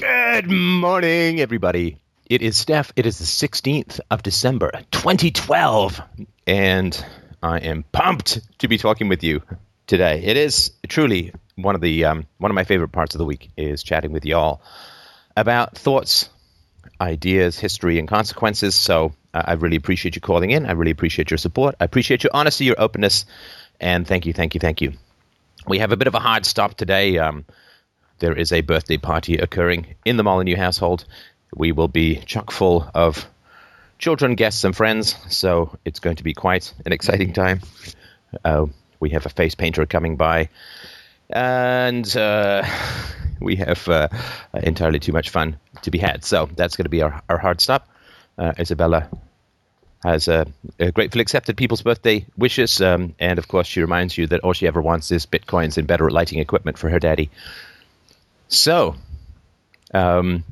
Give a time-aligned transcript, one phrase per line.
[0.00, 1.98] Good morning, everybody.
[2.24, 2.90] It is Stef.
[2.96, 6.00] It is the 16th of December, 2012,
[6.46, 7.04] and
[7.42, 9.42] I am pumped to be talking with you
[9.86, 10.22] today.
[10.24, 13.50] It is truly one of the um, one of my favorite parts of the week
[13.58, 14.62] is chatting with y'all
[15.36, 16.30] about thoughts,
[16.98, 18.74] ideas, history, and consequences.
[18.74, 20.64] So uh, I really appreciate you calling in.
[20.64, 21.74] I really appreciate your support.
[21.78, 23.26] I appreciate your honesty, your openness,
[23.78, 24.94] and thank you, thank you, thank you.
[25.68, 27.18] We have a bit of a hard stop today.
[27.18, 27.44] Um,
[28.20, 31.04] there is a birthday party occurring in the Molyneux household.
[31.54, 33.26] We will be chock full of
[33.98, 37.60] children, guests, and friends, so it's going to be quite an exciting time.
[38.44, 38.66] Uh,
[39.00, 40.48] we have a face painter coming by,
[41.28, 42.64] and uh,
[43.40, 44.08] we have uh,
[44.54, 46.24] entirely too much fun to be had.
[46.24, 47.88] So that's going to be our, our hard stop.
[48.38, 49.08] Uh, Isabella
[50.02, 50.44] has uh,
[50.94, 54.66] gratefully accepted people's birthday wishes, um, and of course, she reminds you that all she
[54.66, 57.30] ever wants is bitcoins and better lighting equipment for her daddy.
[58.50, 58.96] So,
[59.94, 60.44] um,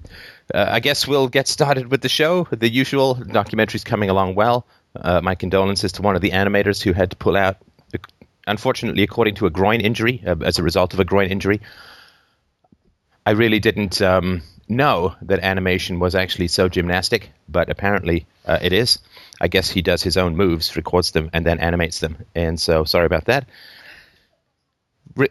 [0.54, 2.46] uh, I guess we'll get started with the show.
[2.50, 4.66] The usual documentary's coming along well.
[4.96, 7.56] Uh, my condolences to one of the animators who had to pull out,
[8.46, 11.60] unfortunately, according to a groin injury, uh, as a result of a groin injury.
[13.26, 18.72] I really didn't um, know that animation was actually so gymnastic, but apparently uh, it
[18.72, 19.00] is.
[19.40, 22.24] I guess he does his own moves, records them, and then animates them.
[22.36, 23.48] And so, sorry about that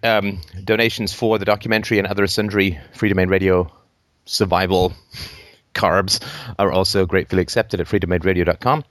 [0.04, 3.72] um, donations for the documentary and other sundry Freedomain Radio
[4.26, 4.94] survival
[5.74, 6.22] carbs
[6.60, 8.84] are also gratefully accepted at freedomainradio.com.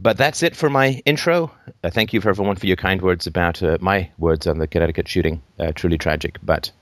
[0.00, 1.52] But that's it for my intro.
[1.84, 4.66] Uh, thank you for everyone for your kind words about uh, my words on the
[4.66, 5.40] Connecticut shooting.
[5.58, 6.72] Uh, truly tragic, but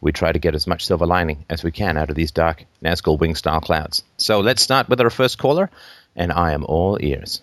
[0.00, 2.64] we try to get as much silver lining as we can out of these dark
[2.82, 4.02] Nazgul wing style clouds.
[4.16, 5.70] So let's start with our first caller,
[6.14, 7.42] and I am all ears.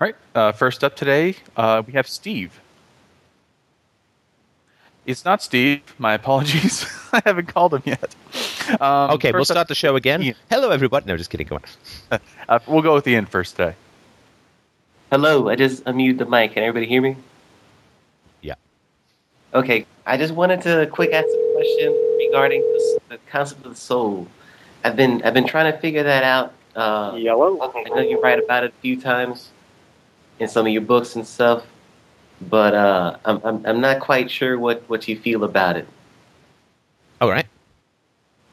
[0.00, 0.16] All right.
[0.34, 2.60] Uh, first up today, uh, we have Steve.
[5.06, 5.82] It's not Steve.
[5.98, 6.86] My apologies.
[7.12, 8.14] I haven't called him yet.
[8.80, 10.22] Um, okay, we'll start the show again.
[10.22, 10.36] Ian.
[10.48, 11.04] Hello, everybody.
[11.06, 11.46] No, just kidding.
[11.46, 12.20] Go on.
[12.48, 13.74] uh, we'll go with Ian first today.
[15.10, 15.48] Hello.
[15.50, 16.54] I just unmuted the mic.
[16.54, 17.16] Can everybody hear me?
[18.40, 18.54] Yeah.
[19.52, 19.84] Okay.
[20.06, 24.26] I just wanted to quick ask a question regarding the, the concept of the soul.
[24.84, 26.54] I've been I've been trying to figure that out.
[26.74, 27.60] Uh, Yellow.
[27.60, 29.50] I know you write about it a few times
[30.40, 31.64] in some of your books and stuff
[32.40, 35.86] but uh, I'm, I'm I'm not quite sure what what you feel about it.
[37.20, 37.46] All right.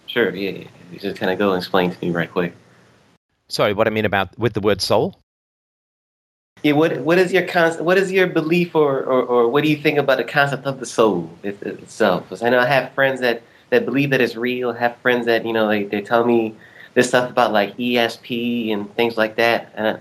[0.07, 0.33] Sure.
[0.35, 0.51] Yeah.
[0.51, 0.67] yeah.
[0.91, 2.53] You just kind of go and explain to me right quick.
[3.47, 5.19] Sorry, what I mean about with the word soul?
[6.63, 6.73] Yeah.
[6.73, 7.83] What what is your concept?
[7.83, 10.79] What is your belief, or, or or what do you think about the concept of
[10.79, 12.23] the soul itself?
[12.23, 13.41] Because I know I have friends that
[13.71, 14.71] that believe that it's real.
[14.71, 16.55] I have friends that you know they they tell me
[16.93, 19.71] this stuff about like ESP and things like that.
[19.75, 19.99] And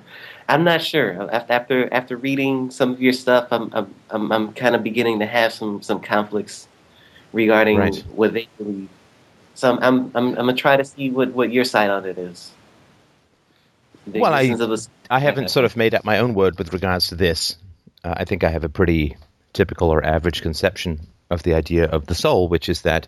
[0.50, 1.30] I'm not sure.
[1.30, 5.20] After after after reading some of your stuff, I'm I'm I'm, I'm kind of beginning
[5.20, 6.66] to have some some conflicts
[7.32, 7.96] regarding right.
[8.14, 8.88] what they believe.
[9.54, 12.18] So I'm I'm I'm, I'm gonna try to see what what your side on it
[12.18, 12.50] is.
[14.08, 14.52] The well, I
[15.08, 17.56] I haven't sort of made up my own word with regards to this.
[18.02, 19.16] Uh, I think I have a pretty
[19.52, 23.06] typical or average conception of the idea of the soul, which is that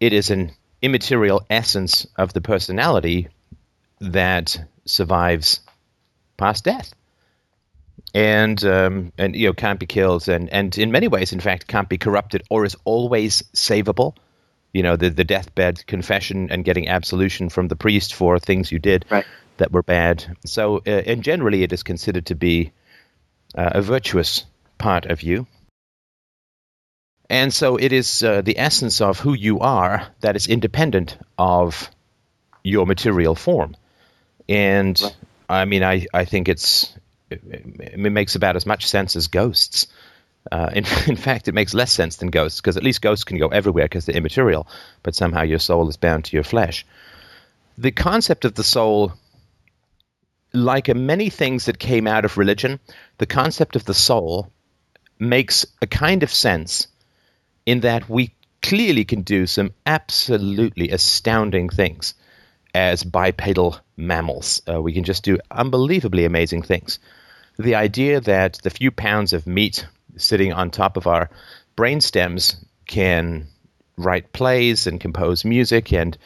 [0.00, 3.28] it is an immaterial essence of the personality
[4.00, 5.60] that survives
[6.36, 6.94] past death.
[8.14, 10.28] And um, and you know can't be killed.
[10.28, 14.16] And and in many ways in fact can't be corrupted or is always savable.
[14.72, 18.78] You know the the deathbed confession and getting absolution from the priest for things you
[18.78, 19.24] did right.
[19.56, 20.36] that were bad.
[20.44, 22.72] So uh, and generally it is considered to be
[23.54, 24.44] uh, a virtuous
[24.78, 25.46] part of you.
[27.30, 31.90] And so it is uh, the essence of who you are that is independent of
[32.62, 33.74] your material form.
[34.50, 35.16] And right.
[35.52, 36.92] I mean, I, I think it's
[37.30, 39.86] it, makes about as much sense as ghosts.
[40.50, 43.38] Uh, in, in fact, it makes less sense than ghosts because at least ghosts can
[43.38, 44.66] go everywhere because they're immaterial,
[45.02, 46.86] but somehow your soul is bound to your flesh.
[47.78, 49.12] The concept of the soul,
[50.52, 52.80] like many things that came out of religion,
[53.18, 54.50] the concept of the soul
[55.18, 56.88] makes a kind of sense
[57.64, 62.14] in that we clearly can do some absolutely astounding things
[62.74, 64.62] as bipedal mammals.
[64.68, 66.98] Uh, we can just do unbelievably amazing things.
[67.58, 69.86] The idea that the few pounds of meat
[70.16, 71.30] sitting on top of our
[71.76, 73.46] brain stems can
[73.96, 76.16] write plays and compose music and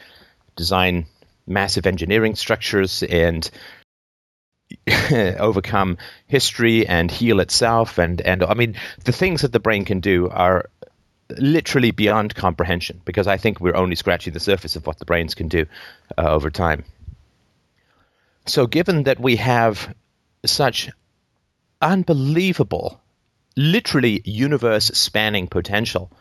[0.55, 1.05] design
[1.45, 3.49] massive engineering structures and
[5.39, 5.97] overcome
[6.27, 10.27] history and heal itself and and I mean the things that the brain can do
[10.27, 10.69] are
[11.29, 15.35] literally beyond comprehension because I think we're only scratching the surface of what the brains
[15.35, 15.65] can do
[16.17, 16.83] uh, over time.
[18.45, 19.93] So, given that we have
[20.45, 20.89] such
[21.81, 23.01] unbelievable,
[23.55, 26.11] literally universe spanning potential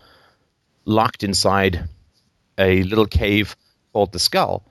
[0.84, 1.88] locked inside
[2.58, 3.56] a little cave
[3.92, 4.64] called the skull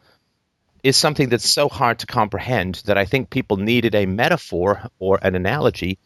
[0.83, 5.19] is something that's so hard to comprehend that I think people needed a metaphor or
[5.21, 5.97] an analogy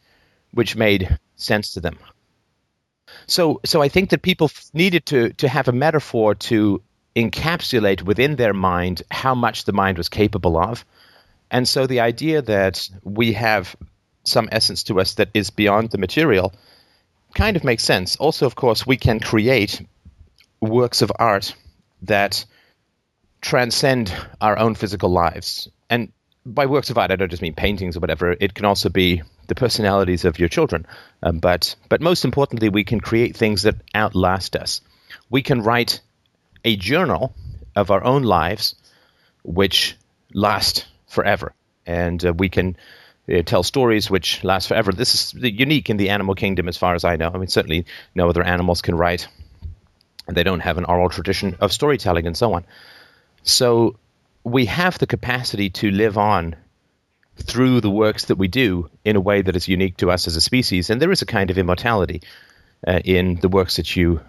[0.52, 1.98] which made sense to them.
[3.28, 6.82] So, so I think that people needed to to have a metaphor to
[7.16, 10.86] encapsulate within their mind how much the mind was capable of.
[11.52, 13.76] And so the idea that we have
[14.24, 16.54] some essence to us that is beyond the material
[17.34, 18.16] kind of makes sense.
[18.18, 19.86] Also, of course, we can create
[20.62, 21.56] works of art
[22.04, 22.46] that
[23.42, 25.70] transcend our own physical lives.
[25.90, 26.12] And
[26.54, 28.36] by works of art, I don't just mean paintings or whatever.
[28.40, 30.86] It can also be the personalities of your children.
[31.24, 34.82] Um, but but most importantly, we can create things that outlast us.
[35.30, 36.02] We can write
[36.66, 37.34] a journal
[37.76, 38.76] of our own lives,
[39.44, 39.96] which
[40.34, 41.54] last forever,
[41.86, 42.76] and uh, we can
[43.32, 44.92] uh, tell stories which last forever.
[44.92, 47.32] This is unique in the animal kingdom, as far as I know.
[47.34, 47.86] I mean, certainly
[48.16, 49.28] no other animals can write.
[50.28, 52.66] They don't have an oral tradition of storytelling and so on.
[53.44, 53.96] So
[54.52, 56.56] we have the capacity to live on
[57.38, 60.36] through the works that we do in a way that is unique to us as
[60.36, 60.90] a species.
[60.90, 62.22] And there is a kind of immortality
[62.86, 64.22] uh, in the works that you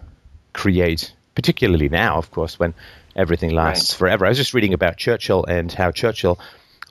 [0.52, 2.74] create, particularly now, of course, when
[3.16, 3.98] everything lasts right.
[3.98, 4.26] forever.
[4.26, 6.38] I was just reading about Churchill and how Churchill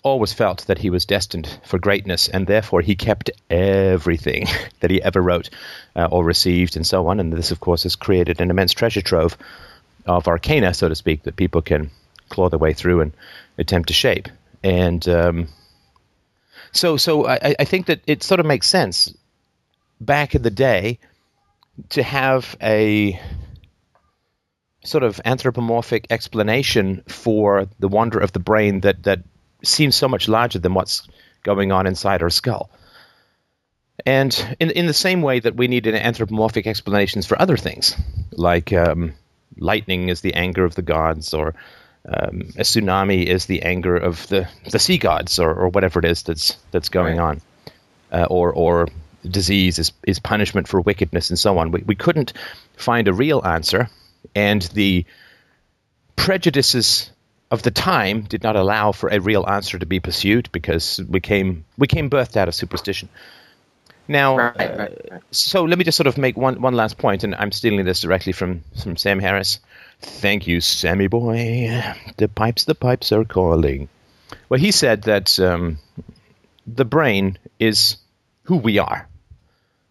[0.01, 4.47] always felt that he was destined for greatness, and therefore he kept everything
[4.79, 5.49] that he ever wrote
[5.95, 7.19] uh, or received, and so on.
[7.19, 9.37] And this, of course, has created an immense treasure trove
[10.05, 11.91] of arcana, so to speak, that people can
[12.29, 13.13] claw their way through and
[13.57, 14.29] attempt to shape.
[14.63, 15.47] And um,
[16.71, 19.13] so, so I, I think that it sort of makes sense
[19.99, 20.99] back in the day
[21.89, 23.19] to have a
[24.83, 29.19] sort of anthropomorphic explanation for the wonder of the brain that that
[29.63, 31.07] seems so much larger than what's
[31.43, 32.69] going on inside our skull.
[34.05, 37.95] And in in the same way that we need an anthropomorphic explanations for other things,
[38.31, 39.13] like um,
[39.57, 41.55] lightning is the anger of the gods, or
[42.05, 46.05] um, a tsunami is the anger of the, the sea gods, or, or whatever it
[46.05, 47.23] is that's that's going right.
[47.23, 47.41] on,
[48.11, 48.87] uh, or or
[49.29, 51.71] disease is is punishment for wickedness, and so on.
[51.71, 52.33] We we couldn't
[52.77, 53.89] find a real answer,
[54.33, 55.05] and the
[56.15, 57.11] prejudices
[57.51, 61.19] of the time did not allow for a real answer to be pursued because we
[61.19, 63.09] came we came birthed out of superstition.
[64.09, 65.11] Now, right, right, right.
[65.11, 67.85] Uh, so let me just sort of make one, one last point, and I'm stealing
[67.85, 69.59] this directly from, from Sam Harris.
[70.01, 71.83] Thank you, Sammy boy.
[72.17, 73.89] The pipes, the pipes are calling.
[74.47, 75.77] Well, he said that um,
[76.65, 77.97] the brain is
[78.43, 79.07] who we are.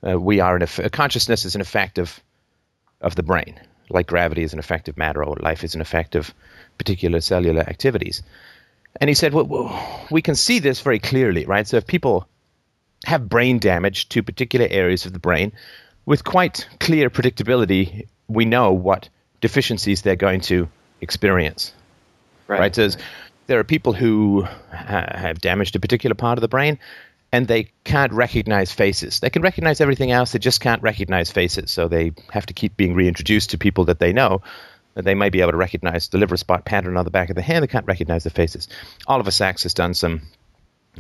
[0.07, 2.21] Uh, we are an eff- consciousness is an effect of,
[3.01, 3.61] of the brain,
[3.91, 6.33] like gravity is an effect of matter, or life is an effect of
[6.79, 8.23] particular cellular activities.
[9.01, 11.67] And he said, well, we can see this very clearly, right?
[11.67, 12.29] So if people
[13.05, 15.53] have brain damage to particular areas of the brain,
[16.07, 19.09] with quite clear predictability, we know what
[19.41, 20.69] deficiencies they're going to
[21.01, 21.73] experience.
[22.47, 22.61] Right.
[22.61, 22.75] right?
[22.75, 22.91] So
[23.47, 26.79] there are people who ha- have damaged a particular part of the brain,
[27.31, 29.21] and they can't recognize faces.
[29.21, 31.71] They can recognize everything else, they just can't recognize faces.
[31.71, 34.43] So they have to keep being reintroduced to people that they know
[34.95, 37.43] they may be able to recognize the liver spot pattern on the back of the
[37.43, 37.63] hand.
[37.63, 38.69] They can't recognize the faces.
[39.07, 40.23] Oliver Sacks has done some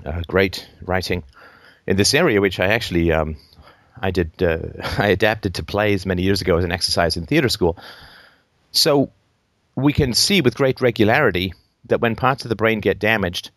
[0.05, 1.25] uh, great writing
[1.87, 3.37] in this area, which I actually um,
[4.00, 4.58] I did uh,
[4.99, 7.76] I adapted to plays many years ago as an exercise in theater school.
[8.78, 9.10] So
[9.76, 11.54] we can see with great regularity
[11.87, 13.50] that when parts of the brain get damaged,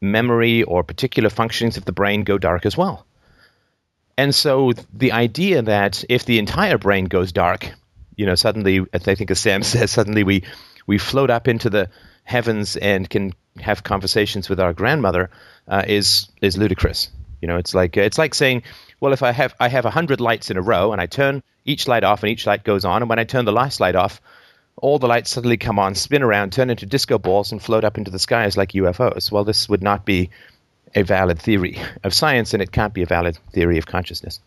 [0.00, 3.06] memory or particular functions of the brain go dark as well.
[4.18, 7.70] And so the idea that if the entire brain goes dark,
[8.16, 10.42] you know, suddenly, I think as Sam says, suddenly we
[10.86, 11.90] we float up into the
[12.24, 15.30] heavens and can have conversations with our grandmother
[15.68, 17.10] uh, is is ludicrous.
[17.40, 18.62] You know, it's like it's like saying,
[19.00, 21.42] well, if I have I have a hundred lights in a row and I turn
[21.64, 23.96] each light off and each light goes on, and when I turn the last light
[23.96, 24.20] off,
[24.78, 27.96] all the lights suddenly come on, spin around, turn into disco balls, and float up
[27.96, 29.32] into the skies like UFOs.
[29.32, 30.30] Well, this would not be
[30.94, 34.40] a valid theory of science, and it can't be a valid theory of consciousness.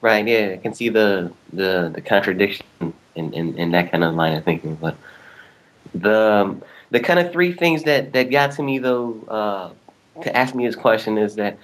[0.00, 0.26] Right.
[0.26, 2.66] Yeah, I can see the the, the contradiction
[3.14, 4.74] in, in, in that kind of line of thinking.
[4.74, 4.96] But
[5.94, 10.36] the um, the kind of three things that that got to me though uh, to
[10.36, 11.56] ask me this question is that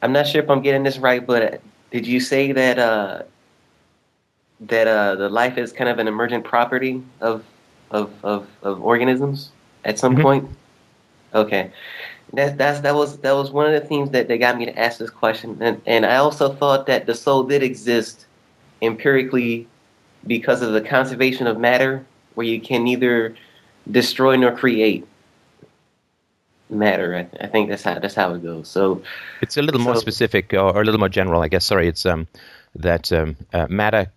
[0.00, 3.22] I'm not sure if I'm getting this right, but did you say that uh,
[4.60, 7.44] that uh, the life is kind of an emergent property of
[7.90, 9.50] of of, of organisms
[9.84, 10.22] at some mm-hmm.
[10.22, 10.50] point?
[11.34, 11.70] Okay.
[12.34, 14.78] That that's that was that was one of the themes that, that got me to
[14.78, 18.26] ask this question, and and I also thought that the soul did exist
[18.82, 19.66] empirically
[20.26, 23.34] because of the conservation of matter, where you can neither
[23.90, 25.06] destroy nor create
[26.68, 27.16] matter.
[27.16, 28.68] I, I think that's how that's how it goes.
[28.68, 29.02] So
[29.40, 31.64] it's a little so, more specific or, or, a little more general, I guess.
[31.64, 32.26] Sorry, it's um
[32.74, 34.12] that um, uh, matter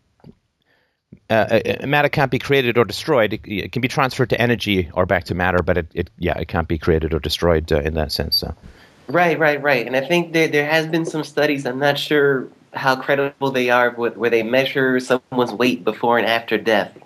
[1.32, 3.34] uh, uh, matter can't be created or destroyed.
[3.34, 6.38] It, it, can be transferred to energy or back to matter, but it, it yeah,
[6.38, 8.36] it can't be created or destroyed uh, in that sense.
[8.36, 8.54] So.
[9.08, 9.88] Right, right, right.
[9.88, 11.66] And I think there there has been some studies.
[11.66, 16.28] I'm not sure how credible they are, but where they measure someone's weight before and
[16.28, 16.98] after death,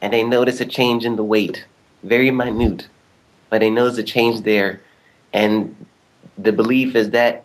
[0.00, 1.64] and they notice a change in the weight,
[2.02, 2.88] very minute,
[3.48, 4.80] but they notice a change there,
[5.32, 5.74] and
[6.38, 7.44] the belief is that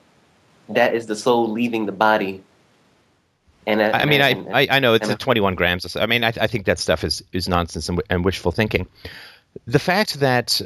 [0.69, 2.43] that is the soul leaving the body.
[3.67, 5.95] And I, I mean, and, I, I know it's a 21 grams.
[5.95, 8.87] I mean, I, I think that stuff is, is nonsense and, and wishful thinking.
[9.65, 10.61] The fact that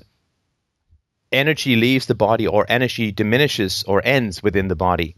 [1.31, 5.15] energy leaves the body or energy diminishes or ends within the body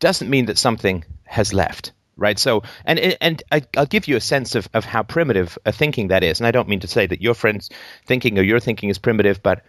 [0.00, 3.42] doesn't mean that something has left right so and and
[3.76, 6.50] i'll give you a sense of, of how primitive a thinking that is and i
[6.50, 7.70] don't mean to say that your friend's
[8.06, 9.62] thinking or your thinking is primitive but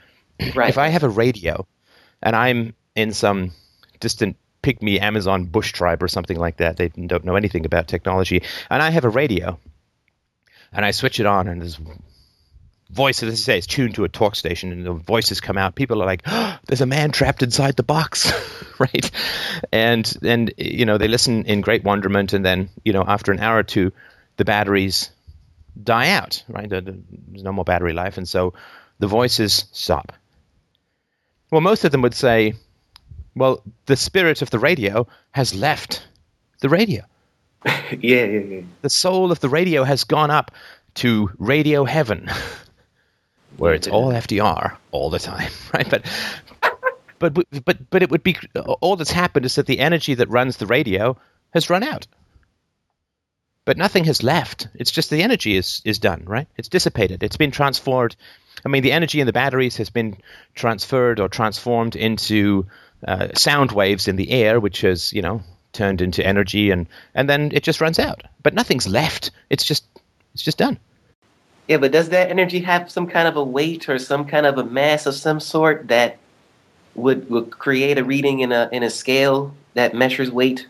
[0.55, 0.69] right.
[0.69, 1.65] if i have a radio
[2.21, 3.51] and i'm in some
[3.99, 8.41] distant pygmy amazon bush tribe or something like that they don't know anything about technology
[8.69, 9.59] and i have a radio
[10.71, 11.79] and i switch it on and there's
[12.93, 15.75] voices, as I say, it's tuned to a talk station, and the voices come out.
[15.75, 18.31] People are like, oh, "There's a man trapped inside the box,"
[18.79, 19.11] right?
[19.71, 23.39] And and you know they listen in great wonderment, and then you know after an
[23.39, 23.91] hour or two,
[24.37, 25.11] the batteries
[25.81, 26.69] die out, right?
[26.69, 26.95] There's
[27.27, 28.53] no more battery life, and so
[28.99, 30.13] the voices stop.
[31.51, 32.53] Well, most of them would say,
[33.35, 36.05] "Well, the spirit of the radio has left
[36.59, 37.03] the radio."
[37.65, 38.61] yeah, yeah, yeah.
[38.81, 40.51] The soul of the radio has gone up
[40.95, 42.29] to radio heaven.
[43.57, 45.89] where it's all FDR all the time, right?
[45.89, 46.05] But
[47.19, 47.33] but
[47.65, 48.37] but but it would be
[48.81, 51.17] all that's happened is that the energy that runs the radio
[51.53, 52.07] has run out.
[53.65, 54.67] But nothing has left.
[54.75, 56.47] It's just the energy is is done, right?
[56.57, 57.23] It's dissipated.
[57.23, 58.15] It's been transformed.
[58.65, 60.17] I mean, the energy in the batteries has been
[60.55, 62.65] transferred or transformed into
[63.07, 65.41] uh, sound waves in the air, which has you know
[65.73, 68.23] turned into energy, and and then it just runs out.
[68.41, 69.31] But nothing's left.
[69.49, 69.85] It's just
[70.33, 70.79] it's just done.
[71.67, 74.57] Yeah, but does that energy have some kind of a weight or some kind of
[74.57, 76.17] a mass of some sort that
[76.95, 80.67] would would create a reading in a in a scale that measures weight?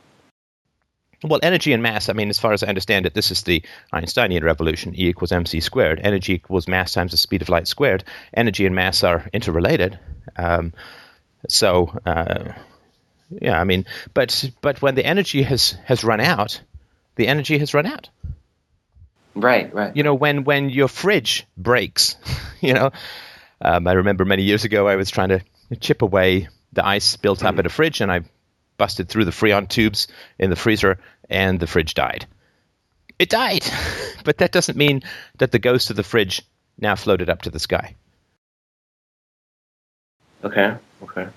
[1.24, 3.64] Well, energy and mass, I mean, as far as I understand it, this is the
[3.94, 4.94] Einsteinian revolution.
[4.94, 6.02] E equals mc squared.
[6.04, 8.04] Energy equals mass times the speed of light squared.
[8.34, 9.98] Energy and mass are interrelated.
[10.36, 10.74] Um,
[11.48, 12.54] so, uh,
[13.30, 16.62] yeah, I mean, but but when the energy has has run out,
[17.16, 18.10] the energy has run out.
[19.36, 19.96] Right, right.
[19.96, 22.16] You know, when when your fridge breaks,
[22.62, 22.92] you know,
[23.62, 25.42] um, I remember many years ago I was trying to
[25.80, 28.22] chip away the ice built up in a fridge, and I
[28.78, 30.08] busted through the Freon tubes
[30.40, 32.26] in the freezer, and the fridge died.
[33.20, 33.66] It died,
[34.24, 35.04] but that doesn't mean
[35.38, 36.42] that the ghost of the fridge
[36.80, 37.96] now floated up to the sky.
[40.44, 41.28] Okay, okay.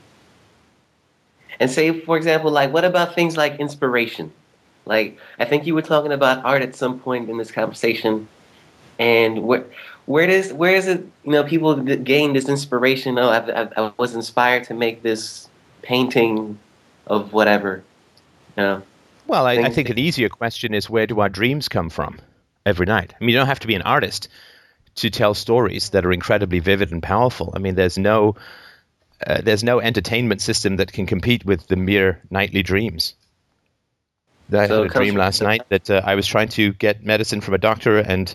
[1.58, 4.32] And say, for example, like, what about things like inspiration?
[4.86, 8.28] Like I think you were talking about art at some point in this conversation,
[8.98, 9.64] and where
[10.06, 11.04] where does where is it?
[11.24, 13.18] You know, people gain this inspiration.
[13.18, 15.48] Oh, I, I, I was inspired to make this
[15.82, 16.58] painting
[17.06, 17.82] of whatever.
[18.56, 18.82] You know,
[19.26, 22.20] well, I, I think an easier question is where do our dreams come from
[22.64, 23.12] every night?
[23.12, 24.28] I mean, you don't have to be an artist
[24.96, 27.52] to tell stories that are incredibly vivid and powerful.
[27.54, 28.36] I mean, there's no
[29.24, 33.14] uh, there's no entertainment system that can compete with the mere nightly dreams.
[34.52, 37.40] I so had a dream last night that uh, I was trying to get medicine
[37.40, 38.32] from a doctor, and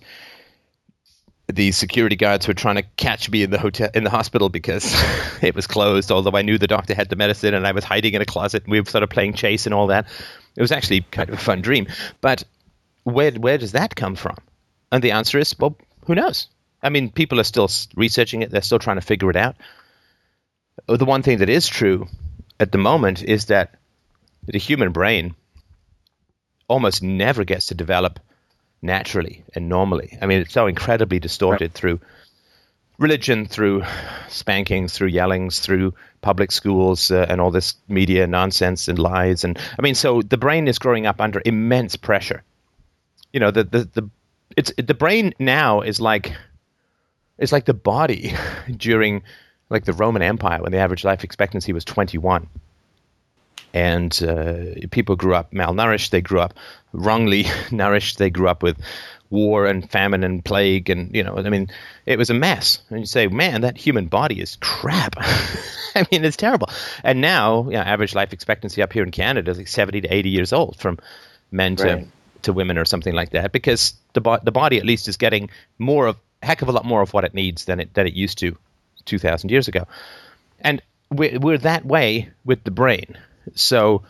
[1.48, 4.94] the security guards were trying to catch me in the hotel in the hospital because
[5.42, 6.12] it was closed.
[6.12, 8.64] Although I knew the doctor had the medicine, and I was hiding in a closet,
[8.64, 10.08] and we were sort of playing chase and all that.
[10.56, 11.88] It was actually kind of a fun dream.
[12.20, 12.44] But
[13.04, 14.36] where where does that come from?
[14.92, 16.48] And the answer is, well, who knows?
[16.84, 18.52] I mean, people are still researching it.
[18.52, 19.56] They're still trying to figure it out.
[20.88, 22.08] The one thing that is true
[22.60, 23.76] at the moment is that
[24.46, 25.36] the human brain
[26.68, 28.20] almost never gets to develop
[28.82, 30.18] naturally and normally.
[30.22, 32.00] I mean, it's so incredibly distorted through
[32.98, 33.84] religion, through
[34.30, 39.44] spankings, through yellings, through public schools, uh, and all this media nonsense and lies.
[39.44, 42.44] And I mean, so the brain is growing up under immense pressure.
[43.34, 44.10] You know, the the the
[44.56, 46.34] it's the brain now is like
[47.38, 48.34] it's like the body
[48.78, 49.24] during
[49.72, 52.48] like the Roman Empire when the average life expectancy was 21
[53.74, 56.10] and uh, people grew up malnourished.
[56.10, 56.54] They grew up
[56.92, 58.18] wrongly nourished.
[58.18, 58.78] They grew up with
[59.30, 61.70] war and famine and plague, and you know, I mean,
[62.06, 62.80] it was a mess.
[62.90, 65.16] And you say, man, that human body is crap.
[65.96, 66.70] I mean, it's terrible.
[67.04, 70.14] And now, you know, average life expectancy up here in Canada is like seventy to
[70.14, 71.00] eighty years old from
[71.52, 72.08] men to right.
[72.44, 75.50] to women or something like that, because the bo- the body at least is getting
[75.80, 78.14] more of heck of a lot more of what it needs than it than it
[78.14, 78.58] used to
[79.06, 79.88] two thousand years ago,
[80.60, 83.18] and we're, we're that way with the brain
[83.56, 84.04] so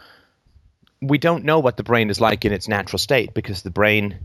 [1.01, 4.19] we don't know what the brain is like in its natural state because the brain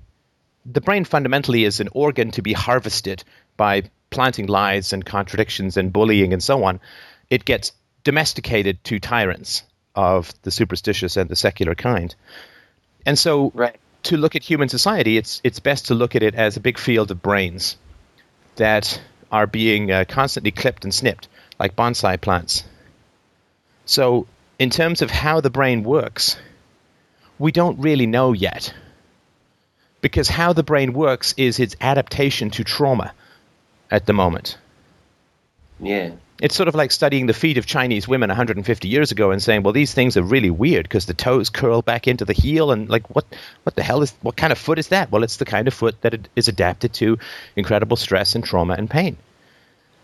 [0.64, 3.22] the brain fundamentally is an organ to be harvested
[3.56, 6.80] by planting lies and contradictions and bullying and so on.
[7.30, 7.72] It gets
[8.04, 9.62] domesticated to tyrants
[9.94, 12.14] of the superstitious and the secular kind.
[13.06, 13.76] And so Right.
[14.04, 16.78] to look at human society, it's it's best to look at it as a big
[16.78, 17.76] field of brains
[18.56, 21.28] that are being uh, constantly clipped and snipped
[21.58, 22.64] like bonsai plants.
[23.84, 24.26] So,
[24.58, 26.36] in terms of how the brain works,
[27.38, 28.74] we don't really know yet.
[30.00, 33.12] Because how the brain works is its adaptation to trauma
[33.90, 34.58] at the moment.
[35.80, 36.12] Yeah.
[36.40, 39.62] It's sort of like studying the feet of Chinese women 150 years ago and saying,
[39.62, 42.88] well, these things are really weird because the toes curl back into the heel, and
[42.88, 43.24] like, what,
[43.62, 45.10] what the hell is, what kind of foot is that?
[45.10, 47.18] Well, it's the kind of foot that it is adapted to
[47.56, 49.16] incredible stress and trauma and pain.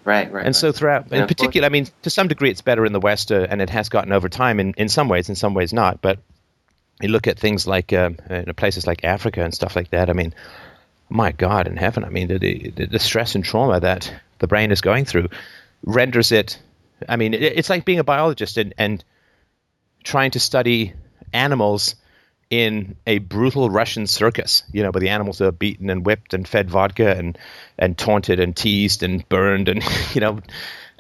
[0.04, 0.32] Right.
[0.32, 0.46] Right.
[0.46, 3.00] And so throughout, And in particular, I mean, to some degree, it's better in the
[3.00, 5.72] West, uh, and it has gotten over time in, in some ways, in some ways
[5.72, 6.00] not.
[6.00, 6.18] But
[7.00, 10.10] you look at things like um, uh, places like Africa and stuff like that.
[10.10, 10.34] I mean,
[11.08, 12.04] my God in heaven!
[12.04, 15.28] I mean, the, the, the stress and trauma that the brain is going through
[15.82, 16.58] renders it.
[17.08, 19.04] I mean, it, it's like being a biologist and, and
[20.04, 20.94] trying to study
[21.32, 21.96] animals
[22.50, 26.46] in a brutal Russian circus, you know, where the animals are beaten and whipped and
[26.46, 27.38] fed vodka and
[27.78, 29.82] and taunted and teased and burned and
[30.14, 30.40] you know,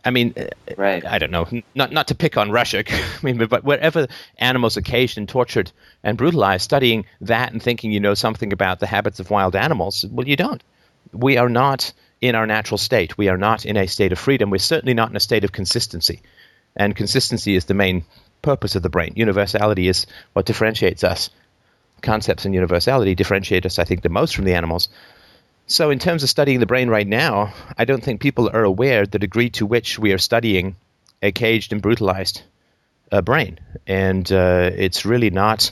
[0.04, 0.34] I mean,
[0.76, 1.04] Right.
[1.04, 4.08] I don't know, not not to pick on Russia, I mean, but, but wherever
[4.38, 5.70] animals are caged and tortured
[6.02, 10.06] and brutalized, studying that and thinking you know something about the habits of wild animals,
[10.10, 10.62] well, you don't.
[11.12, 11.92] We are not
[12.22, 13.18] in our natural state.
[13.18, 14.48] We are not in a state of freedom.
[14.48, 16.22] We're certainly not in a state of consistency,
[16.74, 18.04] and consistency is the main
[18.40, 19.12] purpose of the brain.
[19.16, 21.28] Universality is what differentiates us.
[22.00, 24.88] Concepts and universality differentiate us, I think, the most from the animals.
[25.66, 29.04] So, in terms of studying the brain right now, I don't think people are aware
[29.06, 30.76] the degree to which we are studying
[31.22, 32.42] a caged and brutalized
[33.10, 35.70] uh, brain, and uh, it's really not.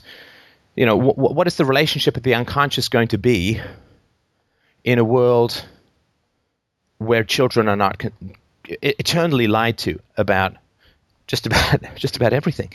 [0.76, 3.60] You know, wh- wh- what is the relationship of the unconscious going to be
[4.84, 5.64] in a world
[7.00, 8.12] where children are not con-
[8.82, 10.54] eternally lied to about
[11.26, 12.72] just about just about everything,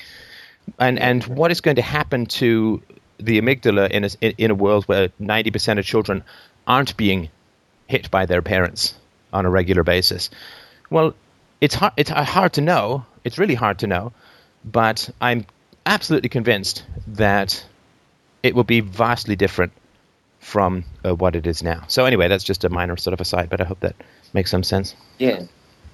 [0.79, 2.81] and and what is going to happen to
[3.17, 4.09] the amygdala in a,
[4.43, 6.23] in, a world where ninety percent of children
[6.67, 7.29] aren't being
[7.87, 8.95] hit by their parents
[9.31, 10.31] on a regular basis?
[10.89, 11.13] Well,
[11.61, 11.93] it's hard.
[11.95, 13.05] It's hard to know.
[13.23, 14.11] It's really hard to know,
[14.65, 15.45] but I'm
[15.85, 17.63] absolutely convinced that
[18.41, 19.71] it will be vastly different
[20.39, 21.83] from uh, what it is now.
[21.87, 23.95] So anyway, that's just a minor sort of aside, but I hope that
[24.35, 24.93] makes some sense.
[25.17, 25.39] Yeah.
[25.39, 25.47] I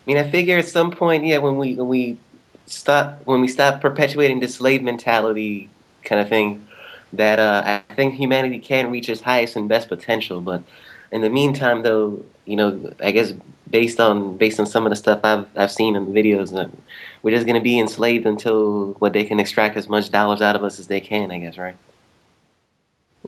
[0.05, 2.17] mean, I figure at some point, yeah, when we when we
[2.65, 5.69] stop when we stop perpetuating the slave mentality
[6.03, 6.67] kind of thing,
[7.13, 10.41] that uh, I think humanity can reach its highest and best potential.
[10.41, 10.63] But
[11.11, 13.33] in the meantime, though, you know, I guess
[13.69, 16.67] based on based on some of the stuff I've I've seen in the videos, uh,
[17.21, 20.63] we're just gonna be enslaved until what they can extract as much dollars out of
[20.63, 21.31] us as they can.
[21.31, 21.77] I guess, right?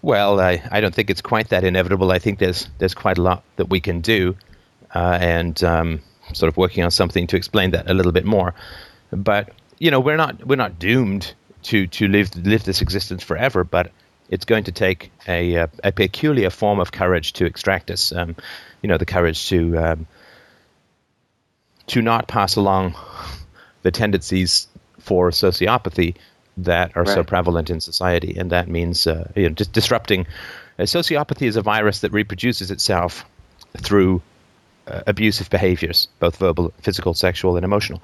[0.02, 2.12] Well, I, I don't think it's quite that inevitable.
[2.12, 4.36] I think there's there's quite a lot that we can do,
[4.94, 6.02] uh, and um,
[6.34, 8.54] sort of working on something to explain that a little bit more.
[9.12, 13.64] But you know, we're not we're not doomed to to live live this existence forever.
[13.64, 13.92] But
[14.30, 18.12] it's going to take a a, a peculiar form of courage to extract us.
[18.12, 18.36] Um,
[18.82, 20.08] you know, the courage to um,
[21.88, 22.96] to not pass along
[23.82, 24.68] the tendencies
[25.00, 26.16] for sociopathy
[26.56, 30.28] that are so prevalent in society, and that means uh, you know, just disrupting.
[30.80, 33.26] Uh, sociopathy is a virus that reproduces itself
[33.78, 34.33] through uh,
[34.88, 38.02] abusive behaviors, both verbal, physical, sexual, and emotional.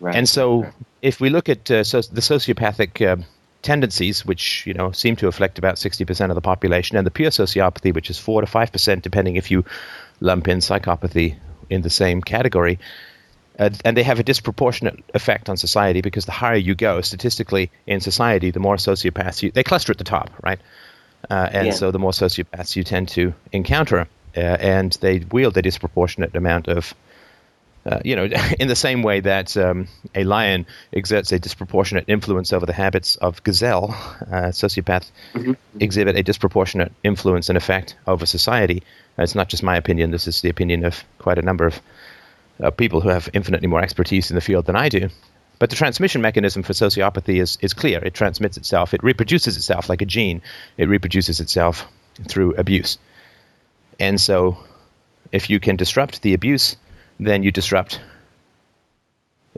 [0.00, 0.16] Right.
[0.16, 0.66] And so,
[1.02, 3.22] if we look at uh, so the sociopathic uh,
[3.62, 7.10] tendencies, which you know seem to affect about sixty percent of the population, and the
[7.10, 9.64] pure sociopathy, which is four to five percent, depending if you
[10.20, 11.36] lump in psychopathy
[11.68, 12.78] in the same category,
[13.58, 17.70] uh, and they have a disproportionate effect on society because the higher you go statistically
[17.86, 20.60] in society, the more sociopaths you they cluster at the top, right?
[21.28, 21.72] Uh, and Yeah.
[21.74, 26.68] so the more sociopaths you tend to encounter, uh, and they wield a disproportionate amount
[26.68, 26.94] of
[27.86, 28.24] uh, you know,
[28.60, 33.16] in the same way that um, a lion exerts a disproportionate influence over the habits
[33.16, 33.90] of gazelle,
[34.30, 35.10] uh, sociopaths
[35.78, 38.82] exhibit a disproportionate influence and effect over society.
[39.18, 40.10] Uh, it's not just my opinion.
[40.10, 41.80] This is the opinion of quite a number of
[42.62, 45.08] uh, people who have infinitely more expertise in the field than I do.
[45.58, 48.02] But the transmission mechanism for sociopathy is, is clear.
[48.02, 48.94] It transmits itself.
[48.94, 50.40] It reproduces itself like a gene.
[50.78, 51.86] It reproduces itself
[52.28, 52.98] through abuse.
[54.00, 54.56] And so,
[55.30, 56.76] if you can disrupt the abuse,
[57.20, 58.00] then you disrupt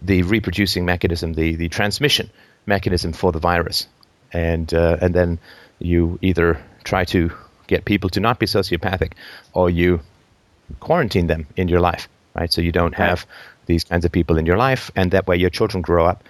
[0.02, 2.28] the reproducing mechanism, the, the transmission
[2.66, 3.86] mechanism for the virus.
[4.32, 5.38] And, uh, and then
[5.78, 7.30] you either try to
[7.68, 9.12] get people to not be sociopathic
[9.52, 10.00] or you
[10.80, 12.52] quarantine them in your life, right?
[12.52, 13.26] So you don't have
[13.66, 16.24] these kinds of people in your life, and that way your children grow up.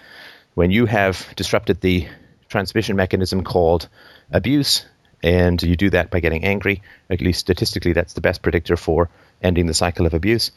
[0.55, 2.09] When you have disrupted the
[2.48, 3.88] transmission mechanism called
[4.31, 4.85] abuse,
[5.23, 6.83] And you do that by getting angry.
[7.09, 9.09] At least statistically, that's the best predictor for
[9.43, 10.51] ending the cycle of abuse.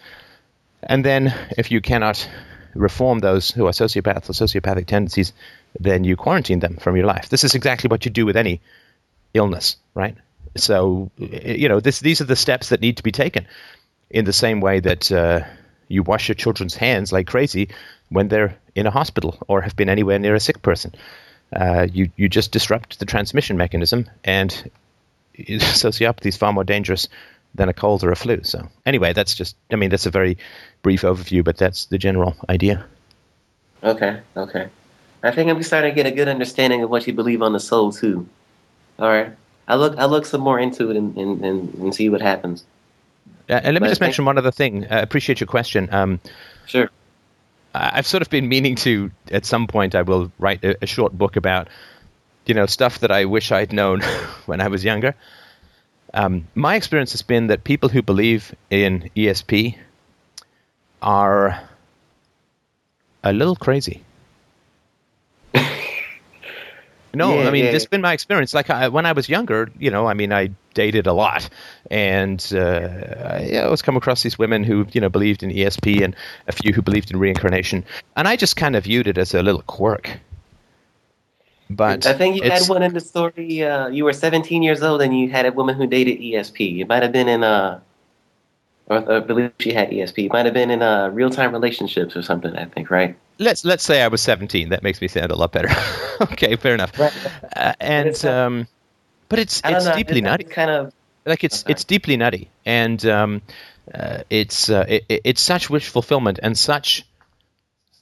[0.83, 2.27] And then, if you cannot
[2.73, 5.33] reform those who are sociopaths or sociopathic tendencies,
[5.79, 7.29] then you quarantine them from your life.
[7.29, 8.61] This is exactly what you do with any
[9.33, 10.15] illness, right?
[10.57, 13.47] So, you know, this, these are the steps that need to be taken
[14.09, 15.41] in the same way that uh,
[15.87, 17.69] you wash your children's hands like crazy
[18.09, 20.93] when they're in a hospital or have been anywhere near a sick person.
[21.53, 24.71] Uh, you, you just disrupt the transmission mechanism, and
[25.37, 27.07] sociopathy is far more dangerous
[27.53, 28.41] than a cold or a flu.
[28.43, 30.37] So, anyway, that's just, I mean, that's a very
[30.81, 32.85] brief overview, but that's the general idea.
[33.83, 34.69] Okay, okay.
[35.23, 37.59] I think I'm starting to get a good understanding of what you believe on the
[37.59, 38.27] soul, too.
[38.99, 39.31] All right.
[39.67, 42.63] I look, I look some more into it and, and, and, and see what happens.
[43.49, 44.85] Uh, and let me But just mention one other thing.
[44.89, 45.89] I appreciate your question.
[45.91, 46.19] Um,
[46.67, 46.89] Sure.
[47.75, 51.17] I've sort of been meaning to, at some point, I will write a, a short
[51.17, 51.67] book about,
[52.45, 54.01] you know, stuff that I wish I'd known
[54.45, 55.15] when I was younger.
[56.13, 59.77] Um, my experience has been that people who believe in ESP
[61.01, 61.61] are
[63.23, 64.03] a little crazy.
[67.15, 67.71] No, Yeah, I mean, yeah.
[67.71, 68.53] this has been my experience.
[68.53, 71.49] Like I, when I was younger, you know, I mean, I dated a lot,
[71.89, 72.89] and uh,
[73.39, 76.15] I always come across these women who, you know, believed in ESP, and
[76.47, 77.83] a few who believed in reincarnation,
[78.15, 80.19] and I just kind of viewed it as a little quirk.
[81.69, 83.63] But I think you had one in the story.
[83.63, 86.79] Uh, you were 17 years old and you had a woman who dated ESP.
[86.79, 87.81] It might have been in uh, or
[88.89, 90.31] I believe she had ESP.
[90.31, 92.55] Might have been in uh, real time relationships or something.
[92.55, 93.17] I think, right?
[93.39, 94.69] let's let's say I was 17.
[94.69, 95.69] That makes me sound a lot better.
[96.21, 96.97] okay, fair enough.
[96.97, 97.13] Right.
[97.55, 98.67] Uh, and it's, uh, um,
[99.29, 99.95] but it's it's know.
[99.95, 100.43] deeply it's, nutty.
[100.45, 100.93] Kind of.
[101.25, 103.41] like it's it's deeply nutty and um,
[103.93, 107.05] uh, it's uh, it- it's such wish fulfillment and such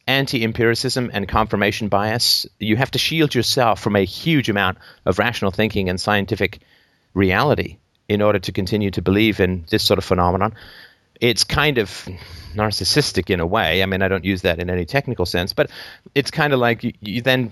[0.05, 5.49] anti-empiricism and confirmation bias you have to shield yourself from a huge amount of rational
[5.49, 6.59] thinking and scientific
[7.13, 7.77] reality
[8.13, 10.53] in order to continue to believe in this sort of phenomenon
[11.19, 12.07] it's kind of
[12.53, 15.69] narcissistic in a way i mean i don't use that in any technical sense but
[16.15, 17.51] it's kind of like you, you then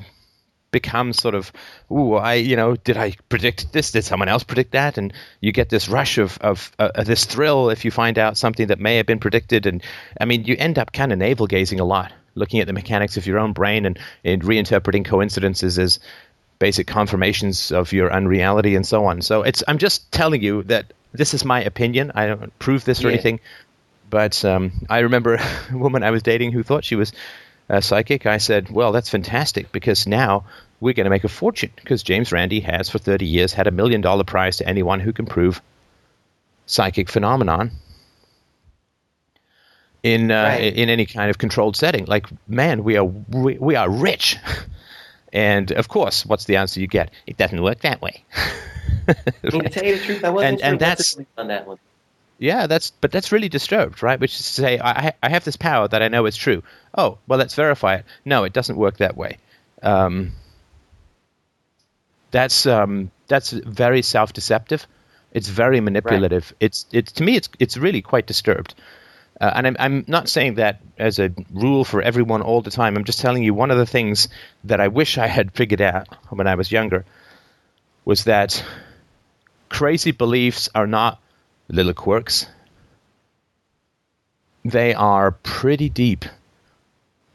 [0.71, 1.52] become sort of,
[1.91, 3.91] ooh, I, you know, did I predict this?
[3.91, 4.97] Did someone else predict that?
[4.97, 8.67] And you get this rush of of uh, this thrill if you find out something
[8.67, 9.65] that may have been predicted.
[9.65, 9.84] And
[10.19, 13.17] I mean, you end up kind of navel gazing a lot, looking at the mechanics
[13.17, 16.00] of your own brain and, and reinterpreting coincidences as
[16.62, 19.19] basic confirmations of your unreality and so on.
[19.21, 22.12] So it's, I'm just telling you that this is my opinion.
[22.13, 23.13] I don't prove this or Yeah.
[23.13, 23.39] anything.
[24.12, 25.39] But um, I remember
[25.71, 27.13] a woman I was dating who thought she was
[27.67, 28.26] a psychic.
[28.28, 30.43] I said, "Well, that's fantastic because now
[30.80, 33.71] we're going to make a fortune because James Randi has for 30 years had a
[33.71, 35.62] million dollar prize to anyone who can prove
[36.67, 37.71] psychic phenomenon
[40.04, 40.76] in uh, Right.
[40.78, 42.06] in any kind of controlled setting.
[42.06, 44.38] Like, man, we are we, we are rich."
[45.33, 47.11] And of course, what's the answer you get?
[47.27, 48.23] It doesn't work that way.
[49.07, 49.15] I
[49.51, 51.77] mean, to tell you the truth, I wasn't And- sure and that's- on that one.
[52.37, 54.19] Yeah, that's but that's really disturbed, right?
[54.19, 56.63] Which is to say, I I have this power that I know is true.
[56.97, 58.05] Oh, well, let's verify it.
[58.25, 59.37] No, it doesn't work that way.
[59.83, 60.31] Um,
[62.31, 64.87] that's um, that's very self-deceptive.
[65.33, 66.53] It's very manipulative.
[66.59, 68.73] It's it's to me, it's it's really quite disturbed.
[69.41, 72.95] Uh, and I'm, I'm not saying that as a rule for everyone all the time.
[72.95, 74.30] I'm just telling you one of the things
[74.65, 77.06] that I wish I had figured out when I was younger
[78.06, 78.63] was that
[79.69, 81.19] crazy beliefs are not
[81.69, 82.45] little quirks.
[84.63, 86.25] They are pretty deep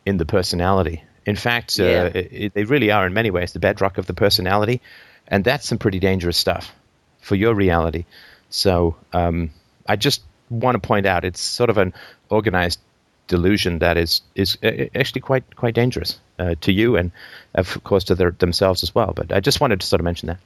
[0.05, 1.03] in the personality.
[1.25, 2.03] In fact, Yeah.
[2.03, 4.81] uh, it, it- they really are in many ways the bedrock of the personality,
[5.27, 6.73] and that's some pretty dangerous stuff
[7.21, 8.05] for your reality.
[8.49, 9.51] So um,
[9.88, 11.92] I just want to point out it's sort of an
[12.28, 12.80] organized
[13.28, 17.11] delusion that is is uh, actually quite quite dangerous uh, to you and
[17.54, 19.12] of course to their, themselves as well.
[19.14, 20.38] But I just wanted to sort of mention that.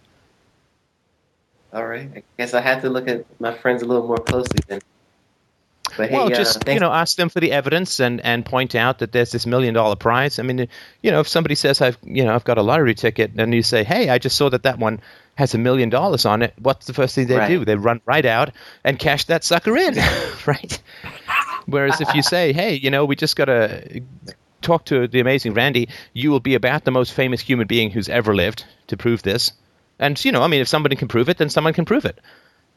[1.73, 2.11] All right.
[2.17, 4.81] I guess I have to look at my friends a little more closely then.
[5.97, 8.75] But hey, well, uh, just you know, ask them for the evidence and, and point
[8.75, 10.39] out that there's this million dollar prize.
[10.39, 10.69] I mean,
[11.03, 13.63] you know, if somebody says I've you know I've got a lottery ticket, and you
[13.63, 15.01] say, hey, I just saw that that one
[15.37, 16.55] has a million dollars on it.
[16.59, 17.49] What's the first thing they Right.
[17.49, 17.65] do?
[17.65, 18.51] They run right out
[18.85, 19.95] and cash that sucker in,
[20.47, 20.83] right?
[21.67, 24.03] Whereas if you say, hey, you know, we just got to
[24.61, 28.09] talk to the amazing Randi, you will be about the most famous human being who's
[28.09, 29.53] ever lived to prove this.
[29.99, 32.19] And you know, I mean, if somebody can prove it, then someone can prove it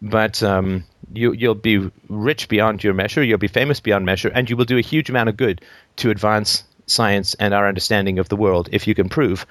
[0.03, 4.49] but um, you, you'll be rich beyond your measure, you'll be famous beyond measure, and
[4.49, 5.61] you will do a huge amount of good
[5.95, 8.67] to advance science and our understanding of the world.
[8.73, 9.47] If you can prove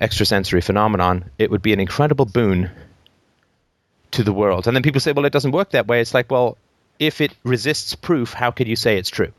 [0.00, 2.70] extrasensory phenomenon, it would be an incredible boon
[4.12, 4.68] to the world.
[4.68, 6.00] And then people say, well, it doesn't work that way.
[6.00, 6.56] It's like, well,
[7.00, 9.32] if it resists proof, how could you say it's true?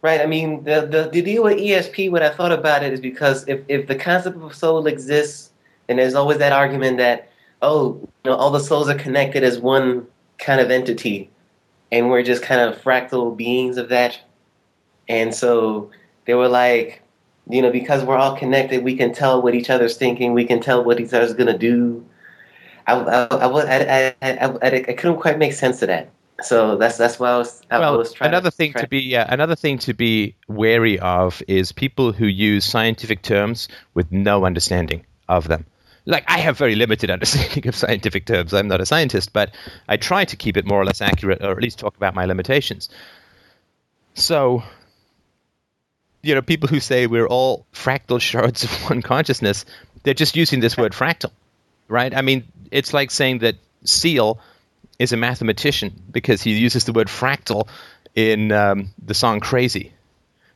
[0.00, 0.20] Right.
[0.20, 3.46] I mean, the, the the deal with ESP, when I thought about it, is because
[3.46, 5.50] if if the concept of soul exists,
[5.88, 7.31] and there's always that argument that
[7.62, 10.06] oh, you know, all the souls are connected as one
[10.38, 11.30] kind of entity,
[11.90, 14.20] and we're just kind of fractal beings of that.
[15.08, 15.90] And so
[16.26, 17.02] they were like,
[17.48, 20.60] you know, because we're all connected, we can tell what each other's thinking, we can
[20.60, 22.04] tell what each other's gonna do.
[22.86, 26.10] I, I, I, I, I, I couldn't quite make sense of that.
[26.42, 27.62] So that's that's why I was.
[27.70, 30.34] I well, was trying another to, thing try- to be yeah, another thing to be
[30.48, 35.64] wary of is people who use scientific terms with no understanding of them.
[36.04, 38.52] Like I have very limited understanding of scientific terms.
[38.52, 39.54] I'm not a scientist, but
[39.88, 42.24] I try to keep it more or less accurate, or at least talk about my
[42.24, 42.88] limitations.
[44.14, 44.62] So,
[46.22, 49.64] you know, people who say we're all fractal shards of one consciousness,
[50.02, 51.30] they're just using this word fractal,
[51.88, 52.14] right?
[52.14, 54.40] I mean, it's like saying that Seal
[54.98, 57.68] is a mathematician because he uses the word fractal
[58.14, 59.92] in um, the song Crazy.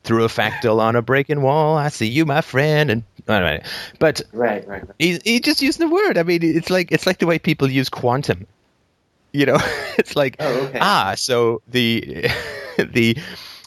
[0.06, 2.90] Through a fractal on a breaking wall, I see you, my friend.
[2.90, 3.62] And anyway,
[3.98, 4.96] but right, right, right.
[5.00, 6.16] he, he just used the word.
[6.16, 8.46] I mean, it's like it's like the way people use quantum.
[9.32, 9.58] You know,
[9.98, 10.78] it's like Oh, okay.
[10.80, 12.30] ah, so the
[12.78, 13.18] the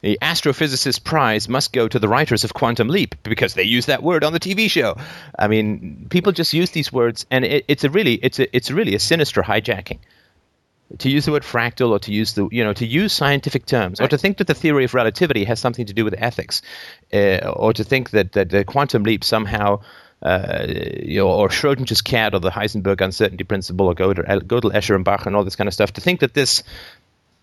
[0.01, 4.01] the astrophysicist prize must go to the writers of Quantum Leap because they use that
[4.01, 4.95] word on the TV show.
[5.37, 8.71] I mean, people just use these words, and it, it's a really it's a it's
[8.71, 9.99] really a sinister hijacking
[10.97, 14.01] to use the word fractal or to use the you know to use scientific terms
[14.01, 16.61] or to think that the theory of relativity has something to do with ethics
[17.13, 19.79] uh, or to think that that the quantum leap somehow
[20.21, 20.65] uh,
[21.01, 25.05] you know, or Schrodinger's cat or the Heisenberg uncertainty principle or Gödel, Gödel, Escher, and
[25.05, 25.93] Bach and all this kind of stuff.
[25.93, 26.63] To think that this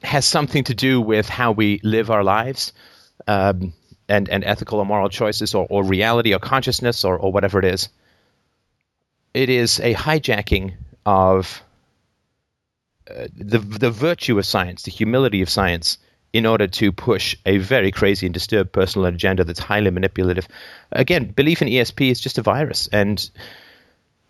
[0.02, 2.72] has something to do with how we live our lives
[3.26, 3.72] um,
[4.08, 7.64] and and ethical or moral choices or, or reality or consciousness or, or whatever it
[7.64, 7.88] is.
[9.32, 11.62] It is a hijacking of
[13.10, 15.98] uh, the the virtue of science, the humility of science,
[16.32, 20.48] in order to push a very crazy and disturbed personal agenda that's highly manipulative.
[20.92, 23.30] Again, belief in ESP is just a virus, and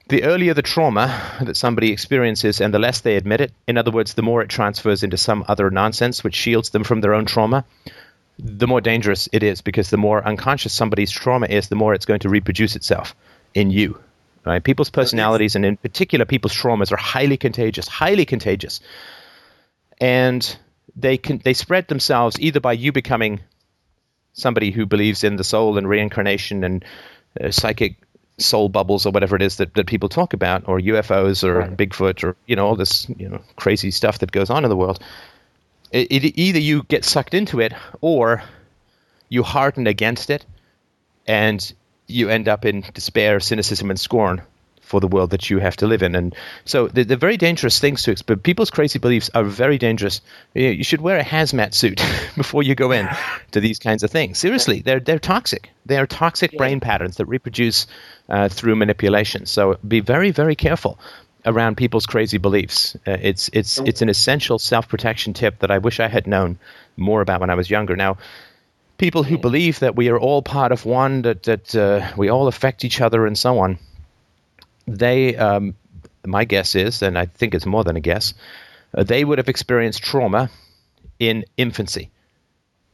[0.08, 1.06] the earlier the trauma
[1.40, 4.48] that somebody experiences and the less they admit it, in other words, the more it
[4.48, 7.64] transfers into some other nonsense which shields them from their own trauma,
[8.38, 12.06] the more dangerous it is because the more unconscious somebody's trauma is, the more it's
[12.06, 13.16] going to reproduce itself
[13.54, 13.98] in you.
[14.46, 14.62] Right?
[14.62, 18.80] People's personalities and in particular people's traumas are highly contagious, highly contagious.
[20.00, 20.56] And
[20.94, 23.40] they can they spread themselves either by you becoming
[24.34, 26.84] somebody who believes in the soul and reincarnation and
[27.40, 27.96] uh, psychic
[28.38, 31.76] soul bubbles or whatever it is that, that people talk about, or UFOs or Right.
[31.76, 34.76] Bigfoot or you know all this you know crazy stuff that goes on in the
[34.76, 35.02] world.
[35.90, 38.42] It, it, either you get sucked into it or
[39.28, 40.44] you harden against it,
[41.26, 41.72] and
[42.06, 44.42] you end up in despair, cynicism, and scorn
[44.86, 46.14] for the world that you have to live in.
[46.14, 50.20] And so they're, they're very dangerous things to but people's crazy beliefs are very dangerous.
[50.54, 52.00] You, you should wear a hazmat suit
[52.36, 53.08] before you go in
[53.50, 54.38] to these kinds of things.
[54.38, 55.70] Seriously, they're they're toxic.
[55.86, 56.58] They are toxic Yeah.
[56.58, 57.88] brain patterns that reproduce
[58.28, 59.46] uh, through manipulation.
[59.46, 61.00] So be very very careful
[61.44, 62.96] around people's crazy beliefs.
[63.06, 66.58] Uh, it's it's it's an essential self protection tip that I wish I had known
[66.96, 67.96] more about when I was younger.
[67.96, 68.18] Now
[68.98, 72.48] people who believe that we are all part of one, that that uh, we all
[72.48, 73.78] affect each other, and so on.
[74.86, 75.74] They, um,
[76.24, 78.34] my guess is, and I think it's more than a guess,
[78.94, 80.50] uh, they would have experienced trauma
[81.18, 82.10] in infancy,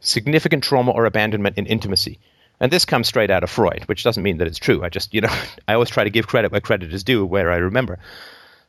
[0.01, 2.19] significant trauma or abandonment in intimacy.
[2.61, 4.85] And this comes straight out of Freud, which doesn't mean that it's true.
[4.85, 5.35] I just, you know,
[5.69, 7.99] I always try to give credit where credit is due, where I remember.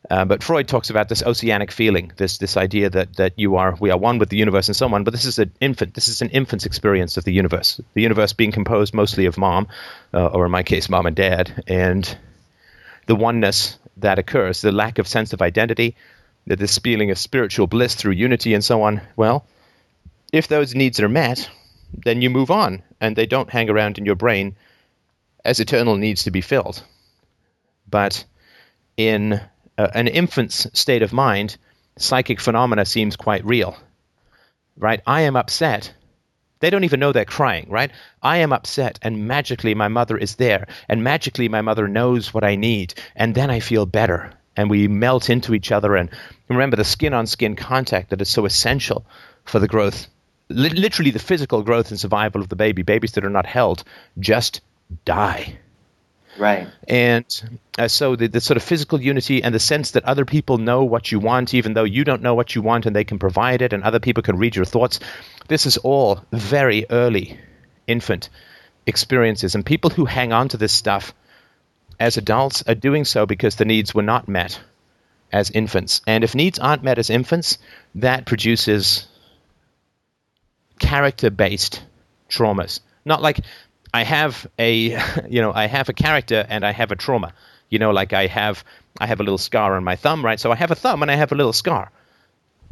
[0.09, 3.75] Uh, but Freud talks about this oceanic feeling, this this idea that that you are
[3.79, 5.03] we are one with the universe and so on.
[5.03, 5.93] But this is an infant.
[5.93, 7.79] This is an infant's experience of the universe.
[7.93, 9.67] The universe being composed mostly of mom,
[10.13, 12.17] uh, or in my case, mom and dad, and
[13.05, 15.95] the oneness that occurs, the lack of sense of identity,
[16.47, 19.01] the this feeling of spiritual bliss through unity and so on.
[19.15, 19.45] Well,
[20.33, 21.49] if those needs are met,
[21.93, 24.57] then you move on, and they don't hang around in your brain
[25.45, 26.83] as eternal needs to be filled.
[27.89, 28.25] But
[28.97, 29.39] in
[29.77, 31.57] uh, an infant's state of mind,
[31.97, 33.77] psychic phenomena seems quite real.
[34.77, 35.01] Right?
[35.05, 35.93] I am upset.
[36.59, 37.91] They don't even know they're crying, right?
[38.21, 42.45] I am upset, and magically my mother is there, and magically my mother knows what
[42.45, 45.97] I need, and then I feel better, and we melt into each other.
[45.97, 46.09] And
[46.47, 49.05] remember the skin on skin contact that is so essential
[49.43, 50.07] for the growth,
[50.47, 52.81] li- literally the physical growth and survival of the baby.
[52.81, 53.83] Babies that are not held
[54.17, 54.61] just
[55.03, 55.57] die.
[56.37, 56.67] Right.
[56.87, 60.57] And uh, so the, the sort of physical unity and the sense that other people
[60.57, 63.19] know what you want, even though you don't know what you want and they can
[63.19, 64.99] provide it and other people can read your thoughts.
[65.47, 67.39] This is all very early
[67.87, 68.29] infant
[68.85, 69.55] experiences.
[69.55, 71.13] And people who hang on to this stuff
[71.99, 74.59] as adults are doing so because the needs were not met
[75.31, 76.01] as infants.
[76.07, 77.57] And if needs aren't met as infants,
[77.95, 79.07] that produces
[80.79, 81.83] character based
[82.29, 82.79] traumas.
[83.05, 83.39] Not like
[83.93, 84.97] I have a
[85.29, 87.33] you know I have a character and I have a trauma.
[87.69, 88.63] You know, like I have
[88.99, 90.39] I have a little scar on my thumb, right?
[90.39, 91.91] So I have a thumb and I have a little scar.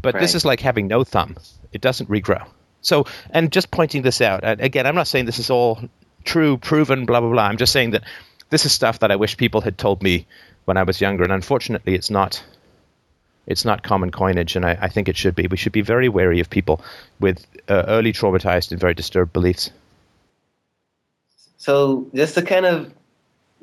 [0.02, 1.38] But this is like having no thumb.
[1.72, 2.48] It doesn't regrow.
[2.82, 5.80] So, and just pointing this out, and again, I'm not saying this is all
[6.24, 7.44] true, proven, blah, blah, blah.
[7.44, 8.04] I'm just saying that
[8.50, 10.26] this is stuff that I wish people had told me
[10.66, 11.24] when I was younger.
[11.24, 12.44] And unfortunately, it's not.
[13.48, 15.48] It's not common coinage, and I, I think it should be.
[15.48, 16.80] We should be very wary of people
[17.20, 19.72] with uh, early traumatized and very disturbed beliefs.
[21.62, 22.92] So just to kind of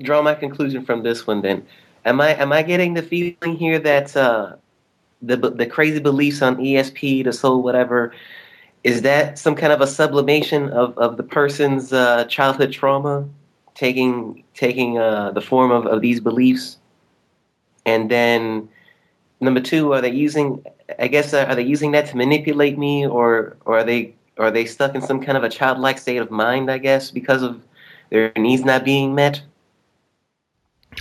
[0.01, 1.67] draw my conclusion from this one, then,
[2.05, 4.55] am I am I getting the feeling here that uh,
[5.21, 8.15] the the crazy beliefs on ESP, the soul, whatever,
[8.85, 13.29] is that some kind of a sublimation of, of the person's uh, childhood trauma,
[13.75, 16.77] taking taking uh, the form of, of these beliefs,
[17.85, 18.69] and then
[19.41, 20.65] number two, are they using?
[21.01, 24.67] I guess are they using that to manipulate me, or or are they are they
[24.67, 26.71] stuck in some kind of a childlike state of mind?
[26.71, 27.61] I guess because of
[28.11, 29.43] their needs not being met.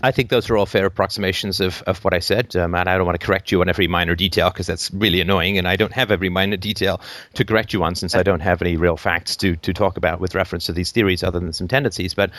[0.03, 2.97] I think those are all fair approximations of, of what I said, um, and I
[2.97, 5.75] don't want to correct you on every minor detail because that's really annoying, and I
[5.75, 7.01] don't have every minor detail
[7.33, 10.19] to correct you on since I don't have any real facts to, to talk about
[10.19, 12.13] with reference to these theories other than some tendencies.
[12.13, 12.29] But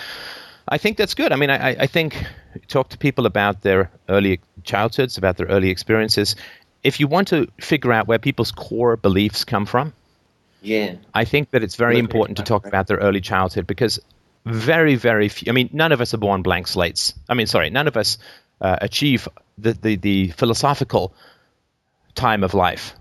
[0.69, 1.33] I think that's good.
[1.33, 2.25] I mean, I, I think
[2.69, 6.37] talk to people about their early childhoods, about their early experiences.
[6.85, 9.95] If you want to figure out where people's core beliefs come from,
[10.63, 10.95] Yeah.
[11.13, 13.99] I think that it's very important to talk about their early childhood because
[14.51, 15.51] very, very few.
[15.51, 17.15] I mean, none of us are born blank slates.
[17.29, 18.19] I mean, sorry, none of us
[18.61, 21.15] uh, achieve the, the the philosophical
[22.15, 22.95] time of life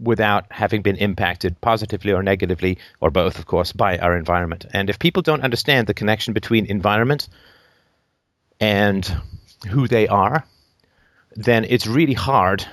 [0.00, 4.66] without having been impacted positively or negatively, or both, of course, by our environment.
[4.72, 7.28] And if people don't understand the connection between environment
[8.58, 9.04] and
[9.68, 10.44] who they are,
[11.36, 12.66] then it's really hard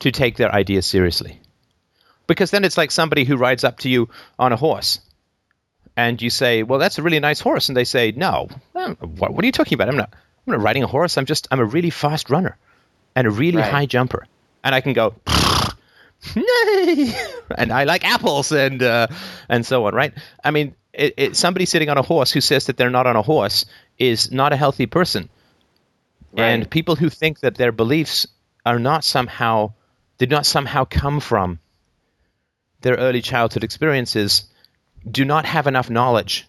[0.00, 1.40] to take their ideas seriously
[2.26, 5.00] because then it's like somebody who rides up to you on a horse
[5.96, 9.32] and you say well that's a really nice horse and they say no "Oh, what,
[9.32, 9.88] what are you talking about?
[9.88, 10.10] I'm not
[10.46, 11.16] i'm not riding a horse.
[11.18, 12.56] I'm just i'm a really fast runner
[13.14, 13.70] and a really Right.
[13.72, 14.26] high jumper.
[14.64, 15.14] And i can go
[17.58, 19.06] and i like apples and uh,
[19.48, 20.12] and so on right?
[20.42, 23.16] I mean it, it, somebody sitting on a horse who says that they're not on
[23.16, 23.66] a horse
[23.98, 25.28] is not a healthy person.
[26.38, 28.26] And people who think that their beliefs
[28.64, 29.72] are not somehow
[30.18, 31.58] did not somehow come from
[32.80, 34.44] their early childhood experiences
[35.10, 36.46] do not have enough knowledge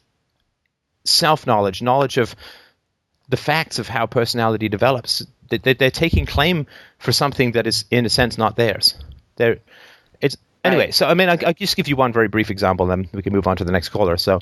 [1.04, 2.36] self knowledge knowledge of
[3.30, 5.26] the facts of how personality develops.
[5.50, 6.65] They- they- they're taking claim
[6.98, 8.96] for something that is in a sense not theirs.
[9.36, 9.60] They're
[10.20, 13.04] it's anyway so i mean I'll, I'll just give you one very brief example and
[13.06, 14.17] then we can move on to the next caller.
[14.17, 14.38] So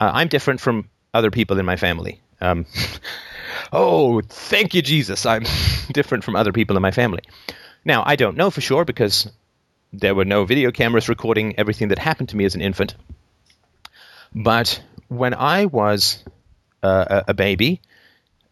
[0.00, 2.20] uh, i'm different from other people in my family.
[2.40, 2.66] Um,
[3.72, 5.26] oh thank you jesus.
[5.26, 5.44] I'm
[5.92, 7.22] different from other people in my family.
[7.84, 9.30] Now i don't know for sure because
[9.92, 12.94] there were no video cameras recording everything that happened to me as an infant.
[14.34, 16.22] But when I was
[16.82, 17.80] uh, a, a baby,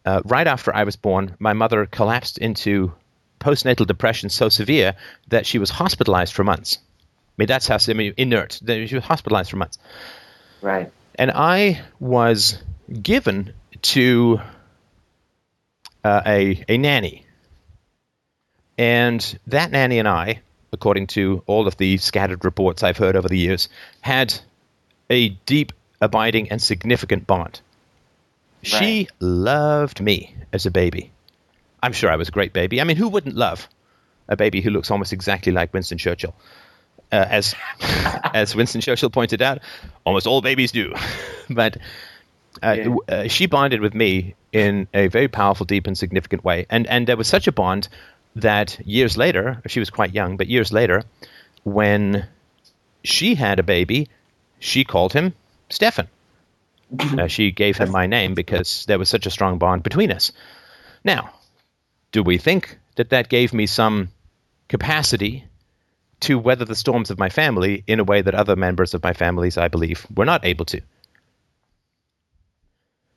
[0.05, 2.93] uh, right after I was born, my mother collapsed into
[3.41, 4.95] postnatal depression so severe
[5.29, 6.79] that she was hospitalized for months.
[6.79, 8.61] I mean, that's how I mean, inert.
[8.67, 9.79] She was hospitalized for months.
[10.63, 10.91] Right.
[11.17, 12.63] And I was
[13.03, 14.41] given to
[16.03, 17.27] uh, a, a nanny.
[18.79, 20.41] And that nanny and I,
[20.73, 23.69] according to all of the scattered reports I've heard over the years,
[24.01, 24.35] had
[25.11, 27.61] a deep, abiding, and significant bond.
[28.63, 29.09] She Right.
[29.21, 31.13] loved me as a baby.
[31.83, 32.81] I'm sure I was a great baby.
[32.81, 33.69] I mean, who wouldn't love
[34.29, 36.35] a baby who looks almost exactly like Winston Churchill?
[37.13, 37.55] Uh, as
[38.35, 39.61] as Winston Churchill pointed out,
[40.05, 40.93] almost all babies do.
[41.51, 41.77] but
[42.63, 42.97] uh, Yeah.
[43.09, 46.67] uh, she bonded with me in a very powerful, deep, and significant way.
[46.69, 47.89] And and there was such a bond
[48.35, 51.03] that years later, she was quite young, but years later,
[51.63, 52.27] when
[53.05, 54.09] she had a baby,
[54.59, 55.35] she called him
[55.69, 56.09] Stefan.
[57.01, 60.33] Uh, she gave him my name because there was such a strong bond between us.
[61.03, 61.31] Now,
[62.13, 64.09] do we think that that gave me some
[64.69, 65.45] capacity
[66.21, 69.13] to weather the storms of my family in a way that other members of my
[69.13, 70.81] families, I believe, were not able to?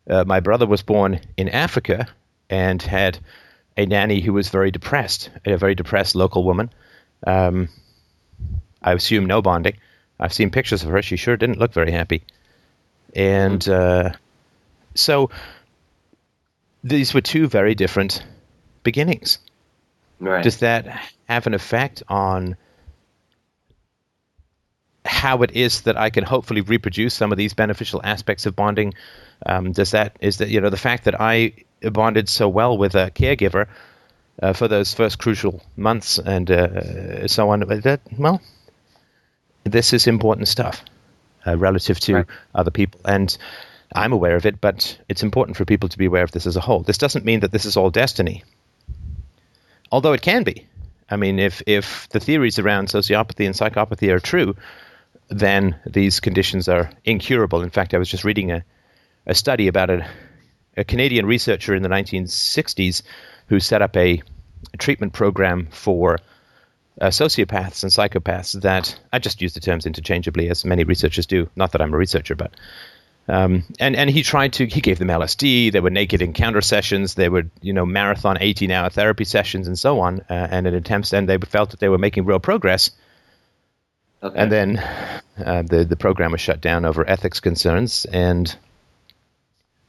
[0.10, 2.08] Uh, my brother was born in Africa
[2.50, 3.20] and had
[3.78, 6.72] a nanny who was very depressed, a very depressed local woman.
[7.26, 7.70] Um,
[8.82, 9.78] I assume no bonding.
[10.20, 11.02] I've seen pictures of her.
[11.02, 12.24] She sure didn't look very happy.
[13.16, 14.12] And uh,
[14.96, 15.30] so
[16.84, 18.24] these were two very different
[18.84, 19.40] beginnings.
[20.20, 20.44] Right.
[20.44, 20.86] Does that
[21.28, 22.58] have an effect on
[25.06, 28.94] how it is that I can hopefully reproduce some of these beneficial aspects of bonding?
[29.46, 32.96] Um, does that is that you know the fact that I bonded so well with
[32.96, 33.68] a caregiver
[34.42, 37.62] uh, for those first crucial months and uh, so on?
[37.62, 38.42] That well,
[39.64, 40.84] this is important stuff
[41.46, 42.26] uh, relative to Right.
[42.56, 43.38] other people, and
[43.94, 46.56] I'm aware of it, but it's important for people to be aware of this as
[46.56, 46.82] a whole.
[46.84, 48.44] This doesn't mean that this is all destiny,
[49.92, 50.66] although it can be.
[51.10, 54.56] I mean, if if the theories around sociopathy and psychopathy are true,
[55.30, 57.62] then these conditions are incurable.
[57.64, 58.64] In fact, I was just reading a,
[59.26, 60.08] a study about a,
[60.78, 63.02] a Canadian researcher in the 1960s
[63.48, 64.22] who set up a,
[64.74, 66.20] a treatment program for
[67.00, 71.50] uh, sociopaths and psychopaths that I just use the terms interchangeably, as many researchers do.
[71.56, 72.54] Not that I'm a researcher, but
[73.28, 75.72] um, and and he tried to he gave them LSD.
[75.72, 77.14] There were naked encounter sessions.
[77.14, 80.22] There were you know marathon 18 hour therapy sessions and so on.
[80.30, 82.92] Uh, and in attempts, and they felt that they were making real progress.
[84.22, 84.38] Okay.
[84.38, 84.78] And then
[85.44, 88.06] uh, the the program was shut down over ethics concerns.
[88.06, 88.54] And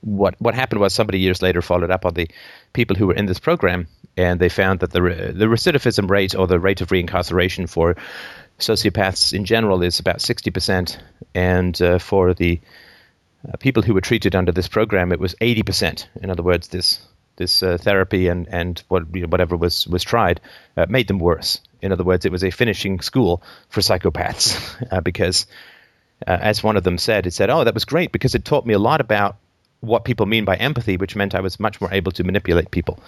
[0.01, 2.29] what what happened was somebody years later followed up on the
[2.73, 3.87] people who were in this program,
[4.17, 7.97] and they found that the the recidivism rate or the rate of reincarceration for
[8.59, 10.99] sociopaths in general is about 60%,
[11.35, 12.61] and uh, for the
[13.49, 16.07] uh, people who were treated under this program, it was 80%.
[16.23, 17.01] In other words, this
[17.37, 20.41] this uh, therapy and and what, you know, whatever was was tried
[20.77, 21.61] uh, made them worse.
[21.81, 25.47] In other words, it was a finishing school for psychopaths uh, because,
[26.27, 28.67] uh, as one of them said, it said, "Oh, that was great because it taught
[28.67, 29.37] me a lot about
[29.81, 32.99] what people mean by empathy, which meant I was much more able to manipulate people."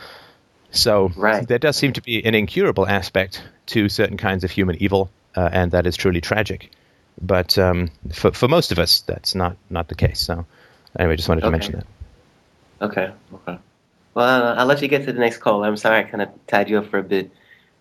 [0.72, 1.46] So right.
[1.46, 5.48] there does seem to be an incurable aspect to certain kinds of human evil, uh,
[5.52, 6.70] and that is truly tragic.
[7.20, 10.20] But um, for for most of us, that's not not the case.
[10.20, 10.46] So
[10.98, 11.52] anyway, just wanted to okay.
[11.52, 11.86] mention that.
[12.80, 13.12] Okay.
[13.34, 13.58] Okay.
[14.14, 15.64] Well, uh, I'll let you get to the next call.
[15.64, 17.30] I'm sorry I kind of tied you up for a bit.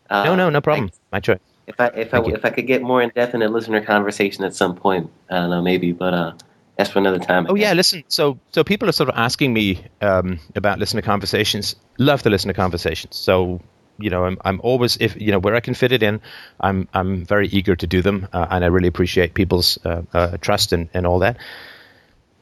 [0.09, 0.89] Uh, no, no, no problem.
[0.93, 1.39] I, My choice.
[1.67, 2.35] If I if Thank I you.
[2.35, 5.35] if I could get more in depth in a listener conversation at some point, I
[5.35, 6.33] don't know, maybe, but uh,
[6.81, 7.45] that's for another time.
[7.47, 8.03] oh yeah, listen.
[8.07, 11.75] So so people are sort of asking me um, about listener conversations.
[11.99, 13.15] Love the listener conversations.
[13.15, 13.61] So
[13.99, 16.21] you know, I'm, I'm always if you know where I can fit it in,
[16.59, 20.37] I'm I'm very eager to do them, uh, and I really appreciate people's uh, uh,
[20.37, 21.37] trust and, and all that.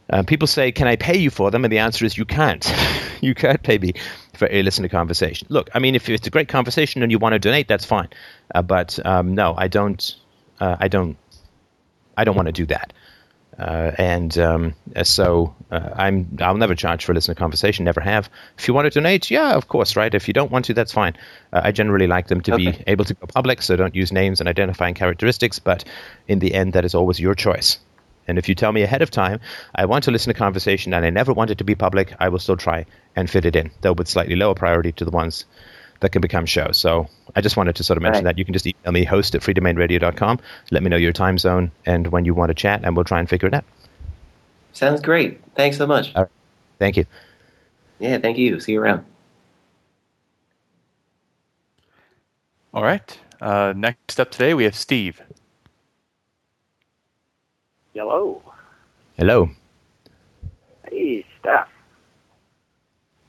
[0.09, 2.65] Uh, people say, "Can I pay you for them?" And the answer is, "You can't.
[3.21, 3.93] you can't pay me
[4.35, 7.19] for a listen to conversation." Look, I mean, if it's a great conversation and you
[7.19, 8.07] want to donate, that's fine.
[8.55, 10.15] Uh, but um, no, I don't.
[10.61, 11.17] Uh, I don't.
[12.17, 12.93] I don't want to do that.
[13.59, 17.83] Uh, and um, so uh, I'm I'll never charge for a listener conversation.
[17.83, 18.29] Never have.
[18.57, 20.13] If you want to donate, yeah, of course, right.
[20.13, 21.17] If you don't want to, that's fine.
[21.51, 22.71] Uh, I generally like them to okay.
[22.71, 25.59] be able to go public, so don't use names and identifying characteristics.
[25.59, 25.83] But
[26.27, 27.79] in the end, that is always your choice.
[28.29, 29.39] And if you tell me ahead of time,
[29.73, 32.29] I want to listen to conversation and I never want it to be public, I
[32.29, 32.85] will still try
[33.15, 35.45] and fit it in, though with slightly lower priority to the ones
[35.99, 36.77] that can become shows.
[36.77, 38.35] So I just wanted to sort of mention right.
[38.35, 38.37] that.
[38.37, 40.39] You can just email me, host at freedomainradio.com.
[40.71, 43.19] Let me know your time zone and when you want to chat, and we'll try
[43.19, 43.65] and figure it out.
[44.73, 45.41] Sounds great.
[45.55, 46.15] Thanks so much.
[46.15, 46.31] All right.
[46.77, 47.05] Thank you.
[47.99, 48.59] Yeah, thank you.
[48.59, 49.03] See you around.
[52.73, 53.17] All right.
[53.41, 55.21] Uh, next up today, we have Steve.
[57.93, 58.41] Hello.
[59.17, 59.49] Hello.
[60.89, 61.65] Hey, Stef.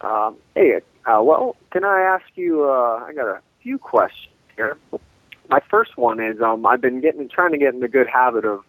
[0.02, 0.80] Um, hey,
[1.10, 2.64] uh, well, can I ask you?
[2.64, 4.76] Uh, I got a few questions here.
[5.48, 8.44] My first one is um, I've been getting trying to get in the good habit
[8.44, 8.64] of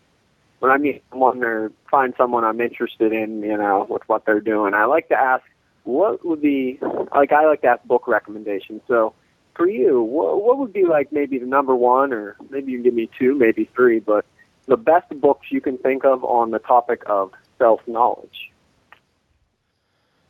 [0.59, 4.41] when I meet someone or find someone I'm interested in, you know, with what they're
[4.41, 4.73] doing.
[4.73, 5.43] I like to ask
[5.83, 6.79] what would be
[7.13, 7.31] like.
[7.31, 8.81] I like to ask book recommendations.
[8.87, 9.13] So
[9.55, 12.83] for you, what, what would be like maybe the number one, or maybe you can
[12.83, 14.25] give me two, maybe three, but
[14.65, 18.50] the best books you can think of on the topic of self knowledge?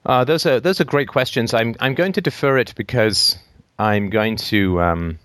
[0.05, 1.53] Uh, those are those are great questions.
[1.53, 3.37] I'm I'm going to defer it because
[3.77, 5.19] I'm going to um,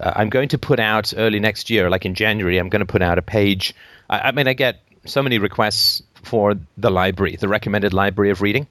[0.00, 2.58] uh, I'm going to put out early next year, like in January.
[2.58, 3.74] I'm going to put out a page.
[4.08, 8.42] I, I mean, I get so many requests for the library, the recommended library of
[8.42, 8.66] reading.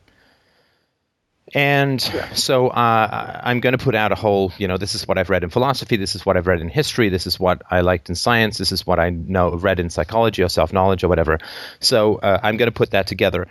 [1.53, 2.01] And
[2.33, 5.29] so uh, I'm going to put out a whole, you know, this is what I've
[5.29, 8.09] read in philosophy, this is what I've read in history, this is what I liked
[8.09, 11.39] in science, this is what I know read in psychology or self knowledge or whatever.
[11.79, 13.47] So uh, I'm going to put that together.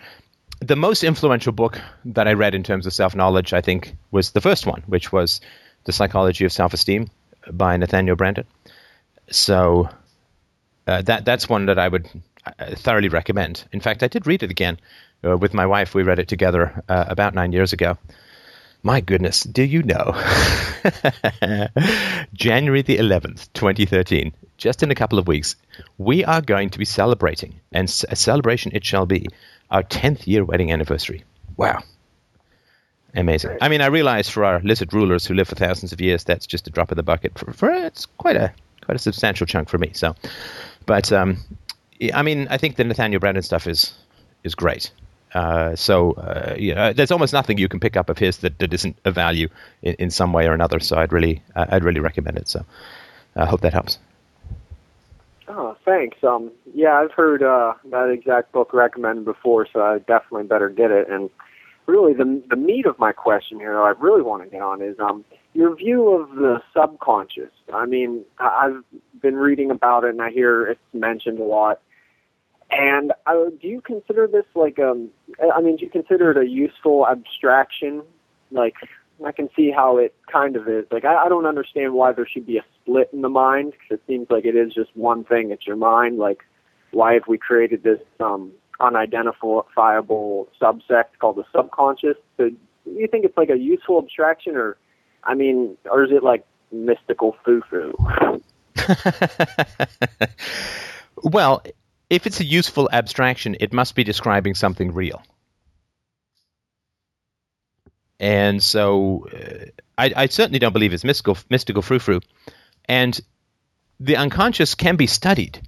[0.59, 4.31] The most influential book that I read in terms of self knowledge, I think, was
[4.31, 5.39] the first one, which was
[5.83, 7.09] The Psychology of Self Esteem
[7.51, 8.45] by Nathaniel Branden.
[9.29, 9.89] So
[10.87, 12.07] uh, that that's one that I would
[12.45, 13.65] uh, thoroughly recommend.
[13.71, 14.79] In fact, I did read it again
[15.23, 15.93] uh, with my wife.
[15.93, 17.97] We read it together uh, about nine years ago.
[18.83, 20.13] My goodness, do you know?
[22.33, 25.55] January the 11th, 2013, just in a couple of weeks,
[25.97, 29.27] we are going to be celebrating, and a celebration it shall be,
[29.71, 31.23] our 10th year wedding anniversary.
[31.55, 31.83] Wow.
[33.15, 33.57] Amazing.
[33.61, 36.45] I mean, I realize for our lizard rulers who live for thousands of years, that's
[36.45, 37.37] just a drop in the bucket.
[37.37, 38.53] For, for it's quite a
[38.85, 39.91] quite a substantial chunk for me.
[39.93, 40.15] So,
[40.85, 41.37] but um,
[42.13, 43.93] I mean, I think the Nathaniel Branden stuff is
[44.43, 44.91] is great.
[45.33, 48.73] Uh, so uh, yeah, there's almost nothing you can pick up of his that, that
[48.73, 49.49] isn't a value
[49.81, 50.79] in, in some way or another.
[50.79, 52.47] So I'd really uh, I'd really recommend it.
[52.47, 52.65] So
[53.35, 53.97] I hope that helps.
[55.47, 56.17] Oh, thanks.
[56.23, 60.91] Um, yeah, I've heard uh, that exact book recommended before, so I definitely better get
[60.91, 61.09] it.
[61.09, 61.29] And
[61.85, 64.81] really, the the meat of my question here, that I really want to get on,
[64.81, 65.23] is um,
[65.53, 67.51] your view of the subconscious.
[67.73, 68.83] I mean, I've
[69.21, 71.79] been reading about it, and I hear it's mentioned a lot.
[72.69, 75.09] And uh, do you consider this like um?
[75.55, 78.03] I mean, do you consider it a useful abstraction?
[78.51, 78.75] Like,
[79.25, 80.85] I can see how it kind of is.
[80.91, 83.99] Like, I, I don't understand why there should be a split in the mind because
[83.99, 85.51] it seems like it is just one thing.
[85.51, 86.17] It's your mind.
[86.17, 86.43] Like,
[86.91, 92.17] why have we created this um, unidentifiable subsect called the subconscious?
[92.37, 94.77] So, do you think it's like a useful abstraction, or,
[95.23, 97.93] I mean, or is it like mystical foo-foo?
[101.23, 101.63] well,
[102.09, 105.21] if it's a useful abstraction, it must be describing something real.
[108.19, 109.65] And so uh,
[109.97, 112.21] I, I, certainly don't believe it's mystical, mystical frou frou.
[112.85, 113.19] And
[113.99, 115.61] the unconscious can be studied.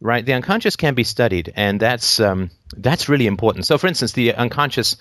[0.00, 3.64] Right, the unconscious can be studied, and that's um, that's really important.
[3.64, 4.96] So, for instance, the unconscious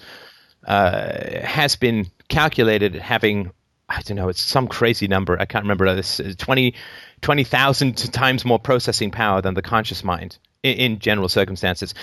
[0.65, 3.51] uh, has been calculated having
[3.89, 5.37] I don't know, it's some crazy number.
[5.39, 6.21] I can't remember this.
[6.37, 6.75] 20
[7.21, 11.93] 20,000 times more processing power than the conscious mind in, in, general circumstances.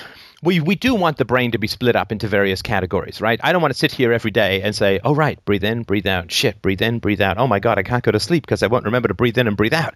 [0.43, 3.41] We, we do want the brain to be split up into various categories, right?
[3.43, 6.07] I don't want to sit here every day and say, oh, right, breathe in, breathe
[6.07, 6.31] out.
[6.31, 7.39] Shit, breathe in, breathe out.
[7.39, 9.49] Oh my God, I can't go to sleep because I won't remember to breathe in
[9.49, 9.95] and breathe out,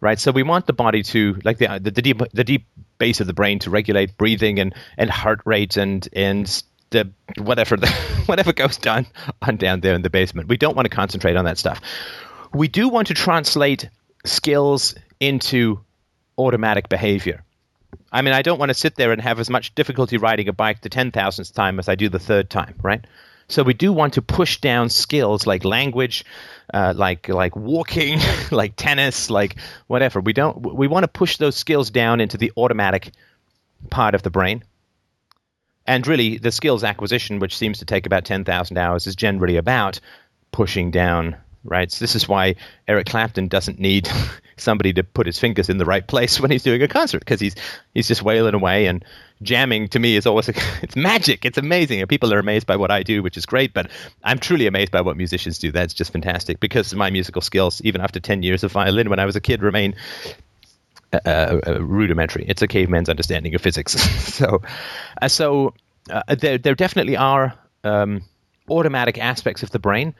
[0.00, 0.18] right?
[0.18, 2.66] So we want the body to, like the, the, the, deep, the deep
[2.98, 7.76] base of the brain to regulate breathing and, and heart rate and, and the whatever
[7.76, 7.88] the,
[8.26, 9.06] whatever goes down
[9.42, 10.48] on down there in the basement.
[10.48, 11.80] We don't want to concentrate on that stuff.
[12.52, 13.88] We do want to translate
[14.24, 15.80] skills into
[16.36, 17.44] automatic behavior.
[18.12, 20.52] I mean, I don't want to sit there and have as much difficulty riding a
[20.52, 23.04] bike the 10,000th time as I do the third time, right?
[23.48, 26.24] So we do want to push down skills like language,
[26.72, 28.20] uh, like like walking,
[28.52, 29.56] like tennis, like
[29.88, 30.20] whatever.
[30.20, 30.60] We don't.
[30.60, 33.10] We want to push those skills down into the automatic
[33.90, 34.62] part of the brain.
[35.84, 39.98] And really, the skills acquisition, which seems to take about 10,000 hours, is generally about
[40.52, 41.90] pushing down right?
[41.90, 42.56] So this is why
[42.88, 44.08] Eric Clapton doesn't need
[44.56, 47.40] somebody to put his fingers in the right place when he's doing a concert because
[47.40, 47.54] he's
[47.94, 49.04] he's just wailing away and
[49.42, 49.88] jamming.
[49.88, 51.44] To me, is always a, it's magic.
[51.44, 53.74] It's amazing, and people are amazed by what I do, which is great.
[53.74, 53.90] But
[54.24, 55.72] I'm truly amazed by what musicians do.
[55.72, 59.26] That's just fantastic because my musical skills, even after 10 years of violin when I
[59.26, 59.94] was a kid, remain.
[61.12, 62.44] Uh, uh, rudimentary.
[62.46, 64.00] It's a caveman's understanding of physics.
[64.34, 64.62] so,
[65.20, 65.74] uh, so
[66.08, 67.52] uh, there there definitely are
[67.82, 68.22] um,
[68.68, 70.14] automatic aspects of the brain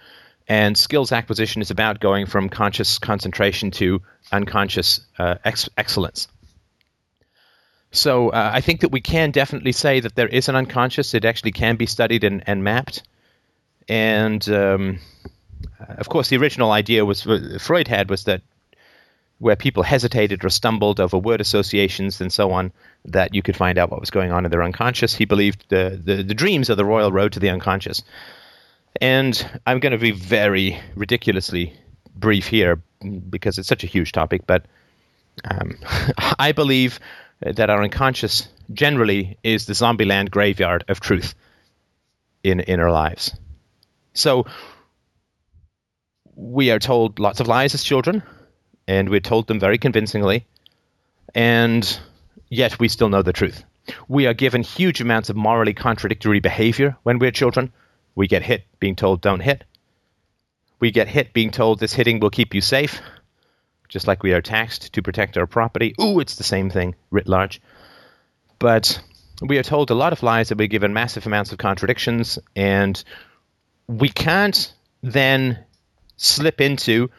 [0.48, 6.28] and skills acquisition is about going from conscious concentration to unconscious uh, ex- excellence.
[7.92, 11.14] So uh, I think that we can definitely say that there is an unconscious.
[11.14, 13.02] It actually can be studied and, and mapped.
[13.88, 15.00] And um,
[15.78, 18.42] of course, the original idea was uh, Freud had was that
[19.38, 22.72] where people hesitated or stumbled over word associations and so on,
[23.06, 25.14] that you could find out what was going on in their unconscious.
[25.14, 28.02] He believed the, the, the dreams are the royal road to the unconscious.
[29.00, 31.74] And I'm going to be very ridiculously
[32.14, 32.82] brief here
[33.28, 34.66] because it's such a huge topic, but
[35.44, 35.78] um,
[36.38, 37.00] I believe
[37.40, 41.34] that our unconscious generally is the zombieland graveyard of truth
[42.42, 43.34] in, in our lives.
[44.12, 44.46] So
[46.34, 48.22] we are told lots of lies as children,
[48.86, 50.46] and we're told them very convincingly,
[51.34, 52.00] and
[52.48, 53.64] yet we still know the truth.
[54.08, 57.72] We are given huge amounts of morally contradictory behavior when we're children.
[58.14, 59.64] We get hit being told don't hit.
[60.80, 63.00] We get hit being told this hitting will keep you safe,
[63.88, 65.94] just like we are taxed to protect our property.
[66.00, 67.60] Ooh, it's the same thing writ large.
[68.58, 69.00] But
[69.42, 73.02] we are told a lot of lies that we're given massive amounts of contradictions, and
[73.86, 75.64] we can't then
[76.16, 77.10] slip into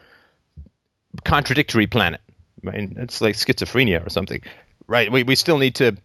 [1.24, 2.20] contradictory planet.
[2.66, 4.40] I mean, it's like schizophrenia or something,
[4.86, 5.10] right?
[5.10, 5.96] We, we still need to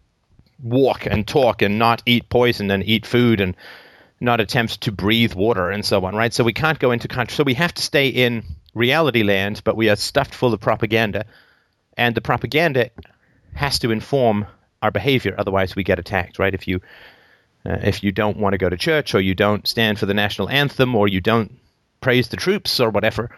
[0.62, 3.56] walk and talk and not eat poison and eat food and
[4.20, 6.34] not attempt to breathe water and so on, right?
[6.34, 7.34] So we can't go into country.
[7.34, 8.42] So we have to stay in
[8.74, 11.24] reality land, but we are stuffed full of propaganda,
[11.96, 12.90] and the propaganda
[13.54, 14.46] has to inform
[14.82, 15.34] our behavior.
[15.38, 16.54] Otherwise, we get attacked, right?
[16.54, 16.80] If you
[17.66, 20.14] uh, if you don't want to go to church, or you don't stand for the
[20.14, 21.58] national anthem, or you don't
[22.00, 23.30] praise the troops, or whatever,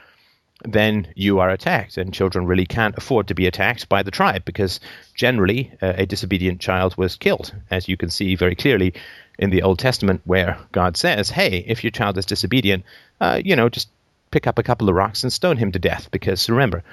[0.64, 1.96] then you are attacked.
[1.96, 4.78] And children really can't afford to be attacked by the tribe because
[5.14, 8.94] generally uh, a disobedient child was killed, as you can see very clearly
[9.40, 12.84] in the Old Testament where God says, hey, if your child is disobedient,
[13.20, 13.88] uh, you know, just
[14.30, 16.84] pick up a couple of rocks and stone him to death because remember,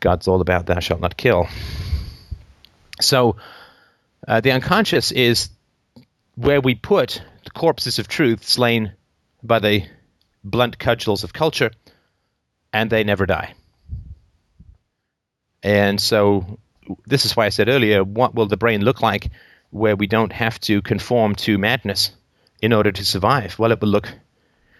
[0.00, 1.48] God's all about thou shalt not kill.
[3.00, 3.36] So
[4.28, 5.48] uh, the unconscious is
[6.36, 8.92] where we put the corpses of truth slain
[9.42, 9.84] by the
[10.44, 11.70] blunt cudgels of culture,
[12.70, 13.54] and they never die.
[15.62, 16.58] And so,
[17.06, 19.30] this is why I said earlier what will the brain look like
[19.74, 22.12] where we don't have to conform to madness
[22.62, 23.58] in order to survive?
[23.58, 24.08] Well, it will look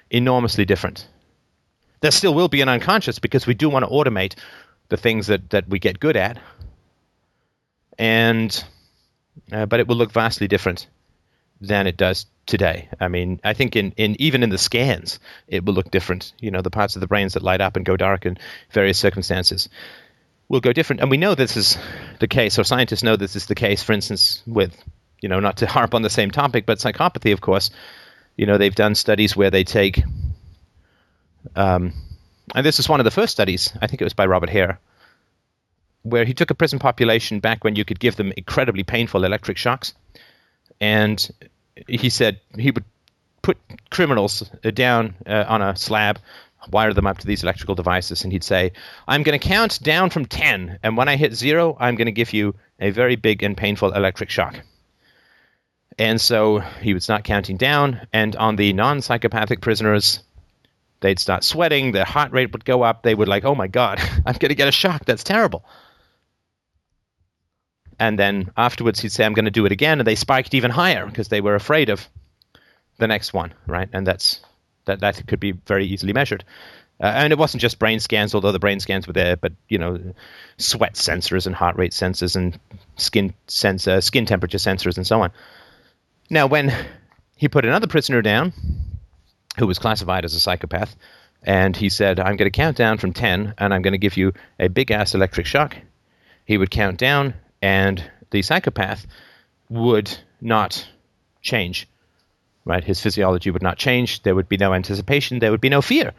[0.08, 1.08] enormously different.
[2.00, 4.36] There still will be an unconscious because we do want to automate
[4.90, 6.38] the things that, that we get good at.
[7.98, 8.64] And,
[9.50, 10.86] uh, but it will look vastly different
[11.60, 12.88] than it does today.
[13.00, 15.18] I mean, I think in, in even in the scans,
[15.48, 16.32] it will look different.
[16.38, 18.38] You know, the parts of the brains that light up and go dark in
[18.70, 19.68] various circumstances
[20.54, 21.00] will go different.
[21.00, 21.76] And we know this is
[22.20, 24.72] the case, or scientists know this is the case, for instance, with,
[25.20, 27.72] you know, not to harp on the same topic, but psychopathy, of course.
[28.36, 30.04] You know, they've done studies where they take,
[31.56, 31.92] um,
[32.54, 34.78] and this is one of the first studies, I think it was by Robert Hare,
[36.02, 39.56] where he took a prison population back when you could give them incredibly painful electric
[39.56, 39.92] shocks.
[40.80, 41.28] And
[41.88, 42.84] he said he would
[43.42, 43.58] put
[43.90, 46.20] criminals down uh, on a slab
[46.70, 48.72] wire them up to these electrical devices, and he'd say,
[49.06, 52.12] I'm going to count down from 10, and when I hit zero, I'm going to
[52.12, 54.60] give you a very big and painful electric shock.
[55.98, 60.22] And so he would start counting down, and on the non psychopathic prisoners,
[61.00, 64.00] they'd start sweating, their heart rate would go up, they would like, oh my God,
[64.26, 65.64] I'm going to get a shock, that's terrible.
[67.98, 70.70] And then afterwards, he'd say, I'm going to do it again, and they spiked even
[70.70, 72.08] higher because they were afraid of
[72.98, 73.88] the next one, right?
[73.92, 74.40] And that's
[74.86, 76.44] that that could be very easily measured.
[77.00, 79.78] Uh, and it wasn't just brain scans, although the brain scans were there, but you
[79.78, 79.98] know,
[80.58, 82.58] sweat sensors and heart rate sensors and
[82.96, 85.32] skin sensor, skin temperature sensors, and so on.
[86.30, 86.72] Now, when
[87.36, 88.52] he put another prisoner down,
[89.58, 90.94] who was classified as a psychopath,
[91.42, 94.16] and he said, "I'm going to count down from ten, and I'm going to give
[94.16, 95.76] you a big ass electric shock,"
[96.44, 99.04] he would count down, and the psychopath
[99.68, 100.86] would not
[101.42, 101.88] change
[102.64, 102.84] right?
[102.84, 104.22] His physiology would not change.
[104.22, 105.38] There would be no anticipation.
[105.38, 106.12] There would be no fear.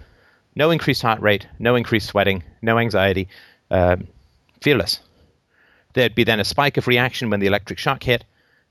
[0.55, 3.27] No increased heart rate, no increased sweating, no anxiety,
[3.69, 4.07] um,
[4.61, 4.99] fearless.
[5.93, 8.23] There'd be then a spike of reaction when the electric shock hit,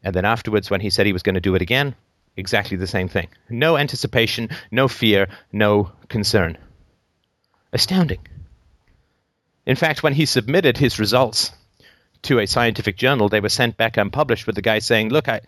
[0.03, 1.95] and then afterwards, when he said he was going to do it again,
[2.37, 3.29] exactly the same thing.
[3.51, 6.57] No anticipation, no fear, no concern.
[7.73, 8.21] Astounding.
[9.67, 11.51] In fact, when he submitted his results
[12.23, 15.41] to a scientific journal, they were sent back unpublished with the guy saying, Look, I,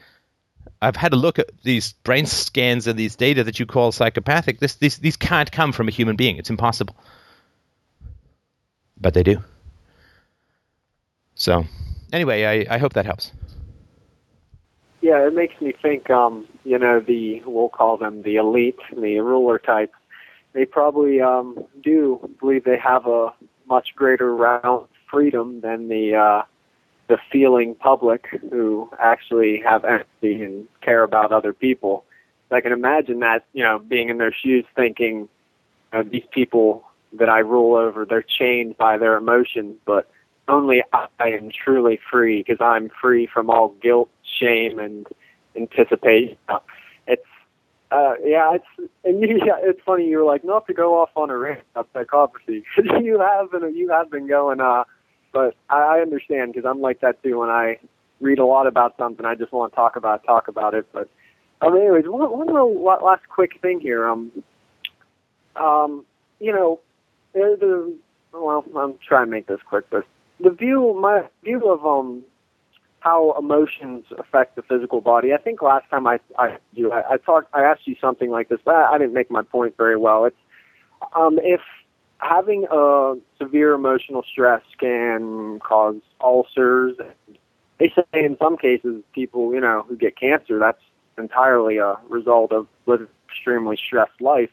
[0.83, 4.61] I've had a look at these brain scans and these data that you call psychopathic.
[4.61, 6.37] This, these, these can't come from a human being.
[6.37, 6.97] It's impossible.
[8.99, 9.43] But they do.
[11.35, 11.65] So,
[12.13, 13.33] anyway, I, I hope that helps.
[15.03, 16.11] Yeah, it makes me think.
[16.11, 19.93] Um, you know, the we'll call them the elite, the ruler type.
[20.53, 23.33] They probably um, do believe they have a
[23.69, 26.43] much greater round freedom than the uh,
[27.09, 32.05] the feeling public who actually have empathy and care about other people.
[32.49, 35.29] So I can imagine that, you know, being in their shoes thinking, you
[35.93, 40.11] know, these people that I rule over, they're chained by their emotions, but
[40.49, 45.07] only I am truly free because I'm free from all guilt, shame, and
[45.57, 46.37] anticipation.
[47.07, 47.27] It's,
[47.91, 50.09] uh, yeah, it's, and you, yeah, it's funny.
[50.09, 52.63] You were like, not to go off on a rant about psychopathy
[53.03, 54.85] you have been, you have been going, uh,
[55.37, 57.41] but I, I understand because I'm like that too.
[57.41, 57.79] When I
[58.23, 60.87] read a lot about something, I just want to talk about talk about it.
[60.95, 61.11] But
[61.61, 64.09] um, anyways, one, one little last quick thing here.
[64.09, 64.33] Um,
[65.55, 66.07] um,
[66.41, 66.81] you know,
[67.35, 67.95] there's the
[68.33, 70.07] well, I'm trying to make this quick, but
[70.41, 72.25] the view, my view of um
[73.01, 75.35] how emotions affect the physical body.
[75.35, 78.49] I think last time I I you I, I talked I asked you something like
[78.49, 80.25] this, but I, I didn't make my point very well.
[80.25, 80.37] It's
[81.15, 81.61] um if
[82.19, 86.97] having a severe emotional stress can cause ulcers.
[87.79, 90.81] They say in some cases, people you know who get cancer, that's
[91.19, 94.51] entirely a result of living extremely stressed life.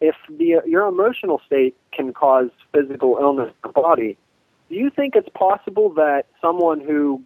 [0.00, 4.16] If the your emotional state can cause physical illness in the body,
[4.68, 7.22] do you think it's possible that someone who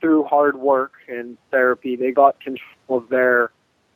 [0.00, 3.50] through hard work and therapy they got control of their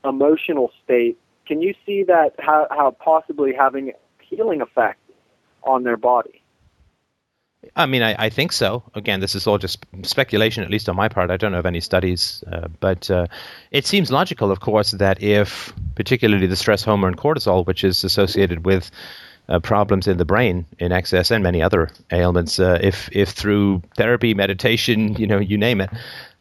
[0.04, 3.92] emotional state can you see that how, how possibly having
[4.28, 5.00] healing effect
[5.62, 6.42] on their body.
[7.74, 8.84] I mean, I, I, think so.
[8.94, 11.30] Again, this is all just speculation, at least on my part.
[11.30, 13.26] I don't know of any studies, uh, but uh,
[13.72, 18.64] it seems logical, of course, that if particularly the stress hormone cortisol, which is associated
[18.64, 18.92] with
[19.48, 23.82] uh, problems in the brain in excess and many other ailments, uh, if if through
[23.96, 25.90] therapy, meditation, you know, you name it,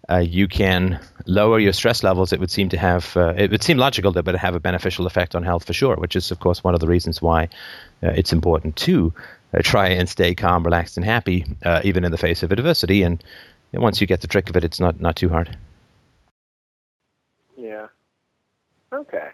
[0.09, 3.63] uh, you can lower your stress levels, it would seem to have, uh, it would
[3.63, 6.31] seem logical that it would have a beneficial effect on health for sure, which is,
[6.31, 7.43] of course, one of the reasons why
[8.01, 9.13] uh, it's important to
[9.53, 13.03] uh, try and stay calm, relaxed, and happy, uh, even in the face of adversity.
[13.03, 13.21] And
[13.73, 15.57] once you get the trick of it, it's not, not too hard.
[17.57, 17.87] Yeah.
[18.93, 19.29] Okay.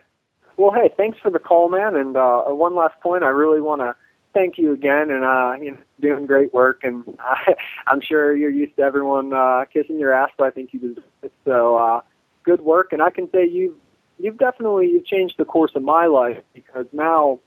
[0.57, 1.95] Well, hey, thanks for the call, man.
[1.95, 3.95] And uh, one last point, I really want to
[4.33, 6.81] thank you again, and uh, you know, doing great work.
[6.83, 7.55] And I,
[7.87, 11.03] I'm sure you're used to everyone uh, kissing your ass, but I think you deserve
[11.21, 11.33] it.
[11.45, 12.01] So uh,
[12.43, 13.75] good work, and I can say you've
[14.19, 17.39] you've definitely you've changed the course of my life because now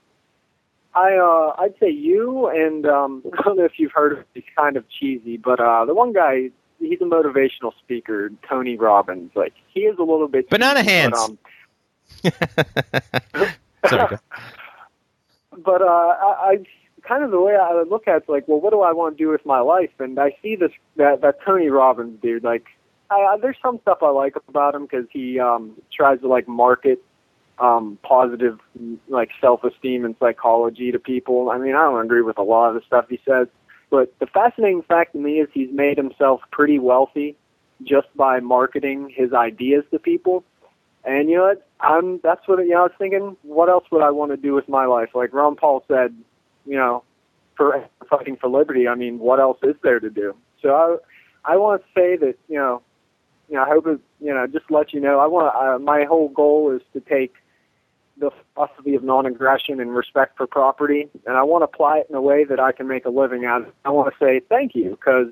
[0.93, 4.27] I uh, I'd say you and um, I don't know if you've heard of it,
[4.33, 9.31] he's kind of cheesy, but uh, the one guy he's a motivational speaker, Tony Robbins.
[9.35, 11.29] Like he is a little bit Banana cheesy, hands.
[12.23, 12.33] But,
[13.43, 13.49] um,
[13.89, 14.17] Sorry.
[15.63, 16.57] But uh, I, I
[17.01, 19.23] kind of the way I look at it's like, well, what do I want to
[19.23, 19.91] do with my life?
[19.99, 22.43] And I see this that that Tony Robbins dude.
[22.43, 22.65] Like,
[23.09, 27.03] I, there's some stuff I like about him because he um, tries to like market
[27.59, 28.59] um, positive
[29.07, 31.49] like self-esteem and psychology to people.
[31.49, 33.47] I mean, I don't agree with a lot of the stuff he says,
[33.89, 37.35] but the fascinating fact to me is he's made himself pretty wealthy
[37.83, 40.43] just by marketing his ideas to people.
[41.03, 41.66] And you know what?
[41.79, 42.79] I'm that's what you know.
[42.79, 45.09] I was thinking, what else would I want to do with my life?
[45.13, 46.15] Like Ron Paul said,
[46.65, 47.03] you know,
[47.55, 48.87] for fighting for liberty.
[48.87, 50.35] I mean, what else is there to do?
[50.61, 51.01] So
[51.45, 52.81] I, I want to say that you know,
[53.49, 55.19] you know, I hope it, you know, just let you know.
[55.19, 57.33] I want uh, my whole goal is to take
[58.19, 62.15] the philosophy of non-aggression and respect for property, and I want to apply it in
[62.15, 63.67] a way that I can make a living out of.
[63.67, 63.73] it.
[63.85, 65.31] I want to say thank you because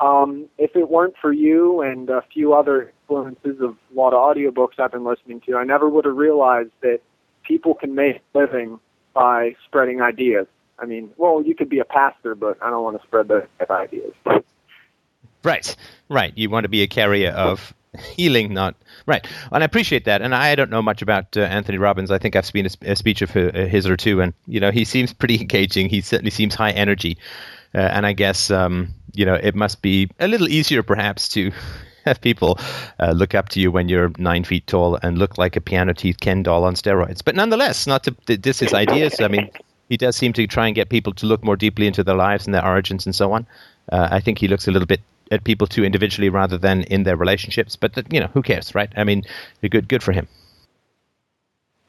[0.00, 4.36] um, if it weren't for you and a few other influences of a lot of
[4.36, 7.00] audiobooks I've been listening to, I never would have realized that
[7.42, 8.78] people can make a living
[9.14, 10.46] by spreading ideas.
[10.78, 13.46] I mean, well, you could be a pastor, but I don't want to spread those
[13.68, 14.12] ideas.
[15.42, 15.76] Right,
[16.08, 16.32] right.
[16.36, 17.74] You want to be a carrier of
[18.16, 18.76] healing, not
[19.06, 19.26] right.
[19.50, 20.22] And I appreciate that.
[20.22, 22.10] And I don't know much about uh, Anthony Robbins.
[22.10, 24.84] I think I've seen a, a speech of his or two, and you know, he
[24.84, 25.88] seems pretty engaging.
[25.88, 27.18] He certainly seems high energy,
[27.74, 31.52] uh, and I guess um, you know it must be a little easier, perhaps, to
[32.04, 32.58] have people
[33.00, 35.92] uh, look up to you when you're nine feet tall and look like a piano
[35.92, 37.22] teeth Ken doll on steroids.
[37.24, 39.20] But nonetheless, not to his ideas.
[39.20, 39.50] I mean,
[39.88, 42.46] he does seem to try and get people to look more deeply into their lives
[42.46, 43.46] and their origins and so on.
[43.90, 45.00] Uh, I think he looks a little bit
[45.30, 47.76] at people too individually rather than in their relationships.
[47.76, 48.90] But you know, who cares, right?
[48.96, 49.24] I mean,
[49.70, 50.28] good, good for him.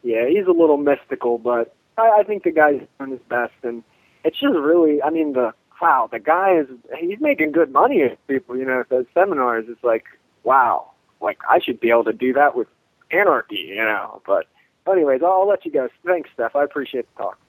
[0.03, 3.83] Yeah, he's a little mystical, but I, I think the guy's doing his best, and
[4.23, 6.67] it's just really, I mean, the wow, the guy is
[6.99, 9.65] he's making good money at people, you know, at those seminars.
[9.67, 10.05] It's like,
[10.43, 12.67] wow, like I should be able to do that with
[13.11, 14.21] anarchy, you know.
[14.25, 14.47] But
[14.89, 15.89] anyways, I'll, I'll let you go.
[16.05, 16.55] Thanks, Stef.
[16.55, 17.39] I appreciate the talk.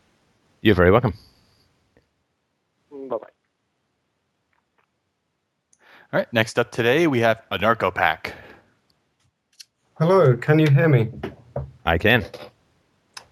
[0.61, 1.15] You're very welcome.
[2.91, 3.17] Bye bye.
[6.13, 6.33] All right.
[6.33, 8.35] Next up today, we have Anarcho Pack.
[9.99, 11.11] Hello, can you hear me?
[11.85, 12.25] I can.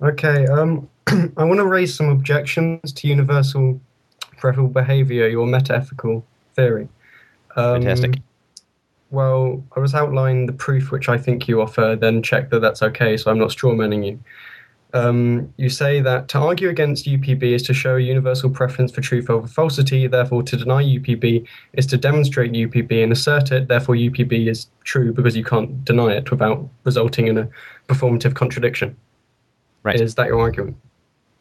[0.03, 3.81] Okay, um, I want to raise some objections to universal
[4.39, 6.23] preferable behavior, your metaethical
[6.55, 6.89] theory.
[7.57, 8.21] Um, Fantastic.
[9.11, 12.83] Well, I was outlining the proof which I think you offer, then check that that's
[12.83, 14.21] okay, so I'm not strawmanning you.
[14.95, 19.03] Um, you say that to argue against UPB is to show a universal preference for
[19.03, 23.97] truth over falsity, therefore, to deny UPB is to demonstrate UPB and assert it, therefore,
[23.97, 27.49] UPB is true because you can't deny it without resulting in a
[27.87, 28.97] performative contradiction.
[29.83, 30.01] Right.
[30.01, 30.77] Is that your argument?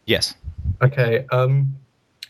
[0.06, 0.36] Yes.
[0.82, 1.26] Okay.
[1.32, 1.76] Um,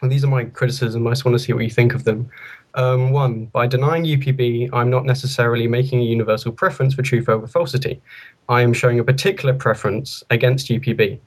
[0.02, 1.06] well, these are my criticisms.
[1.06, 2.30] I just want to see what you think of them.
[2.76, 7.48] Um, one, by denying UPB, I'm not necessarily making a universal preference for truth over
[7.48, 8.02] falsity.
[8.50, 11.20] I am showing a particular preference against UPB.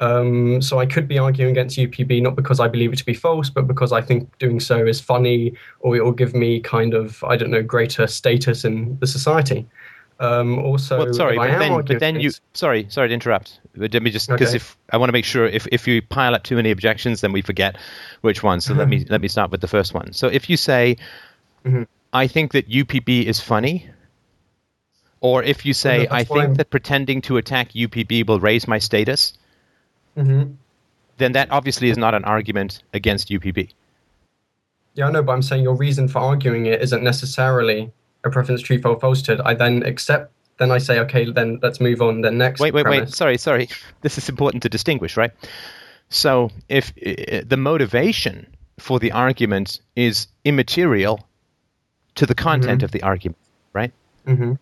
[0.00, 3.14] Um, so I could be arguing against UPB not because I believe it to be
[3.14, 6.94] false, but because I think doing so is funny or it will give me kind
[6.94, 9.66] of, I don't know, greater status in the society.
[10.20, 12.30] Um, also, well, sorry, but then, but then you.
[12.52, 13.60] Sorry, sorry to interrupt.
[13.76, 14.56] But let me just because Okay.
[14.56, 17.32] if I want to make sure if if you pile up too many objections, then
[17.32, 17.76] we forget
[18.20, 18.60] which one.
[18.60, 20.12] So let me let me start with the first one.
[20.12, 20.96] So if you say,
[21.64, 21.86] Mhm.
[22.12, 23.90] I think that UPB is funny,
[25.20, 28.78] or if you say, I think I'm- that pretending to attack UPB will raise my
[28.78, 29.32] status,
[30.16, 30.54] Mhm.
[31.18, 33.70] then that obviously is not an argument against UPB.
[34.94, 37.90] Yeah, I know, but I'm saying your reason for arguing it isn't necessarily
[38.24, 39.40] a preference truth or falsehood.
[39.44, 42.22] I then accept, then I say, okay, then let's move on.
[42.22, 42.60] Then next.
[42.60, 43.08] Wait, wait, wait.
[43.10, 43.68] Sorry, sorry.
[44.00, 45.30] This is important to distinguish, right?
[46.08, 48.46] So, if uh, the motivation
[48.78, 51.26] for the argument is immaterial
[52.16, 52.84] to the content Mhm.
[52.84, 53.38] of the argument,
[53.72, 53.92] right?
[54.26, 54.58] Mhm.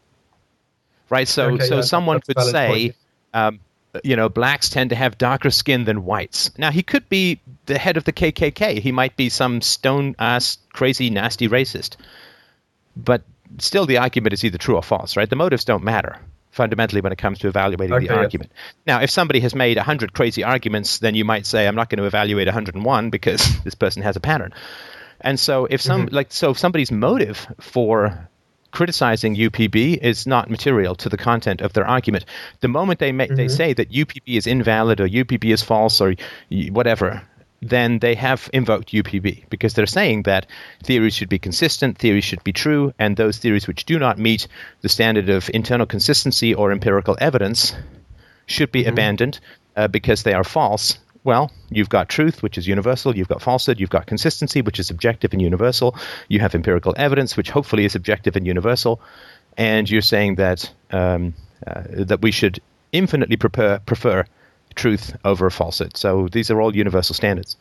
[1.11, 1.29] Right.
[1.29, 2.95] So, Okay, so yeah, someone could say,
[3.35, 3.61] um,
[4.03, 6.51] you know, blacks tend to have darker skin than whites.
[6.57, 8.81] Now, he could be the head of the KKK.
[8.81, 11.97] He might be some stone ass, crazy, nasty racist.
[12.97, 13.23] But
[13.59, 15.29] still, the argument is either true or false, right?
[15.29, 16.17] The motives don't matter
[16.51, 18.53] fundamentally when it comes to evaluating Okay, the argument.
[18.87, 21.99] Now, if somebody has made 100 crazy arguments, then you might say, I'm not going
[21.99, 24.53] to evaluate 101 because this person has a pattern.
[25.21, 26.15] And so, if some Mm-hmm.
[26.15, 28.29] like so, if somebody's motive for
[28.73, 32.25] criticizing UPB is not material to the content of their argument.
[32.61, 33.51] The moment they make they Mhm.
[33.51, 36.15] say that UPB is invalid or UPB is false or
[36.51, 37.21] y- whatever,
[37.63, 40.47] then they have invoked UPB because they're saying that
[40.83, 44.49] theories should be consistent, theories should be true, and those theories which do not meet
[44.81, 47.75] the standard of internal consistency or empirical evidence
[48.47, 49.39] should be abandoned
[49.77, 50.99] uh, because they are false.
[51.25, 53.17] Well, you've got truth, which is universal.
[53.17, 53.79] You've got falsehood.
[53.79, 55.95] You've got consistency, which is objective and universal.
[56.29, 59.01] You have empirical evidence, which hopefully is objective and universal.
[59.57, 61.35] And you're saying that um,
[61.65, 62.61] uh, that we should
[62.91, 64.25] infinitely prefer, prefer
[64.75, 65.97] truth over a falsehood.
[65.97, 67.57] So these are all universal standards.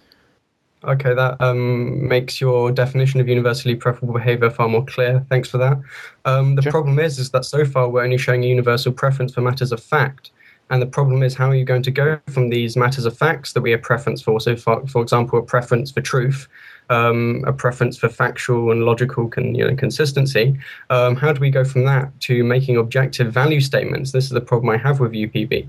[0.84, 5.24] Okay, that um, makes your definition of universally preferable behavior far more clear.
[5.30, 5.80] Thanks for that.
[6.26, 6.72] Um, the Sure.
[6.72, 9.82] problem is, is that so far we're only showing a universal preference for matters of
[9.82, 10.32] fact.
[10.72, 13.54] And the problem is, how are you going to go from these matters of facts
[13.54, 14.40] that we have preference for?
[14.40, 16.48] So, for, for example, a preference for truth,
[16.90, 20.58] um, a preference for factual and logical con, you know, consistency.
[20.90, 24.14] Um, how do we go from that to making objective value statements?
[24.14, 25.68] This is the problem I have with UPB.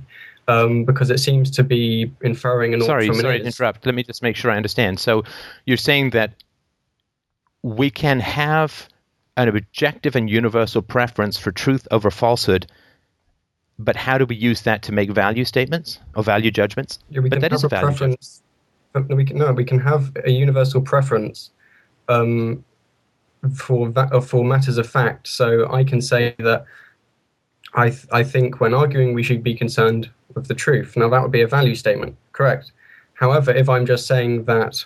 [0.49, 3.87] Um, because it seems to be inferring an Sorry, from sorry to interrupt.
[3.87, 4.99] Let me just make sure I understand.
[4.99, 5.23] So
[5.67, 6.35] you're saying that
[7.63, 8.89] we can have
[9.37, 12.67] an objective and universal preference for truth over falsehood,
[13.79, 16.99] but how do we use that to make value statements or value judgments?
[17.09, 18.19] Yeah, we but can that have is a a value judgment.
[18.21, 18.43] preference.
[18.95, 21.51] No, we can no, we can have a universal preference
[22.09, 22.65] um,
[23.55, 25.29] for va- uh, for matters of fact.
[25.29, 26.67] So I can say that
[27.75, 30.97] I th- I think when arguing we should be concerned with the truth.
[30.97, 32.73] Now that would be a value statement, correct?
[33.15, 34.85] However, if I'm just saying that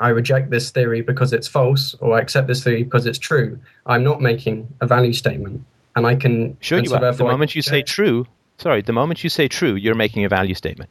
[0.00, 3.58] I reject this theory because it's false, or I accept this theory because it's true,
[3.86, 5.64] I'm not making a value statement,
[5.96, 6.56] and I can.
[6.60, 7.12] Sure, you so are.
[7.12, 8.26] The moment you say true,
[8.58, 10.90] sorry, the moment you say true, you're making a value statement.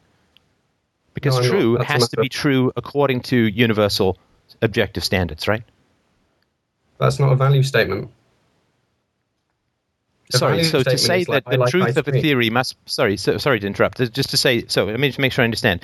[1.14, 4.18] Because No, true has to be true according to universal
[4.62, 5.64] objective standards, right?
[6.98, 8.10] that's not a value statement.
[10.30, 13.16] Sorry, so to say is like, that the like truth of a theory must sorry,
[13.16, 13.98] so, sorry to interrupt.
[14.12, 15.80] Just to say so let me just make sure I understand.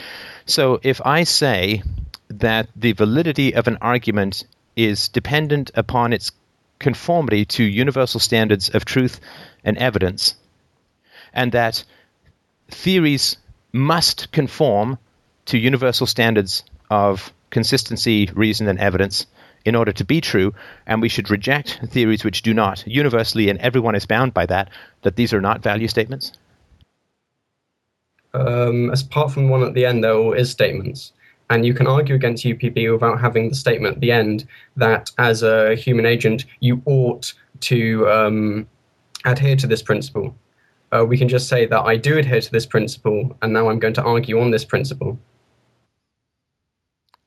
[0.47, 1.83] So if I say
[2.29, 4.45] that the validity of an argument
[4.77, 6.33] is dependent upon its
[6.79, 9.21] conformity to universal standards of truth
[9.65, 10.35] and evidence,
[11.33, 11.85] and that
[12.69, 13.37] theories
[13.73, 14.99] must conform
[15.47, 19.27] to universal standards of consistency, reason, and evidence
[19.65, 20.55] in order to be true,
[20.87, 24.71] and we should reject theories which do not universally, and everyone is bound by that,
[25.03, 26.33] that these are not value statements?
[28.35, 31.13] um, apart from one at the end, there all is statements.
[31.51, 34.47] And you can argue against UPB without having the statement at the end
[34.77, 38.67] that, as a human agent, you ought to um,
[39.25, 40.35] adhere to this principle.
[40.91, 43.79] Uh, we can just say that I do adhere to this principle, and now I'm
[43.79, 45.19] going to argue on this principle.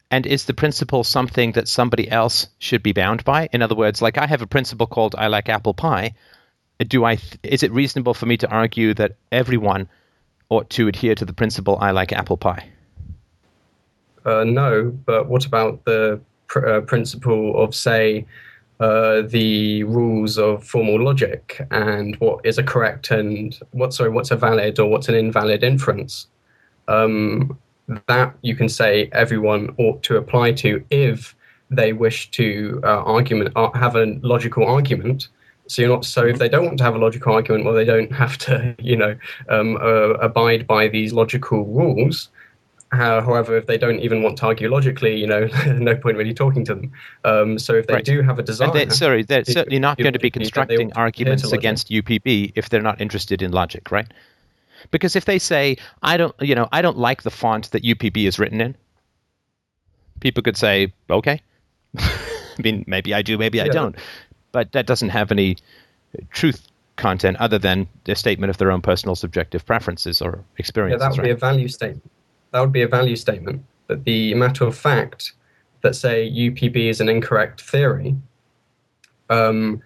[0.10, 3.50] And is the principle something that somebody else should be bound by?
[3.52, 6.14] In other words, like I have a principle called I like apple pie.
[6.80, 7.16] Do I?
[7.16, 9.90] Th- is it reasonable for me to argue that everyone
[10.50, 12.70] ought to adhere to the principle I like apple pie?
[14.26, 18.26] Uh, no, but what about the pr- uh, principle of, say,
[18.80, 24.30] uh, the rules of formal logic and what is a correct and what sorry what's
[24.30, 26.28] a valid or what's an invalid inference?
[26.88, 27.58] Um,
[28.08, 31.36] that you can say everyone ought to apply to if
[31.70, 35.28] they wish to uh, argument uh, have a logical argument.
[35.68, 37.86] So you're not so if they don't want to have a logical argument, well, they
[37.86, 39.18] don't have to you know
[39.50, 42.30] um, uh, abide by these logical rules.
[42.94, 45.46] Uh, however, if they don't even want to argue logically, you know,
[45.78, 46.92] no point really talking to them.
[47.26, 48.06] Um, so if they Right.
[48.06, 50.68] do have a desire, And they, sorry, they're certainly not going to be logically, then
[50.68, 54.08] they constructing ought to to arguments against UPB if they're not interested in logic, right?
[54.92, 58.28] Because if they say, "I don't," you know, I don't like the font that UPB
[58.28, 58.76] is written in,
[60.20, 61.42] people could say, "Okay."
[61.98, 63.96] I mean, maybe I do, maybe I don't,
[64.52, 65.58] but that doesn't have any
[66.32, 70.44] truth content other than a statement of their own personal subjective preferences or
[71.00, 72.12] Yeah, that would be a value statement.
[72.52, 73.64] That would be a value statement.
[73.88, 75.34] But the matter of fact
[75.82, 78.16] that say UPB is an incorrect theory,
[79.30, 79.82] um,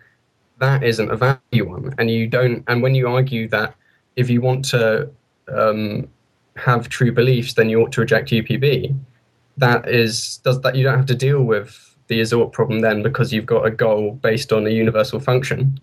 [0.59, 1.93] that isn't a value one.
[1.97, 2.63] And you don't.
[2.67, 3.75] And when you argue that
[4.15, 5.09] if you want to
[5.47, 6.07] um,
[6.55, 8.97] have true beliefs, then you ought to reject UPB.
[9.57, 13.31] That is does that you don't have to deal with the ought problem then because
[13.31, 15.79] you've got a goal based on a universal function.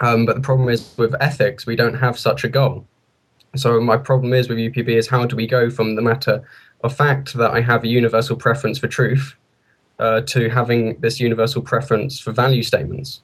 [0.00, 2.86] Um, but the problem is with ethics, we don't have such a goal.
[3.54, 6.42] So my problem is with UPB is how do we go from the matter
[6.82, 9.36] of fact that I have a universal preference for truth
[10.00, 13.22] uh, to having this universal preference for value statements?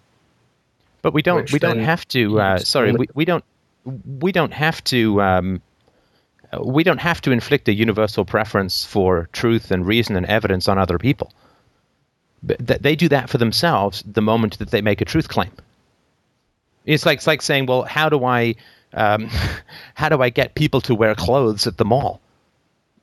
[1.03, 1.43] But we don't.
[1.43, 2.41] which We don't have to.
[2.41, 3.45] Uh, sorry, we, we don't.
[3.85, 5.23] We don't have to.
[5.23, 5.63] Um,
[6.59, 10.79] we don't have to inflict a universal preference for truth and reason and evidence on
[10.79, 11.33] other people.
[12.43, 15.51] But they do that for themselves the moment that they make a truth claim.
[16.87, 18.57] It's like it's like saying, well, how do I,
[18.95, 19.29] um,
[19.95, 22.21] how do I get people to wear clothes at the mall?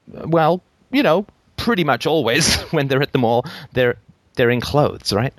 [0.08, 0.62] Well,
[0.92, 1.26] you know,
[1.56, 3.98] pretty much always when they're at the mall, they're
[4.36, 5.34] they're in clothes, right?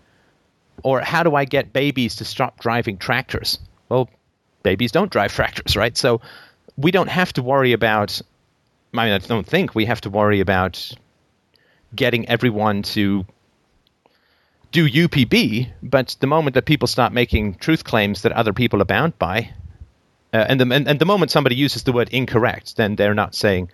[0.83, 3.59] Or how do I get babies to stop driving tractors?
[3.89, 4.09] Well,
[4.71, 5.97] babies don't drive tractors, right?
[5.97, 6.21] So
[6.77, 8.21] we don't have to worry about.
[8.95, 10.93] I mean, I don't think we have to worry about
[11.95, 13.25] getting everyone to
[14.73, 15.69] do UPB.
[15.83, 19.51] But the moment that people start making truth claims that other people are bound by,
[20.33, 23.35] uh, and, the, and, and the moment somebody uses the word incorrect, then they're not
[23.35, 23.71] saying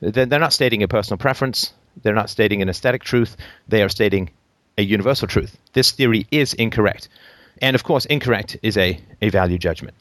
[0.00, 1.72] they're, they're not stating a personal preference.
[2.02, 3.36] They're not stating an aesthetic truth.
[3.68, 4.30] They are stating
[4.78, 5.56] a universal truth.
[5.72, 7.08] This theory is incorrect.
[7.62, 9.96] And of course, incorrect is a, a value judgment.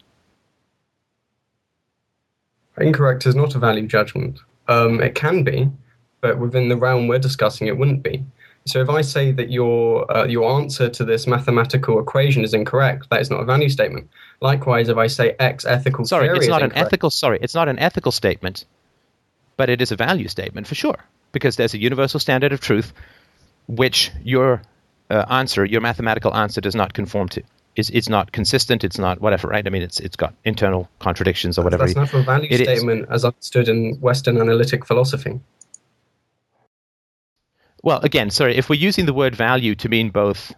[2.77, 4.39] Incorrect is not a value judgment.
[4.67, 5.69] Um, it can be,
[6.21, 8.25] but within the realm we're discussing, it wouldn't be.
[8.67, 13.07] So if I say that your uh, your answer to this mathematical equation is incorrect,
[13.11, 14.09] that is not a value statement.
[14.41, 17.11] Likewise, if I say X ethical sorry, theory it's not an ethical.
[17.11, 18.65] Sorry, it's not an ethical statement,
[19.55, 20.97] but it is a value statement for sure
[21.31, 22.91] because there's a universal standard of truth
[23.67, 24.63] which your
[25.09, 27.43] uh, answer, your mathematical answer, does not conform to.
[27.75, 28.83] It's, it's not consistent.
[28.83, 29.65] It's not whatever, right?
[29.65, 31.85] I mean, it's it's got internal contradictions or whatever.
[31.85, 32.67] that's not a value It is.
[32.67, 35.39] statement as understood in Western analytic philosophy.
[37.83, 40.53] Well, again, sorry, if we're using the word value to mean both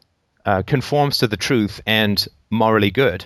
[0.45, 3.25] uh, conforms to the truth and morally good,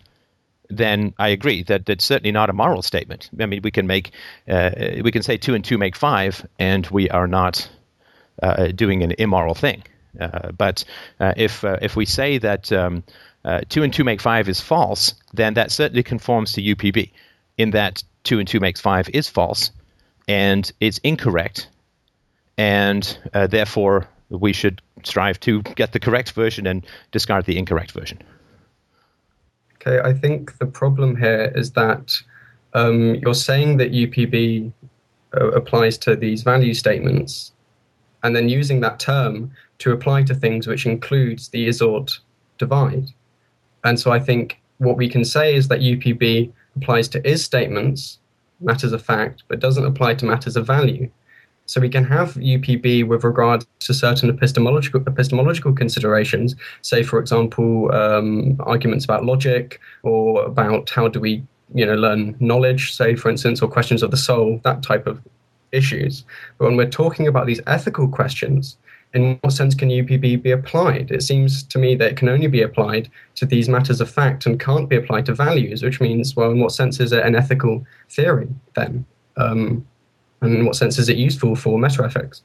[0.69, 3.29] then I agree that that's certainly not a moral statement.
[3.39, 4.11] I mean, we can make,
[4.47, 4.71] uh,
[5.03, 7.69] we can say two and two make five, and we are not
[8.41, 9.83] uh, doing an immoral thing.
[10.19, 10.83] Uh, but
[11.19, 13.03] uh, if uh, if we say that um,
[13.69, 17.11] two and two make five is false, then that certainly conforms to UPB,
[17.57, 19.71] in that two and two makes five is false,
[20.27, 21.67] and it's incorrect,
[22.57, 23.17] and
[23.49, 28.19] therefore we should strive to get the correct version and discard the incorrect version.
[29.75, 32.15] Okay, I think the problem here is that
[32.73, 34.71] um, you're saying that UPB
[35.35, 37.51] uh, applies to these value statements,
[38.23, 39.51] and then using that term
[39.81, 42.19] to apply to things which includes the is-ought
[42.57, 43.07] divide.
[43.83, 48.19] And so I think what we can say is that UPB applies to is statements,
[48.59, 51.09] matters of fact, but doesn't apply to matters of value.
[51.65, 57.93] So we can have UPB with regard to certain epistemological epistemological considerations, say, for example,
[57.93, 63.29] um, arguments about logic or about how do we, you know, learn knowledge, say, for
[63.29, 65.21] instance, or questions of the soul, that type of
[65.71, 66.25] issues.
[66.57, 68.77] But when we're talking about these ethical questions,
[69.13, 71.11] in what sense can UPB be applied?
[71.11, 74.45] It seems to me that it can only be applied to these matters of fact
[74.45, 77.35] and can't be applied to values, which means, well, in what sense is it an
[77.35, 79.05] ethical theory then?
[79.37, 79.85] Um,
[80.41, 82.41] and in what sense is it useful for metaethics?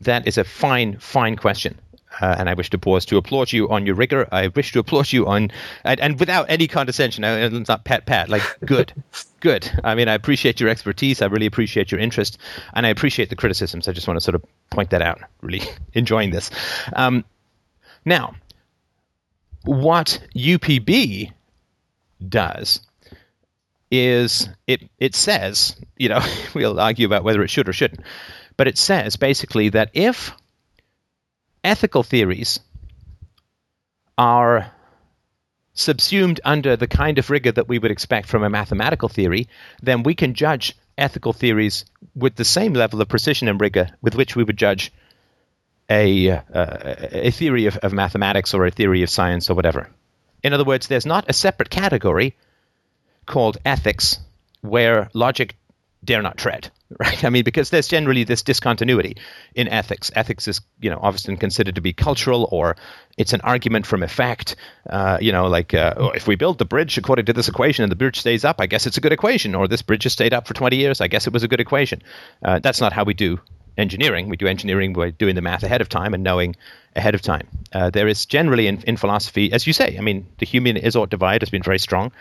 [0.00, 1.78] That is a fine, fine question.
[2.20, 4.26] Uh, and I wish to pause to applaud you on your rigor.
[4.32, 5.50] I wish to applaud you on,
[5.84, 8.92] and, and without any condescension, uh, it's not pat pat, like good,
[9.40, 9.70] good.
[9.84, 11.22] I mean, I appreciate your expertise.
[11.22, 12.38] I really appreciate your interest,
[12.74, 13.86] and I appreciate the criticisms.
[13.86, 15.20] I just want to sort of point that out.
[15.40, 15.62] Really
[15.94, 16.50] enjoying this.
[16.94, 17.24] Um,
[18.04, 18.34] now,
[19.64, 21.32] what UPB
[22.28, 22.80] does
[23.90, 26.20] is it it says, you know,
[26.54, 28.00] we'll argue about whether it should or shouldn't,
[28.56, 30.32] but it says basically that if
[31.68, 32.60] ethical theories
[34.16, 34.72] are
[35.74, 39.48] subsumed under the kind of rigor that we would expect from a mathematical theory,
[39.82, 41.84] then we can judge ethical theories
[42.16, 44.90] with the same level of precision and rigor with which we would judge
[45.90, 46.40] a, uh,
[47.12, 49.88] a theory of, of mathematics or a theory of science or whatever.
[50.42, 52.34] In other words, there's not a separate category
[53.26, 54.18] called ethics
[54.62, 55.57] where logic
[56.04, 57.22] dare not tread right?
[57.22, 59.18] I mean because there's generally this discontinuity
[59.54, 60.10] in ethics.
[60.14, 62.76] Ethics is you know often considered to be cultural or
[63.18, 64.56] it's an argument from effect
[64.88, 67.82] uh, you know like uh, oh, if we build the bridge according to this equation
[67.82, 69.54] and the bridge stays up i guess it's a good equation.
[69.54, 71.60] Or this bridge has stayed up for 20 years i guess it was a good
[71.60, 72.02] equation.
[72.42, 73.38] Uh, that's not how we do
[73.76, 74.28] engineering.
[74.28, 76.56] We do engineering by doing the math ahead of time and knowing
[76.96, 77.46] ahead of time.
[77.72, 81.10] Uh, there is generally in, in philosophy as you say i mean the Humean is-ought
[81.10, 82.12] divide has been very strong.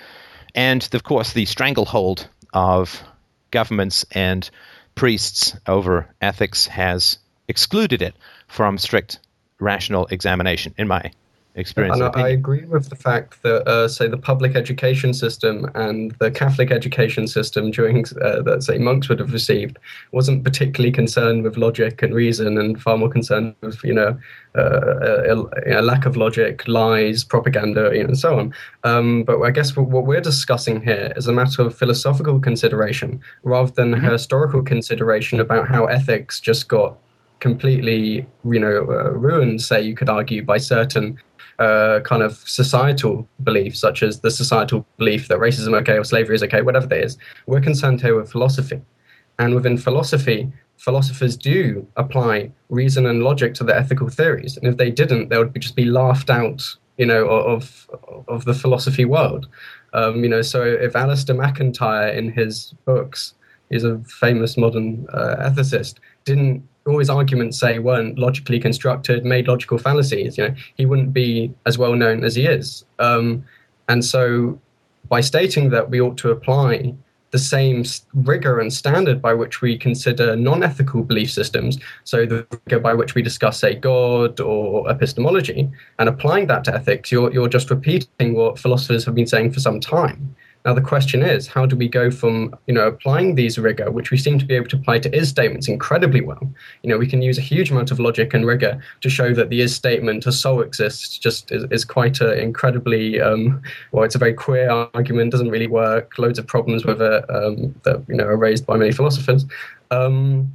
[0.54, 3.02] And of course the stranglehold of
[3.52, 4.50] governments and
[4.96, 7.18] priests over ethics has
[7.48, 8.16] excluded it
[8.48, 9.20] from strict
[9.60, 11.12] rational examination, in my
[11.58, 12.00] experience.
[12.00, 16.32] And I, agree with the fact that, uh, say, the public education system and the
[16.32, 19.78] Catholic education system during uh, that, say, monks would have received
[20.12, 24.18] wasn't particularly concerned with logic and reason and far more concerned with, you know,
[24.56, 28.54] uh, a, a lack of logic, lies, propaganda, you know, and so on.
[28.84, 33.20] Um, but I guess what, what we're discussing here is a matter of philosophical consideration
[33.44, 36.98] rather than historical consideration about how ethics just got
[37.40, 41.20] completely, you know, uh, ruined, say, you could argue, by certain
[41.60, 46.04] uh, kind of societal beliefs, such as the societal belief that racism is okay or
[46.04, 47.18] slavery is okay, whatever that is.
[47.46, 48.82] We're concerned here with philosophy.
[49.40, 54.78] And within philosophy, philosophers do apply reason and logic to their ethical theories, and if
[54.78, 56.64] they didn't, they would just be laughed out,
[56.98, 57.88] you know, of
[58.28, 59.48] of the philosophy world.
[59.94, 63.34] Um, you know, so if Alasdair MacIntyre in his books
[63.70, 65.96] is a famous modern uh, ethicist,
[66.28, 71.14] didn't all his arguments say weren't logically constructed, made logical fallacies, you know, he wouldn't
[71.14, 72.86] be as well known as he is.
[73.00, 73.44] Um,
[73.90, 74.60] and so,
[75.10, 76.94] by stating that we ought to apply
[77.32, 82.80] the same rigor and standard by which we consider non-ethical belief systems, so the rigor
[82.80, 85.70] by which we discuss, say, God or epistemology,
[86.00, 89.60] and applying that to ethics, you're you're just repeating what philosophers have been saying for
[89.60, 90.36] some time.
[90.68, 94.12] Now the question is, how do we go from you know applying these rigor, which
[94.12, 96.42] we seem to be able to apply to is statements incredibly well?
[96.84, 99.50] You know, we can use a huge amount of logic and rigor to show that
[99.50, 103.62] the is statement, a soul exists, just is, is quite an incredibly um,
[103.94, 106.18] well, it's a very queer argument, doesn't really work.
[106.18, 109.46] Loads of problems with it um, that you know are raised by many philosophers.
[109.90, 110.54] Um,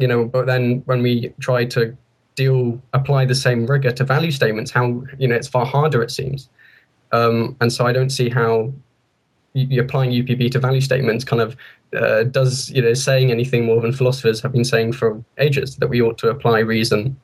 [0.00, 1.96] you know, but then when we try to
[2.34, 6.10] deal apply the same rigor to value statements, how you know it's far harder it
[6.10, 6.48] seems.
[7.12, 8.72] Um, and so I don't see how
[9.54, 11.56] applying UPB to value statements kind of
[11.96, 15.88] uh, does you know saying anything more than philosophers have been saying for ages that
[15.88, 17.18] we ought to apply reason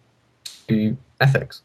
[0.68, 1.62] to ethics.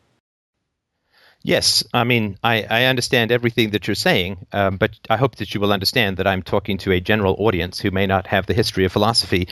[1.43, 5.55] Yes, I mean I, I understand everything that you're saying, um, but I hope that
[5.55, 8.53] you will understand that I'm talking to a general audience who may not have the
[8.53, 9.47] history of philosophy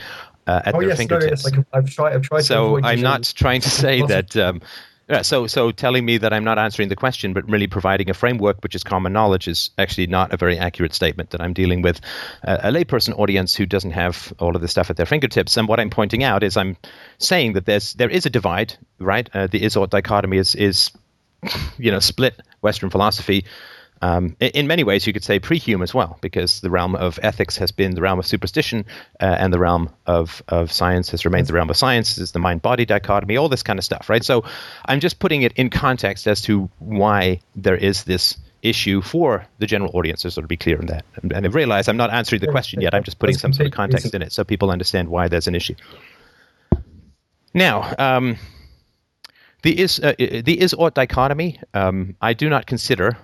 [0.46, 1.50] uh, at oh, their yes, fingertips.
[1.50, 2.14] No, yes, I've tried.
[2.14, 2.42] I've tried.
[2.42, 4.36] So I'm not trying to say that.
[4.36, 4.62] Um,
[5.10, 8.14] yeah, so so telling me that I'm not answering the question, but really providing a
[8.14, 11.30] framework which is common knowledge is actually not a very accurate statement.
[11.30, 12.00] That I'm dealing with
[12.44, 15.56] a, a layperson audience who doesn't have all of this stuff at their fingertips.
[15.56, 16.76] And what I'm pointing out is I'm
[17.18, 19.28] saying that there's there is a divide, right?
[19.34, 20.92] Uh, the is-ought dichotomy is is
[21.76, 23.46] you know split Western philosophy
[24.02, 27.56] um, in many ways, you could say pre-Hume as well, because the realm of ethics
[27.58, 28.84] has been the realm of superstition,
[29.20, 32.18] uh, and the realm of, of science has remained the realm of science.
[32.18, 34.24] Is the mind-body dichotomy, all this kind of stuff, right?
[34.24, 34.44] So,
[34.84, 39.66] I'm just putting it in context as to why there is this issue for the
[39.66, 41.04] general audience, to sort of be clear on that.
[41.16, 42.94] And, and I realize I'm not answering the question yet.
[42.94, 45.54] I'm just putting some sort of context in it so people understand why there's an
[45.54, 45.74] issue.
[47.54, 48.36] Now, um,
[49.62, 51.60] the is uh, the is ought dichotomy.
[51.74, 53.16] Um, I do not consider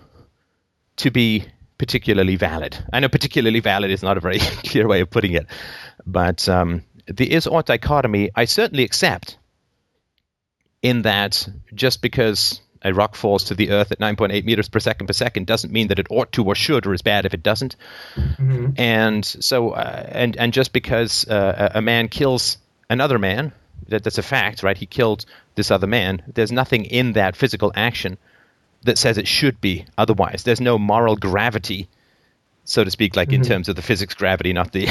[0.96, 1.44] to be
[1.78, 2.76] particularly valid.
[2.92, 5.46] I know particularly valid is not a very clear way of putting it,
[6.06, 9.38] but um, the is ought dichotomy I certainly accept
[10.82, 15.06] in that just because a rock falls to the earth at 9.8 meters per second
[15.06, 17.42] per second doesn't mean that it ought to or should or is bad if it
[17.42, 17.76] doesn't.
[18.14, 18.70] Mm-hmm.
[18.76, 23.52] And so, uh, and and just because uh, a man kills another man,
[23.88, 24.78] that, that's a fact, right?
[24.78, 25.24] He killed
[25.56, 26.22] this other man.
[26.32, 28.18] There's nothing in that physical action
[28.86, 30.42] that says it should be otherwise.
[30.42, 31.88] There's no moral gravity,
[32.64, 33.42] so to speak, like mm-hmm.
[33.42, 34.88] in terms of the physics gravity, not the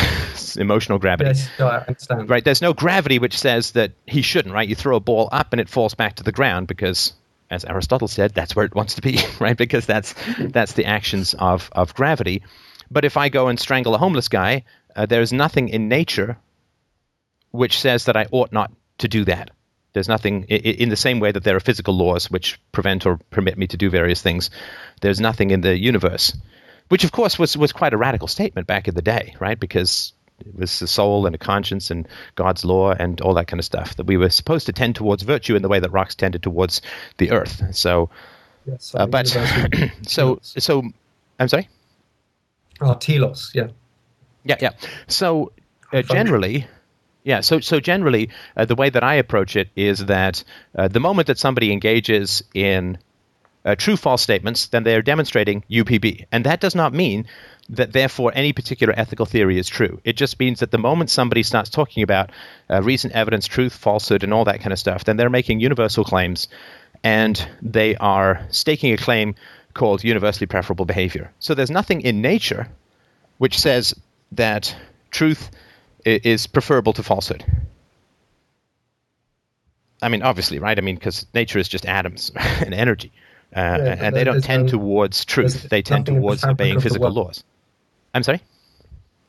[0.57, 1.29] emotional gravity.
[1.29, 2.29] Yes, no, I understand.
[2.29, 2.43] Right?
[2.43, 4.53] There's no gravity which says that he shouldn't.
[4.53, 4.67] Right?
[4.67, 7.13] You throw a ball up and it falls back to the ground because,
[7.49, 9.19] as Aristotle said, that's where it wants to be.
[9.39, 9.57] Right?
[9.57, 12.43] Because that's that's the actions of of gravity.
[12.91, 14.63] But if I go and strangle a homeless guy,
[14.95, 16.37] uh, there is nothing in nature
[17.51, 19.51] which says that I ought not to do that.
[19.95, 23.57] There's nothing in the same way that there are physical laws which prevent or permit
[23.57, 24.49] me to do various things.
[24.99, 26.35] There's nothing in the universe,
[26.89, 29.57] which of course was was quite a radical statement back in the day, right?
[29.57, 33.57] Because it was the soul and a conscience and God's law and all that kind
[33.57, 36.13] of stuff that we were supposed to tend towards virtue in the way that rocks
[36.13, 36.81] tended towards
[37.15, 37.63] the earth.
[37.73, 38.09] So,
[38.65, 39.27] yes, uh, but
[40.05, 40.83] so so
[41.39, 41.69] I'm sorry.
[42.81, 43.67] Oh, telos, yeah.
[44.43, 44.71] Yeah, yeah.
[45.07, 45.53] So
[45.93, 46.67] uh, generally,
[47.25, 50.43] yeah, so so generally, uh, the way that I approach it is that
[50.75, 52.99] uh, the moment that somebody engages in
[53.65, 57.25] uh, true false statements, then they are demonstrating UPB, and that does not mean
[57.67, 59.99] that therefore any particular ethical theory is true.
[60.03, 62.31] It just means that the moment somebody starts talking about
[62.69, 66.03] uh, recent evidence, truth, falsehood, and all that kind of stuff, then they're making universal
[66.03, 66.47] claims,
[67.03, 69.33] and they are staking a claim
[69.73, 71.31] called universally preferable behavior.
[71.39, 72.67] So there's nothing in nature
[73.39, 73.95] which says
[74.33, 74.75] that
[75.09, 75.49] truth
[76.05, 77.43] is preferable to falsehood.
[80.01, 80.77] I mean, obviously, right?
[80.77, 83.11] I mean, because nature is just atoms and energy,
[83.55, 85.69] uh, yeah, and they don't tend towards truth.
[85.69, 87.43] They tend towards the obeying physical laws.
[88.13, 88.41] I'm sorry.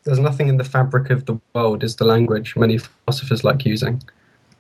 [0.05, 4.03] There's nothing in the fabric of the world, is the language many philosophers like using.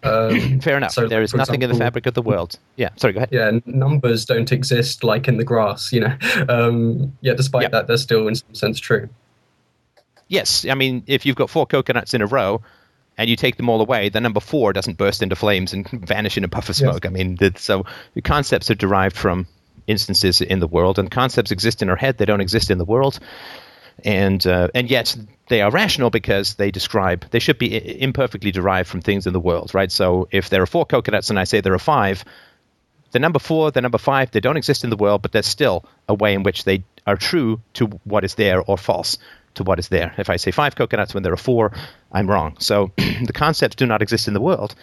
[0.03, 0.93] Um, Fair enough.
[0.93, 2.59] So, there is nothing example, in the fabric of the world.
[2.77, 2.91] Yeah.
[2.97, 3.13] Sorry.
[3.13, 3.31] Go ahead.
[3.33, 3.59] Yeah.
[3.65, 5.91] Numbers don't exist like in the grass.
[5.91, 6.17] You know.
[6.49, 7.33] Um, yeah.
[7.33, 7.73] Despite yep.
[7.73, 9.09] that, they're still in some sense true
[10.29, 12.63] yes, I mean, if you've got four coconuts in a row
[13.19, 16.37] and you take them all away, the number four doesn't burst into flames and vanish
[16.37, 17.05] in a puff of smoke.
[17.05, 17.11] Yes.
[17.11, 19.47] I mean, so the concepts are derived from
[19.87, 22.85] instances in the world, and concepts exist in our head; they don't exist in the
[22.85, 23.19] world.
[24.05, 25.17] and uh, and yet
[25.49, 29.33] they are rational because they describe they should be I- imperfectly derived from things in
[29.33, 29.91] the world, right?
[29.91, 32.25] So if there are four coconuts and I say there are five,
[33.13, 35.85] the number four, the number five, they don't exist in the world, but there's still
[36.09, 39.19] a way in which they are true to what is there or false
[39.57, 40.15] to what is there.
[40.19, 41.73] If I say five coconuts when there are four,
[42.13, 42.57] I'm wrong.
[42.59, 44.75] So the concepts do not exist in the world,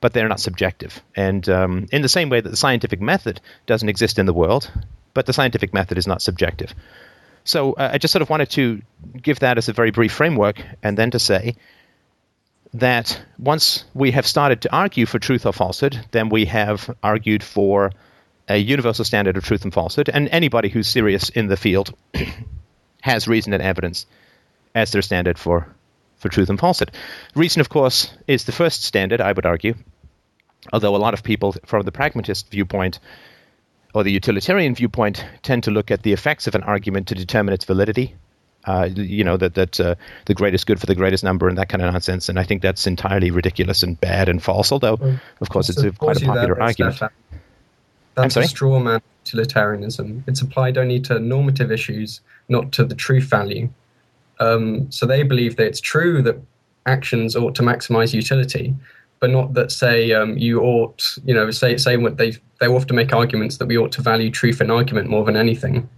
[0.00, 1.00] but they're not subjective.
[1.16, 4.70] And um, in the same way that the scientific method doesn't exist in the world,
[5.14, 6.74] but the scientific method is not subjective.
[7.44, 8.82] So uh, I just sort of wanted to
[9.20, 11.56] give that as a very brief framework and then to say
[12.74, 17.42] that once we have started to argue for truth or falsehood, then we have argued
[17.42, 17.92] for
[18.48, 20.08] a universal standard of truth and falsehood.
[20.08, 21.94] And anybody who's serious in the field
[23.02, 24.06] has reason and evidence
[24.74, 25.66] as their standard for,
[26.16, 26.90] for truth and falsehood.
[27.34, 29.74] Reason, of course, is the first standard, I would argue,
[30.72, 32.98] although a lot of people from the pragmatist viewpoint
[33.94, 37.54] or the utilitarian viewpoint tend to look at the effects of an argument to determine
[37.54, 38.14] its validity.
[38.64, 39.96] Uh, you know that that uh,
[40.26, 42.62] the greatest good for the greatest number and that kind of nonsense, and I think
[42.62, 44.70] that's entirely ridiculous and bad and false.
[44.70, 47.02] Although, of course, it's a, quite a pause you there, popular but argument.
[47.02, 47.10] I'm
[48.14, 50.24] That's a straw man utilitarianism.
[50.26, 53.68] It's applied only to normative issues, not to the truth value.
[54.40, 56.40] Um, so they believe that it's true that
[56.86, 58.74] actions ought to maximize utility,
[59.20, 62.96] but not that say um, you ought, you know, say say what they they often
[62.96, 65.88] make arguments that we ought to value truth in argument more than anything.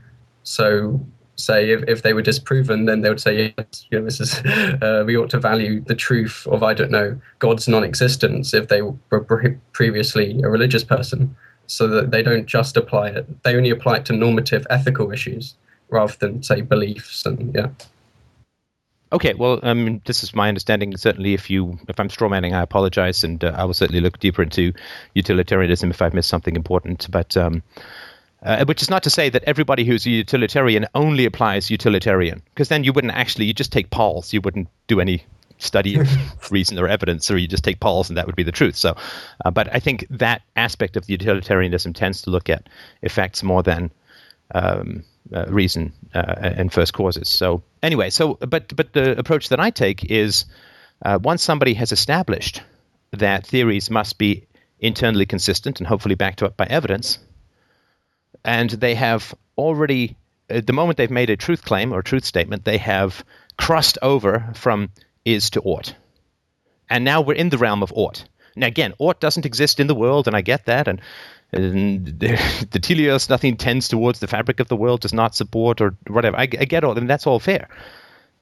[0.43, 1.01] So
[1.37, 4.35] say if, if they were disproven, then they would say yes, you know, this is
[4.83, 8.83] uh, we ought to value the truth of I don't know God's non-existence if they
[8.83, 11.35] were pre- previously a religious person,
[11.67, 15.55] so that they don't just apply it; they only apply it to normative ethical issues
[15.89, 17.69] rather than say beliefs and yeah.
[19.15, 20.97] Okay, well, um, this is my understanding.
[20.97, 24.43] Certainly, if you if I'm strawmanning, I apologize, and uh, I will certainly look deeper
[24.43, 24.73] into
[25.15, 27.07] utilitarianism if I've missed something important.
[27.09, 27.63] But um,
[28.43, 32.69] uh, which is not to say that everybody who's a utilitarian only applies utilitarian, because
[32.69, 35.23] then you wouldn't actually you just take polls, you wouldn't do any
[35.59, 36.09] study of
[36.51, 38.75] reason or evidence, or you just take polls and that would be the truth.
[38.75, 38.97] So,
[39.45, 42.69] uh, but I think that aspect of utilitarianism tends to look at
[43.01, 43.93] effects more than
[44.53, 47.29] um, uh, reason and first causes.
[47.29, 50.47] So anyway, so but but the approach that I take is
[51.05, 52.63] uh, once somebody has established
[53.13, 54.47] that theories must be
[54.79, 57.19] internally consistent and hopefully backed up by evidence,
[58.45, 60.17] and they have already
[60.49, 63.25] at the moment they've made a truth claim or truth statement, they have
[63.57, 64.91] crossed over from
[65.25, 65.95] is to ought,
[66.89, 68.25] and now we're in the realm of ought.
[68.57, 71.01] Now again, ought doesn't exist in the world, and I get that, and
[71.55, 75.97] and the, telos, nothing tends towards the fabric of the world, does not support or
[76.07, 76.37] whatever.
[76.37, 77.69] I, I get all, and that's all fair.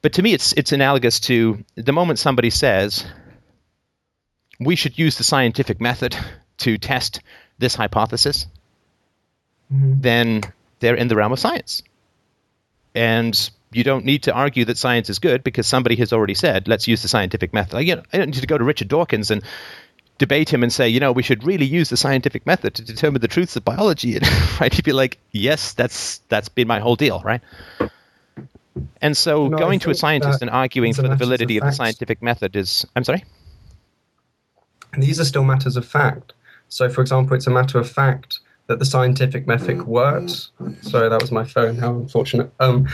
[0.01, 3.05] But to me, it's it's analogous to the moment somebody says
[4.59, 6.15] we should use the scientific method
[6.57, 7.21] to test
[7.57, 8.47] this hypothesis,
[9.73, 10.01] mm-hmm.
[10.01, 10.41] then
[10.79, 11.83] they're in the realm of science,
[12.93, 16.67] and you don't need to argue that science is good because somebody has already said
[16.67, 17.73] let's use the scientific method.
[17.73, 19.43] Like, you know, I don't need to go to Richard Dawkins and
[20.23, 23.19] debate him and say, you know, we should really use the scientific method to determine
[23.19, 24.17] the truths of biology,
[24.61, 24.73] right?
[24.73, 27.41] He'd be like, yes, that's that's been my whole deal, right?
[29.01, 31.65] And so No, going to a scientist and arguing for the matter of validity of
[31.65, 33.25] the scientific method is, I'm sorry.
[34.93, 36.31] And these are still matters of fact.
[36.69, 40.51] So, for example, it's a matter of fact that the scientific method works.
[40.81, 41.75] Sorry, that was my phone.
[41.77, 42.49] How unfortunate.
[42.61, 42.87] Um,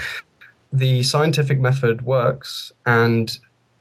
[0.74, 3.38] the scientific method works, and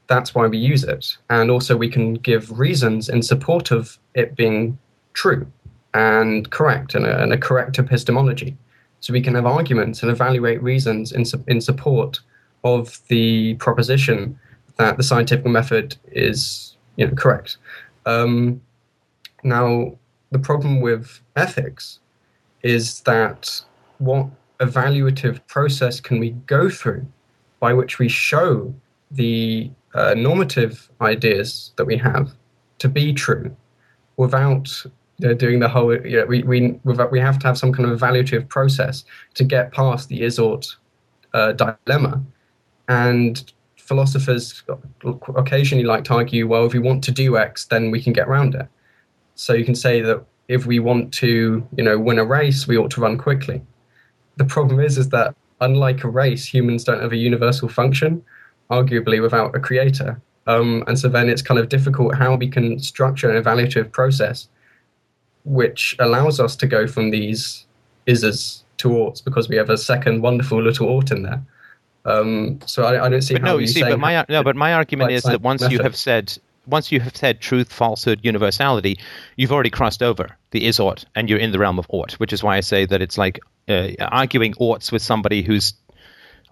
[0.09, 1.15] that's why we use it.
[1.29, 4.77] And also, we can give reasons in support of it being
[5.13, 5.47] true
[5.93, 8.57] and correct and a, and a correct epistemology.
[8.99, 12.19] So we can have arguments and evaluate reasons in, su- in support
[12.63, 14.37] of the proposition
[14.77, 17.57] that the scientific method is you know, correct.
[18.05, 18.61] Um,
[19.43, 19.97] now,
[20.31, 21.99] the problem with ethics
[22.63, 23.61] is that
[23.99, 24.27] what
[24.59, 27.05] evaluative process can we go through
[27.59, 28.73] by which we show
[29.11, 32.31] the uh, normative ideas that we have
[32.79, 33.55] to be true
[34.17, 34.69] without
[35.17, 37.73] you know, doing the whole, you know, we, we, without, we have to have some
[37.73, 39.03] kind of evaluative process
[39.33, 40.75] to get past the is-ought
[41.33, 42.23] uh, dilemma.
[42.87, 44.63] And philosophers
[45.35, 48.27] occasionally like to argue, well, if we want to do X, then we can get
[48.27, 48.67] around it.
[49.35, 52.77] So you can say that if we want to, you know, win a race, we
[52.77, 53.61] ought to run quickly.
[54.37, 58.23] The problem is, is that unlike a race, humans don't have a universal function,
[58.71, 60.21] arguably without a creator.
[60.47, 64.47] Um, and so then it's kind of difficult how we can structure an evaluative process
[65.45, 67.65] which allows us to go from these
[68.05, 71.41] is's to oughts because we have a second wonderful little ought in there.
[72.05, 74.55] Um, so I, I don't see But how no, you see, but my no, but
[74.55, 76.35] my argument is that once you have said
[76.65, 78.97] once you have said truth, falsehood, universality,
[79.35, 82.31] you've already crossed over the is ought, and you're in the realm of ought, which
[82.31, 85.73] is why I say that it's like uh, arguing oughts with somebody who's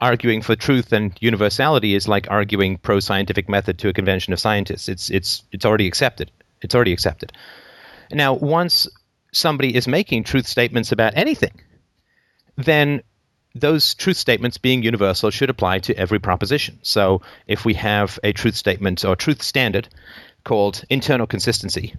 [0.01, 4.39] arguing for truth and universality is like arguing pro scientific method to a convention of
[4.39, 4.87] scientists.
[4.87, 6.31] It's it's it's already accepted.
[6.61, 7.31] It's already accepted.
[8.11, 8.87] Now, once
[9.33, 11.61] somebody is making truth statements about anything,
[12.55, 13.01] then
[13.53, 16.79] those truth statements being universal should apply to every proposition.
[16.83, 19.89] So if we have a truth statement or truth standard
[20.43, 21.95] called internal consistency,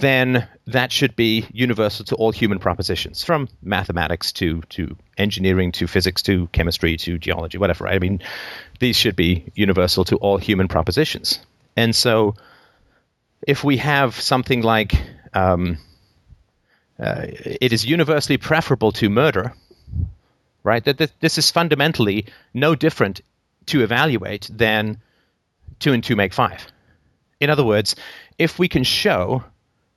[0.00, 5.86] then that should be universal to all human propositions, from mathematics to, to engineering to
[5.86, 7.84] physics to chemistry to geology, whatever.
[7.84, 7.94] Right?
[7.94, 8.22] I mean,
[8.78, 11.40] these should be universal to all human propositions.
[11.76, 12.34] And so
[13.46, 14.94] if we have something like
[15.34, 15.78] um,
[16.98, 19.52] uh, it is universally preferable to murder,
[20.62, 20.84] right?
[20.84, 23.20] That this is fundamentally no different
[23.66, 25.00] to evaluate than
[25.78, 26.66] two and two make five.
[27.38, 27.96] In other words,
[28.38, 29.44] if we can show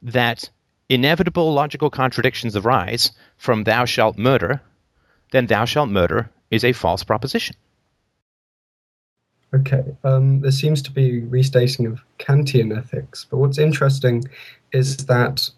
[0.02, 0.50] that
[0.90, 4.62] inevitable logical contradictions arise from thou shalt murder,
[5.32, 7.56] then thou shalt murder is a false proposition.
[9.54, 14.24] Okay, um, there seems to be restating of Kantian ethics, but what's interesting
[14.72, 15.50] is that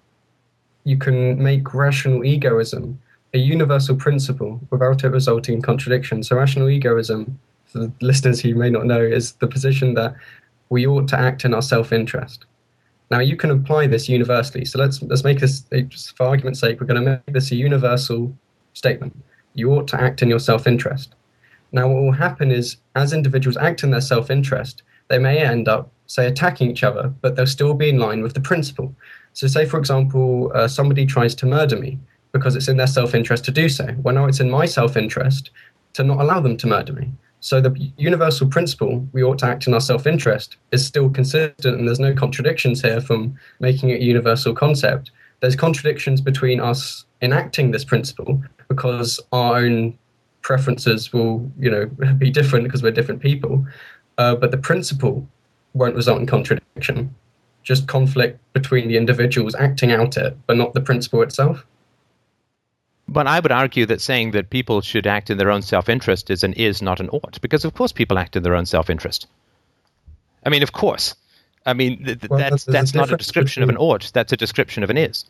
[0.85, 2.99] you can make rational egoism
[3.33, 6.23] a universal principle without it resulting in contradiction.
[6.23, 10.15] So, rational egoism, for the listeners who may not know, is the position that
[10.69, 12.45] we ought to act in our self interest.
[13.11, 14.63] Now, you can apply this universally.
[14.63, 17.55] So, let's, let's make this, just for argument's sake, we're going to make this a
[17.55, 18.33] universal
[18.73, 19.13] statement.
[19.53, 21.13] You ought to act in your self interest.
[21.73, 25.67] Now, what will happen is, as individuals act in their self interest, they may end
[25.67, 28.95] up, say, attacking each other, but they'll still be in line with the principle.
[29.33, 31.99] So, say, for example, uh, somebody tries to murder me
[32.31, 33.93] because it's in their self interest to do so.
[34.03, 35.51] Well, now it's in my self interest
[35.93, 37.11] to not allow them to murder me.
[37.41, 41.77] So, the universal principle, we ought to act in our self interest, is still consistent,
[41.77, 45.11] and there's no contradictions here from making it a universal concept.
[45.39, 49.97] There's contradictions between us enacting this principle because our own
[50.43, 51.85] preferences will, you know,
[52.17, 53.65] be different because we're different people.
[54.17, 55.27] Uh, but the principle
[55.73, 57.13] won't result in contradiction
[57.63, 61.65] just conflict between the individuals acting out it, but not the principle itself.
[63.11, 66.29] But I would argue that saying that people should act in their own self interest
[66.29, 68.89] is an is, not an ought, because of course people act in their own self
[68.89, 69.27] interest.
[70.45, 71.13] I mean, of course.
[71.65, 74.37] I mean, th- well, that's, that's not a description between, of an ought, that's a
[74.37, 75.25] description of an is.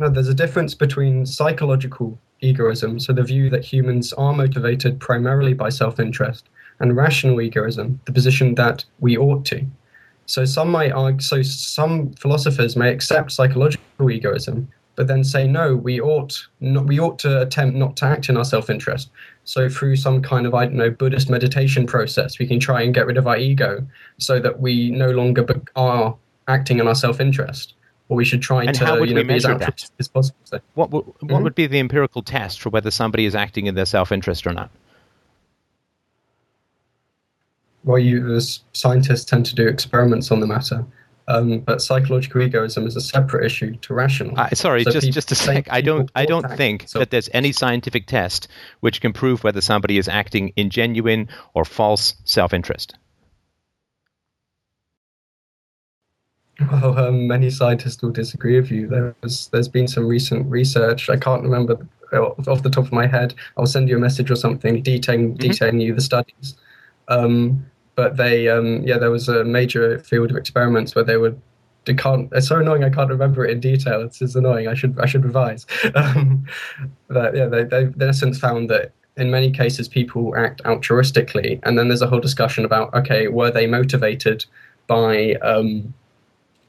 [0.00, 5.54] No, there's a difference between psychological egoism, so the view that humans are motivated primarily
[5.54, 6.48] by self interest,
[6.80, 9.64] and rational egoism, the position that we ought to.
[10.26, 14.68] So some might argue, so some philosophers may accept psychological egoism,
[15.00, 18.36] but then say no, we ought not, we ought to attempt not to act in
[18.36, 19.08] our self-interest.
[19.44, 22.92] So through some kind of I don't know Buddhist meditation process, we can try and
[22.92, 23.86] get rid of our ego,
[24.18, 26.14] so that we no longer are
[26.48, 27.72] acting in our self-interest.
[28.10, 29.90] Or we should try and to how would you know, we measure that?
[29.98, 30.36] as possible.
[30.44, 31.42] So, what what mm-hmm.
[31.44, 34.70] would be the empirical test for whether somebody is acting in their self-interest or not?
[37.84, 40.84] well, you as scientists tend to do experiments on the matter.
[41.28, 44.38] Um, but psychological egoism is a separate issue to rational.
[44.38, 45.70] Uh, sorry, so just just a sec.
[45.70, 46.98] I don't I don't think so.
[46.98, 48.48] that there's any scientific test
[48.80, 52.96] which can prove whether somebody is acting in genuine or false self-interest.
[56.70, 58.86] Well, um, many scientists will disagree with you.
[58.86, 61.08] There's there's been some recent research.
[61.08, 63.34] I can't remember off the top of my head.
[63.56, 65.48] I'll send you a message or something detailing mm-hmm.
[65.48, 66.56] detailing you the studies.
[67.08, 67.66] Um,
[68.00, 71.38] but they, um, yeah, there was a major field of experiments where they would.
[71.84, 72.30] They can't.
[72.32, 72.82] It's so annoying.
[72.82, 74.00] I can't remember it in detail.
[74.00, 74.68] It's, it's annoying.
[74.68, 75.66] I should I should revise.
[75.94, 76.46] Um,
[77.08, 81.78] but yeah, they they in essence found that in many cases people act altruistically, and
[81.78, 84.46] then there's a whole discussion about okay, were they motivated
[84.86, 85.92] by um,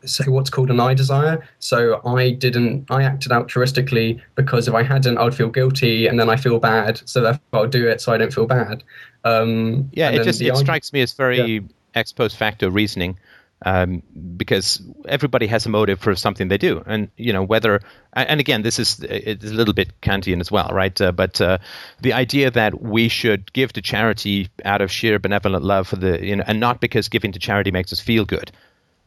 [0.05, 1.47] say what's called an I desire.
[1.59, 6.29] So I didn't, I acted altruistically because if I hadn't, I'd feel guilty and then
[6.29, 7.01] I feel bad.
[7.05, 8.83] So therefore I'll do it so I don't feel bad.
[9.23, 11.59] Um, yeah, it just it strikes me as very yeah.
[11.95, 13.17] ex post facto reasoning.
[13.63, 14.01] Um,
[14.37, 17.81] because everybody has a motive for something they do, and you know whether.
[18.13, 20.99] And again, this is it's a little bit Kantian as well, right?
[20.99, 21.59] Uh, but uh,
[21.99, 26.25] the idea that we should give to charity out of sheer benevolent love for the,
[26.25, 28.51] you know, and not because giving to charity makes us feel good,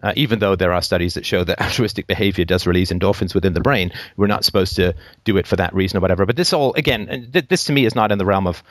[0.04, 3.54] uh, even though there are studies that show that altruistic behavior does release endorphins within
[3.54, 4.94] the brain, we're not supposed to
[5.24, 6.26] do it for that reason or whatever.
[6.26, 8.62] But this all, again, th- this to me is not in the realm of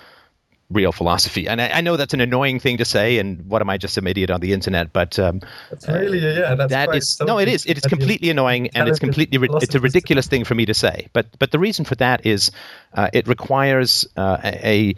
[0.69, 1.47] real philosophy.
[1.47, 3.95] And I, I, know that's an annoying thing to say, and what am I just
[3.95, 4.93] some idiot on the internet?
[4.93, 7.65] But um, that's really yeah, that's that is, no, it is.
[7.65, 11.07] It is completely annoying, and it's completely it's a ridiculous thing for me to say.
[11.13, 12.51] But but the reason for that is
[12.93, 14.95] uh, it requires uh, a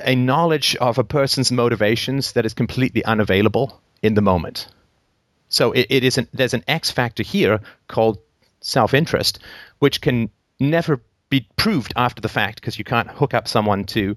[0.00, 4.68] a knowledge of a person's motivations that is completely unavailable in the moment.
[5.48, 8.18] So it, it is there's an X factor here called
[8.60, 9.38] self-interest,
[9.78, 14.16] which can never be proved after the fact because you can't hook up someone to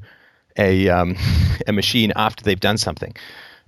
[0.57, 1.15] a um,
[1.67, 3.15] a machine after they've done something.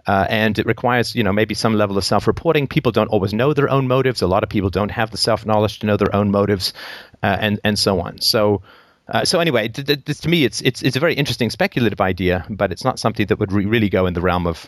[0.07, 2.65] Uh, and it requires, you know, maybe some level of self-reporting.
[2.65, 4.23] People don't always know their own motives.
[4.23, 6.73] A lot of people don't have the self-knowledge to know their own motives,
[7.21, 8.19] uh, and and so on.
[8.19, 8.63] So,
[9.07, 12.01] uh, so anyway, th- th- this, to me, it's it's it's a very interesting speculative
[12.01, 14.67] idea, but it's not something that would re- really go in the realm of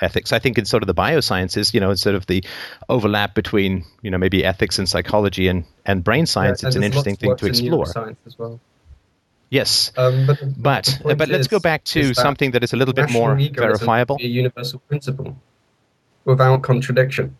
[0.00, 0.32] ethics.
[0.32, 2.44] I think in sort of the biosciences, you know, sort of the
[2.88, 6.82] overlap between, you know, maybe ethics and psychology and, and brain science, Yeah, it's an
[6.82, 7.84] interesting thing to explore.
[7.86, 8.60] neuroscience as well.
[9.50, 9.92] Yes.
[9.98, 12.94] Um, but But point but let's go back to that something that is a little
[12.94, 14.16] bit more verifiable.
[14.20, 15.36] A universal principle
[16.24, 17.36] without contradiction,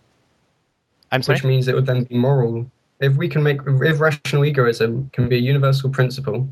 [1.10, 1.36] I'm sorry.
[1.36, 2.70] which means it would then be moral.
[3.00, 6.48] If we can make, if rational egoism can be a universal principle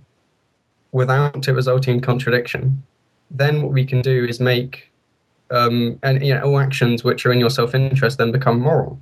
[0.92, 2.82] without it resulting in contradiction,
[3.30, 4.89] then what we can do is make,
[5.50, 9.00] um, and you know, all actions which are in your self-interest then become moral,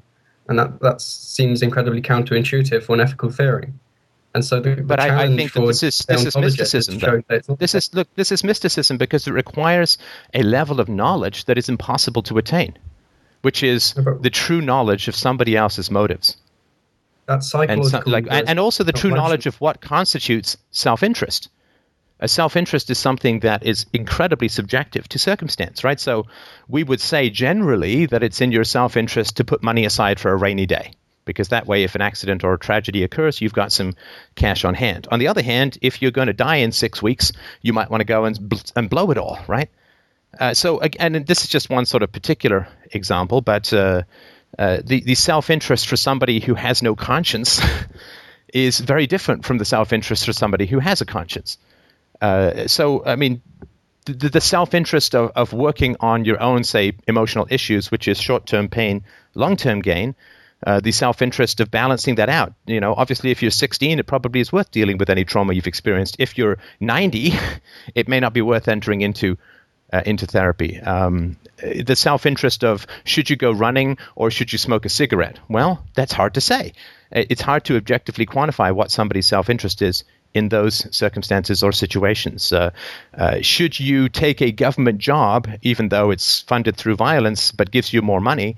[0.49, 3.73] and that that seems incredibly counterintuitive for an ethical theory.
[4.35, 7.01] And so, the, the But I- I think that this is- this is mysticism, to
[7.01, 7.13] though.
[7.13, 8.09] show that it's not This is look.
[8.15, 9.99] This is mysticism because it requires
[10.35, 12.77] a level of knowledge that is impossible to attain,
[13.43, 16.37] which is the true knowledge of somebody else's motives,
[17.27, 18.03] that's and psychological.
[18.05, 21.49] so, like, and, and also the true knowledge of what constitutes self-interest.
[22.21, 26.01] A self-interest is something that is incredibly subjective to circumstance, right?
[26.01, 26.27] So,
[26.67, 30.37] we would say generally that it's in your self-interest to put money aside for a
[30.37, 30.93] rainy day.
[31.25, 33.95] Because that way, if an accident or a tragedy occurs, you've got some
[34.35, 35.07] cash on hand.
[35.11, 38.01] On the other hand, if you're going to die in six weeks, you might want
[38.01, 39.69] to go and, bl- and blow it all, right?
[40.41, 44.03] Uh, so, and this is just one sort of particular example, but uh,
[44.59, 47.61] uh, the, the self interest for somebody who has no conscience
[48.55, 51.59] is very different from the self interest for somebody who has a conscience.
[52.21, 53.43] Uh, so, I mean,
[54.05, 58.21] the, the self interest of, of working on your own, say, emotional issues, which is
[58.21, 59.05] short term pain,
[59.35, 60.15] long term gain,
[60.67, 62.55] uh, the self interest of balancing that out.
[62.67, 65.67] You know, obviously, if you're 16, it probably is worth dealing with any trauma you've
[65.67, 66.17] experienced.
[66.19, 67.33] If you're 90,
[67.95, 69.39] it may not be worth entering into.
[69.91, 70.79] Uh, into therapy.
[70.79, 75.39] Um, the self interest of should you go running or should you smoke a cigarette?
[75.49, 76.75] Well, that's hard to say.
[77.11, 81.73] Uh, It's hard to objectively quantify what somebody's self interest is in those circumstances or
[81.73, 82.53] situations.
[82.53, 82.71] Uh,
[83.17, 87.93] uh, should you take a government job, even though it's funded through violence but gives
[87.93, 88.57] you more money?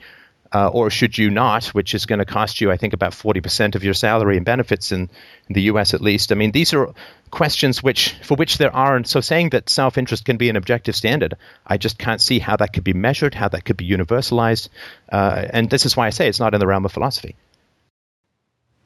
[0.52, 3.76] Uh, or should you not, which is going to cost you, I think, about 40%
[3.76, 5.02] of your salary and benefits in,
[5.48, 6.32] in the US at least?
[6.32, 6.92] I mean, these are
[7.30, 9.06] questions which, for which there aren't.
[9.06, 12.56] So saying that self interest can be an objective standard, I just can't see how
[12.56, 14.70] that could be measured, how that could be universalized.
[15.12, 17.36] Uh, and this is why I say it's not in the realm of philosophy.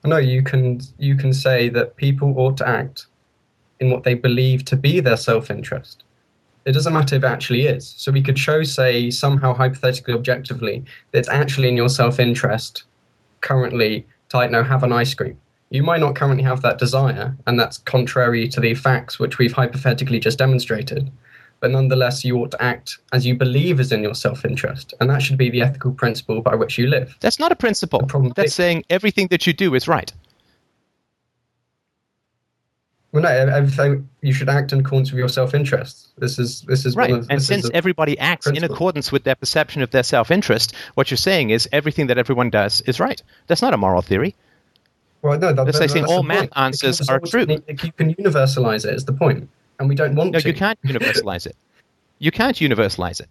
[0.05, 3.07] No, you can you can say that people ought to act
[3.81, 6.05] in what they believe to be their self-interest.
[6.65, 7.95] It doesn't matter if it actually is.
[7.97, 12.85] So we could show, say, somehow hypothetically, objectively, that it's actually in your self-interest
[13.41, 15.39] currently to, like, no, have an ice cream.
[15.71, 19.53] You might not currently have that desire, and that's contrary to the facts which we've
[19.53, 21.11] hypothetically just demonstrated.
[21.65, 25.23] But nonetheless, you ought to act as you believe is in your self-interest, and that
[25.23, 27.17] should be the ethical principle by which you live.
[27.21, 28.03] That's not a principle.
[28.37, 30.13] That's saying everything that you do is right.
[33.13, 36.09] Well, no, everything you should act in accordance with your self-interest.
[36.19, 37.09] This is this is Right.
[37.13, 40.31] One of, and since is everybody acts in accordance with their perception of their self
[40.31, 43.23] interest, what you're saying is everything that everyone does is right.
[43.47, 44.35] That's not a moral theory.
[45.23, 46.53] well, no, that, That's like saying that's all the math point.
[46.57, 47.47] answers are true.
[47.49, 48.95] You can universalize it.
[48.95, 49.49] Is the point,
[49.79, 50.47] and we don't want No, to.
[50.47, 51.57] No, you can't universalize it.
[52.19, 53.29] You can't universalize it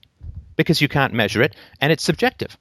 [0.55, 2.57] because you can't measure it and it's subjective.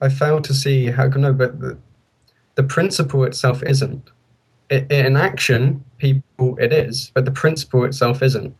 [0.00, 1.06] I fail to see how.
[1.08, 1.76] No, but the,
[2.54, 4.10] the principle itself isn't.
[4.70, 8.54] I in action, people, it is, but the principle itself isn't.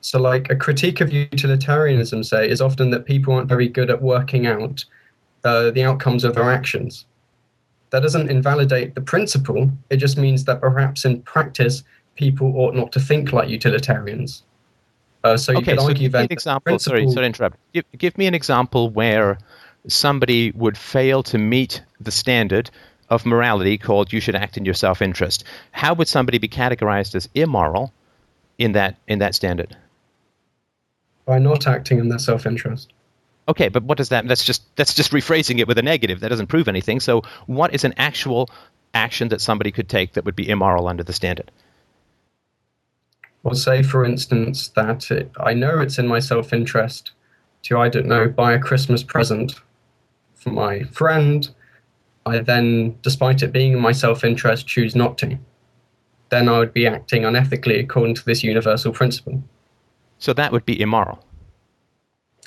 [0.00, 4.02] So, like a critique of utilitarianism, say, is often that people aren't very good at
[4.02, 4.84] working out
[5.44, 7.06] uh, the outcomes of their actions.
[7.90, 9.70] That doesn't invalidate the principle.
[9.90, 11.84] It just means that perhaps in practice,
[12.16, 14.42] people ought not to think like utilitarians.
[15.22, 16.78] Uh, so you okay, could so argue give me an that example.
[16.78, 17.56] Sorry, principle- sorry to interrupt.
[17.72, 19.38] Give, give me an example where
[19.86, 22.70] somebody would fail to meet the standard
[23.10, 25.44] of morality called you should act in your self interest.
[25.72, 27.92] How would somebody be categorized as immoral
[28.58, 29.76] in that in that standard?
[31.24, 32.92] by not acting in their self-interest.
[33.46, 34.26] Okay, but what does that?
[34.26, 36.20] That's just that's just rephrasing it with a negative.
[36.20, 37.00] That doesn't prove anything.
[37.00, 38.48] So, what is an actual
[38.94, 41.50] action that somebody could take that would be immoral under the standard?
[43.42, 47.12] Well, say, for instance, that it, I know it's in my self interest
[47.64, 49.60] to, I don't know, buy a Christmas present
[50.34, 51.48] for my friend.
[52.26, 55.38] I then, despite it being in my self interest, choose not to.
[56.30, 59.42] Then I would be acting unethically according to this universal principle.
[60.18, 61.22] So that would be immoral.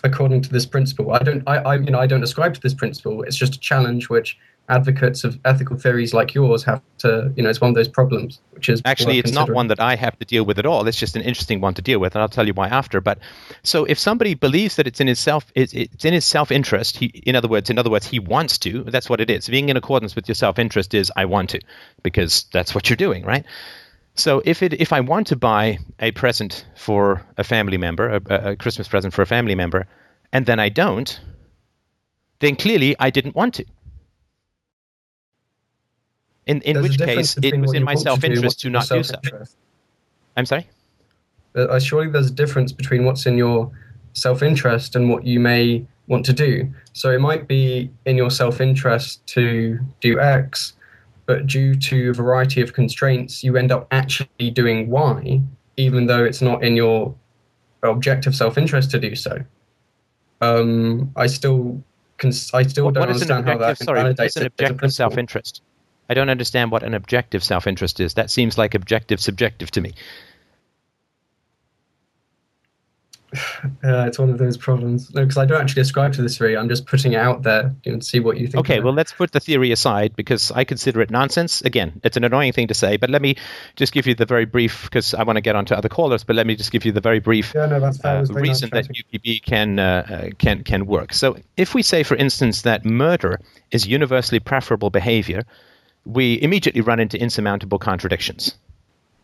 [0.04, 2.74] According to this principle, I don't, I, I, you know, I don't ascribe to this
[2.74, 3.24] principle.
[3.24, 4.38] It's just a challenge which
[4.70, 8.42] advocates of ethical theories like yours have to, you know, it's one of those problems,
[8.52, 10.88] which is Actually, it's not one that I have to deal with at all.
[10.88, 13.00] It's just an interesting one to deal with, and I'll tell you why after.
[13.02, 13.20] But
[13.64, 16.98] so, if somebody believes that it's in his self, it's, it's in his self-interest.
[16.98, 18.84] He, in other words, in other words, he wants to.
[18.84, 19.48] That's what it is.
[19.48, 21.62] Being in accordance with your self-interest is I want to,
[22.04, 23.46] because that's what you're doing, right?
[24.18, 28.52] So if it if I want to buy a present for a family member, a,
[28.52, 29.88] a Christmas present for a family member,
[30.34, 31.20] and then I don't,
[32.40, 33.66] then clearly I didn't want to.
[36.48, 38.70] In in There's which case it was in my want to do self-interest what's to
[38.70, 39.16] not do so.
[40.36, 40.68] I'm sorry.
[41.56, 43.72] Uh, surely there's a difference between what's in your
[44.14, 46.72] self-interest and what you may want to do.
[46.94, 50.74] So it might be in your self-interest to do X,
[51.28, 55.42] but due to a variety of constraints, you end up actually doing Y,
[55.76, 57.14] even though it's not in your
[57.84, 59.38] objective self-interest to do so.
[60.42, 61.84] Um, I still,
[62.18, 63.78] cons- I still What- don't what understand how that?
[63.78, 65.62] Sorry, invalidates what's an it as a objective self-interest?
[66.10, 68.14] I don't understand what an objective self-interest is.
[68.14, 69.94] That seems like objective subjective to me.
[73.84, 75.14] Uh, it's one of those problems.
[75.14, 76.58] No, because I don't actually ascribe to this theory.
[76.58, 78.58] I'm just putting it out there and see what you think.
[78.58, 81.62] Okay, well, let's put the theory aside because I consider it nonsense.
[81.62, 83.36] Again, it's an annoying thing to say, but let me
[83.76, 86.24] just give you the very brief, because I want to get on to other callers,
[86.24, 87.78] but let me just give you the very brief Yeah, no.
[87.78, 88.96] Uh, reason nice that.
[88.96, 91.14] UPB can, uh, uh, can, can work.
[91.14, 93.40] So if we say, for instance, that murder
[93.72, 95.46] is universally preferable behavior,
[96.06, 98.56] we immediately run into insurmountable contradictions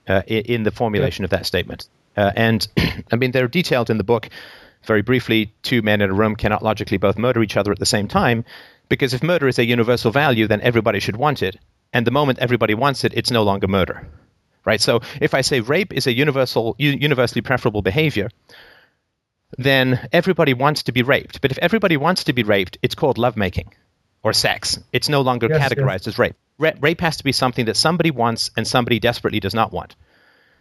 [0.08, 1.88] uh, in, in the formulation of that statement.
[2.16, 2.68] Uh, and
[3.12, 4.30] I mean, they're detailed in the book
[4.84, 5.54] very briefly.
[5.64, 8.46] Two men in a room cannot logically both murder each other at the same time,
[8.90, 11.58] because if murder is a universal value, then everybody should want it.
[11.94, 14.08] And the moment everybody wants it, it's no longer murder.
[14.66, 14.82] Right?
[14.82, 18.30] So if I say rape is a universal, universally preferable behavior,
[19.58, 21.42] then everybody wants to be raped.
[21.42, 23.74] But if everybody wants to be raped, it's called lovemaking
[24.24, 24.80] or sex.
[24.92, 26.08] It's no longer Yes, categorized yes.
[26.08, 26.36] as rape.
[26.58, 29.96] Ra- rape has to be something that somebody wants and somebody desperately does not want.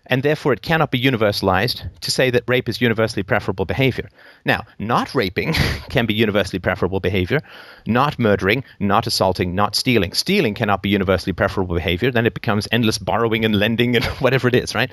[0.06, 4.08] And therefore, it cannot be universalized to say that rape is universally preferable behavior.
[4.44, 5.52] Now, not raping
[5.90, 7.40] can be universally preferable behavior,
[7.86, 10.12] not murdering, not assaulting, not stealing.
[10.12, 12.10] Stealing cannot be universally preferable behavior.
[12.10, 14.90] Then it becomes endless borrowing and lending and whatever it is, right?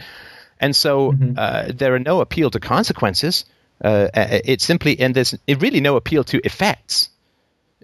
[0.60, 3.46] And so uh, there are no appeal to consequences.
[3.84, 7.10] Uh, uh, it's simply, and there's really no appeal to effects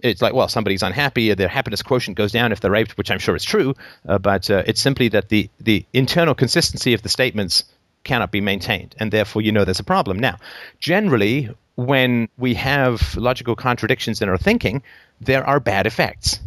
[0.06, 3.18] it's like, well, somebody's unhappy, their happiness quotient goes down if they're raped, which I'm
[3.18, 3.74] sure is true,
[4.08, 7.64] uh, but uh, it's simply that the, the internal consistency of the statements
[8.04, 10.18] cannot be maintained, and therefore you know there's a problem.
[10.18, 10.36] Now,
[10.78, 14.82] generally, when we have logical contradictions in our thinking,
[15.20, 16.40] there are bad effects.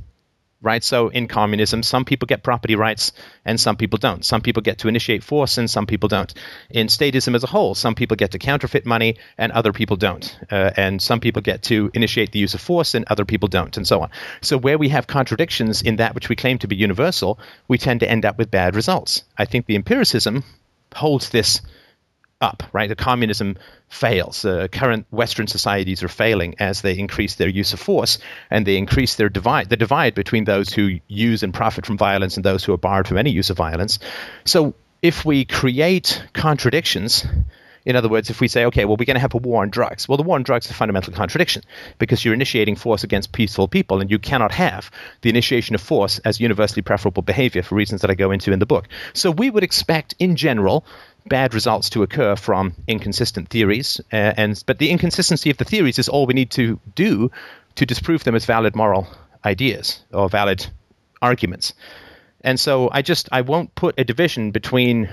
[0.61, 3.13] Right, so in communism, some people get property rights
[3.45, 4.25] and some people don't.
[4.25, 6.33] Some people get to initiate force and some people don't.
[6.69, 10.37] In statism as a whole, some people get to counterfeit money and other people don't.
[10.51, 13.77] Uh, and some people get to initiate the use of force and other people don't,
[13.77, 14.09] and so on.
[14.41, 18.01] So, where we have contradictions in that which we claim to be universal, we tend
[18.01, 19.23] to end up with bad results.
[19.37, 20.43] I think the empiricism
[20.93, 21.61] holds this
[22.41, 22.87] up, right?
[22.87, 23.57] The communism
[23.89, 24.45] fails.
[24.45, 28.77] Uh, current Western societies are failing as they increase their use of force and they
[28.77, 32.63] increase their divide, the divide between those who use and profit from violence and those
[32.63, 33.99] who are barred from any use of violence.
[34.45, 37.25] So if we create contradictions,
[37.85, 39.69] in other words, if we say, okay, well, we're going to have a war on
[39.69, 41.63] drugs, well, the war on drugs is a fundamental contradiction
[41.97, 44.91] because you're initiating force against peaceful people, and you cannot have
[45.21, 48.59] the initiation of force as universally preferable behavior for reasons that I go into in
[48.59, 48.87] the book.
[49.13, 50.85] So we would expect, in general,
[51.29, 55.99] bad results to occur from inconsistent theories, uh, and but the inconsistency of the theories
[55.99, 57.31] is all we need to do
[57.75, 59.07] to disprove them as valid moral
[59.45, 60.67] ideas or valid
[61.21, 61.73] arguments.
[62.41, 65.09] And so I just I won't put a division between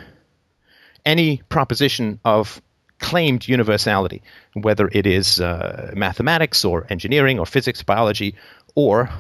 [1.04, 2.60] any proposition of
[2.98, 4.22] claimed universality,
[4.54, 8.34] whether it is uh, mathematics or engineering or physics, biology,
[8.74, 9.10] or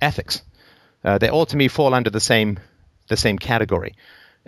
[0.00, 0.42] ethics.
[1.04, 2.58] Uh, they all to me fall under the same
[3.08, 3.94] the same category,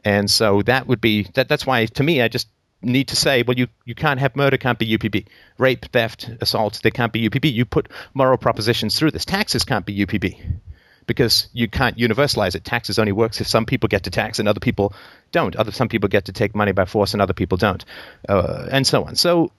[0.05, 1.49] and so that would be that.
[1.49, 2.49] That's why to me I just
[2.83, 5.27] need to say, well, you, you can't have murder, can't be UPB,
[5.59, 7.53] rape, theft, assault, they can't be UPB.
[7.53, 9.25] You put moral propositions through this.
[9.25, 10.41] Taxes can't be UPB
[11.07, 12.65] because you can't universalize it.
[12.65, 14.95] Taxes only works if some people get to tax and other people
[15.31, 15.57] don't.
[15.57, 17.85] Other some people get to take money by force and other people don't,
[18.29, 19.17] uh, and so on.
[19.17, 19.53] So,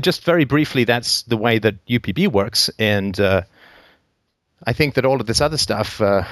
[0.00, 3.42] just very briefly, that's the way that UPB works, and uh,
[4.64, 6.00] I think that all of this other stuff.
[6.00, 6.24] Uh,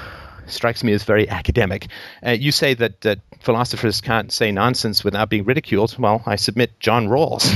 [0.47, 1.87] strikes me as very academic.
[2.25, 5.97] Uh, you say that, that philosophers can't say nonsense without being ridiculed.
[5.97, 7.47] Well, I submit John Rawls,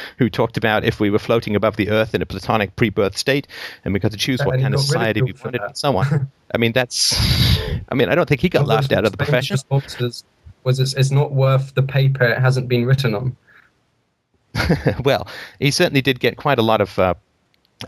[0.18, 3.46] who talked about if we were floating above the earth in a platonic pre-birth state,
[3.84, 6.30] and we got to choose what And kind of society we wanted, and so on.
[6.54, 7.18] I mean, that's.
[7.88, 9.54] I mean, I don't think he got laughed out of the profession.
[9.54, 10.24] responses
[10.64, 13.36] was it's, it's not worth the paper it hasn't been written on.
[15.04, 17.14] well, he certainly did get quite a lot of uh,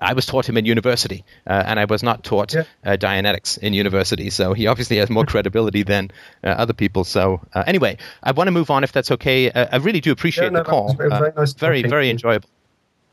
[0.00, 2.64] I was taught him in university, uh, and I was not taught Yeah.
[2.84, 4.30] uh, Dianetics in university.
[4.30, 6.10] So he obviously has more credibility than
[6.44, 7.04] uh, other people.
[7.04, 9.50] So uh, anyway, I want to move on if that's okay.
[9.50, 10.90] Uh, I really do appreciate no, the call.
[10.92, 12.48] it was Uh, very nice very, very enjoyable.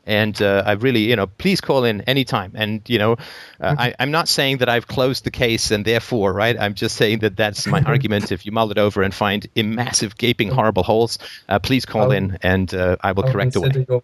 [0.06, 2.52] And uh, I really, you know, please call in anytime.
[2.54, 3.12] And you know,
[3.58, 6.60] uh, I, I'm not saying that I've closed the case and therefore, right?
[6.60, 8.30] I'm just saying that that's my argument.
[8.30, 12.02] If you mull it over and find in massive, gaping, horrible holes, uh, please call
[12.02, 13.70] I'll- in and uh, I will I'll correct away.
[13.88, 14.02] your,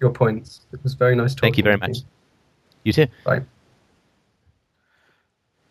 [0.00, 0.62] your points.
[0.72, 1.98] It was very nice talking Thank you very much.
[2.84, 3.06] You too.
[3.24, 3.42] Bye.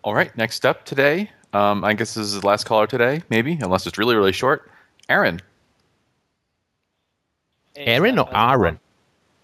[0.03, 3.57] All right, next up today, um, I guess this is the last caller today, maybe,
[3.61, 4.69] unless it's really, really short.
[5.09, 5.41] Aaron.
[7.75, 8.79] Aaron or Aaron?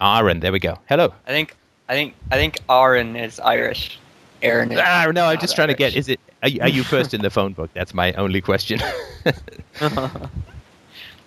[0.01, 0.39] Aaron.
[0.39, 0.77] There we go.
[0.89, 1.13] Hello.
[1.27, 1.55] I think
[1.89, 3.99] I think I think Aaron is Irish.
[4.41, 5.95] Aaron is Ah, no, I'm just trying to get.
[5.95, 6.19] Is it?
[6.41, 7.69] Are you, are you first in the phone book?
[7.73, 8.81] That's my only question.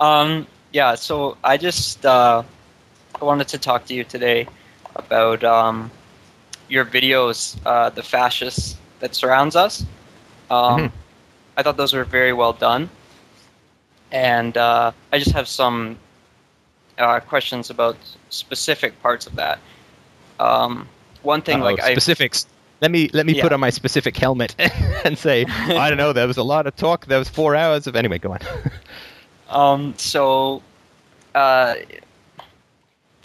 [0.00, 2.42] um yeah, so I just uh,
[3.20, 4.46] I wanted to talk to you today
[4.94, 5.90] about um,
[6.68, 9.84] your videos, uh, the fascists that surrounds us.
[10.50, 10.92] Um, Mhm.
[11.56, 12.90] I thought those were very well done,
[14.12, 15.98] and uh, I just have some
[16.98, 17.96] uh, questions about
[18.30, 19.58] specific parts of that.
[20.38, 20.88] Um,
[21.22, 22.46] one thing, Uh-oh, like I specifics.
[22.80, 23.42] Let me let me Yeah.
[23.42, 24.54] put on my specific helmet
[25.04, 25.44] and say
[25.76, 26.12] I don't know.
[26.12, 27.06] There was a lot of talk.
[27.06, 28.18] There was four hours of anyway.
[28.18, 28.40] Go on.
[29.48, 30.62] Um, so,
[31.34, 31.74] uh,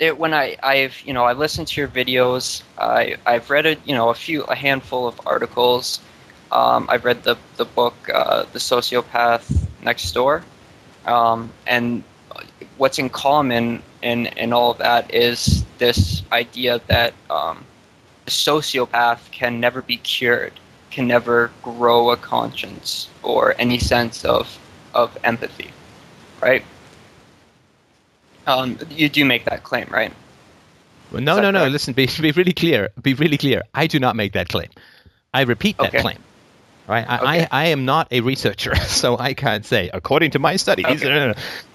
[0.02, 2.64] it, when I, I've, you know, I've listened to your videos.
[2.78, 6.02] I, I've read a, you know, a few, a handful of articles.
[6.52, 10.44] Um, I've read the the book, uh, The Sociopath Next Door,
[11.06, 12.04] um, and
[12.78, 17.66] what's in common in in all of that is this idea that um,
[18.28, 20.54] a sociopath can never be cured,
[20.92, 24.60] can never grow a conscience or any sense of
[24.94, 25.72] of empathy
[26.42, 26.66] right?
[28.60, 30.12] Um, you do make that claim, right?
[31.12, 31.68] Well, no, no, no.
[31.68, 32.90] Listen, be be really clear.
[33.02, 33.64] Be really clear.
[33.74, 34.70] I do not make that claim.
[35.34, 36.02] I repeat that Okay.
[36.02, 36.18] claim.
[36.88, 37.06] Right?
[37.08, 37.48] I, Okay.
[37.52, 40.86] I, I am not a researcher, so I can't say according to my studies.
[40.86, 41.34] Okay.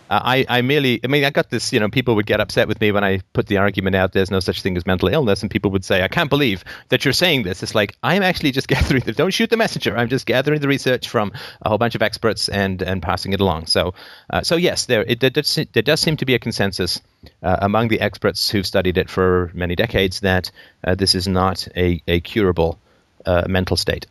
[0.09, 2.81] I, I merely, I mean, I got this, you know, people would get upset with
[2.81, 5.51] me when I put the argument out there's no such thing as mental illness, and
[5.51, 7.63] people would say, I can't believe that you're saying this.
[7.63, 9.97] It's like, I'm actually just gathering, the, don't shoot the messenger.
[9.97, 13.41] I'm just gathering the research from a whole bunch of experts and, and passing it
[13.41, 13.67] along.
[13.67, 13.95] So,
[14.31, 17.01] uh, so yes, there, it, there, does, there does seem to be a consensus
[17.43, 20.51] uh, among the experts who've studied it for many decades that
[20.85, 22.79] uh, this is not a, a curable
[23.25, 24.07] uh, mental state.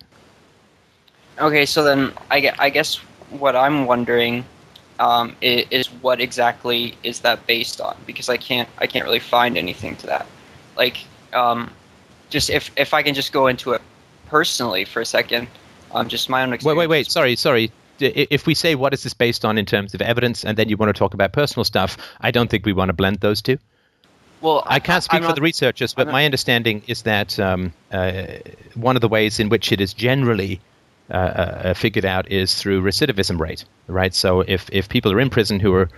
[1.39, 2.95] Okay, so then I, I guess
[3.29, 4.45] what I'm wondering
[4.99, 7.95] um, is, is what exactly is that based on?
[8.05, 10.25] Because I can't I can't really find anything to that.
[10.77, 10.97] Like,
[11.33, 11.71] um,
[12.29, 13.81] just if if I can just go into it
[14.27, 15.47] personally for a second,
[15.91, 16.77] um, just my own experience.
[16.77, 16.99] wait, wait.
[16.99, 17.11] Wait.
[17.11, 17.71] Sorry, sorry.
[17.99, 20.75] If we say what is this based on in terms of evidence, and then you
[20.75, 23.57] want to talk about personal stuff, I don't think we want to blend those two.
[24.41, 27.73] Well, I can't speak I'm for not- the researchers, but my understanding is that um,
[27.91, 28.23] uh,
[28.73, 30.59] one of the ways in which it is generally
[31.09, 34.13] uh, uh, figured out is through recidivism rate, right?
[34.13, 35.89] So if, if people are in prison who are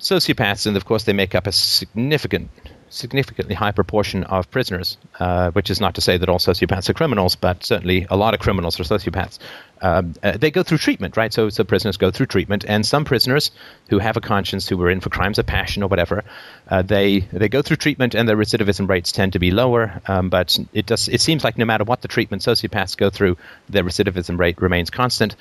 [0.00, 2.50] sociopaths, and of course they make up a significant,
[2.88, 6.94] significantly high proportion of prisoners, uh, which is not to say that all sociopaths are
[6.94, 9.38] criminals, but certainly a lot of criminals are sociopaths.
[9.82, 11.32] Um, uh, they go through treatment, right?
[11.32, 13.50] So, so prisoners go through treatment, and some prisoners
[13.90, 16.24] who have a conscience, who were in for crimes of passion or whatever,
[16.68, 20.00] uh, they they go through treatment, and their recidivism rates tend to be lower.
[20.06, 23.36] Um, but it does it seems like no matter what the treatment sociopaths go through,
[23.68, 25.36] their recidivism rate remains constant.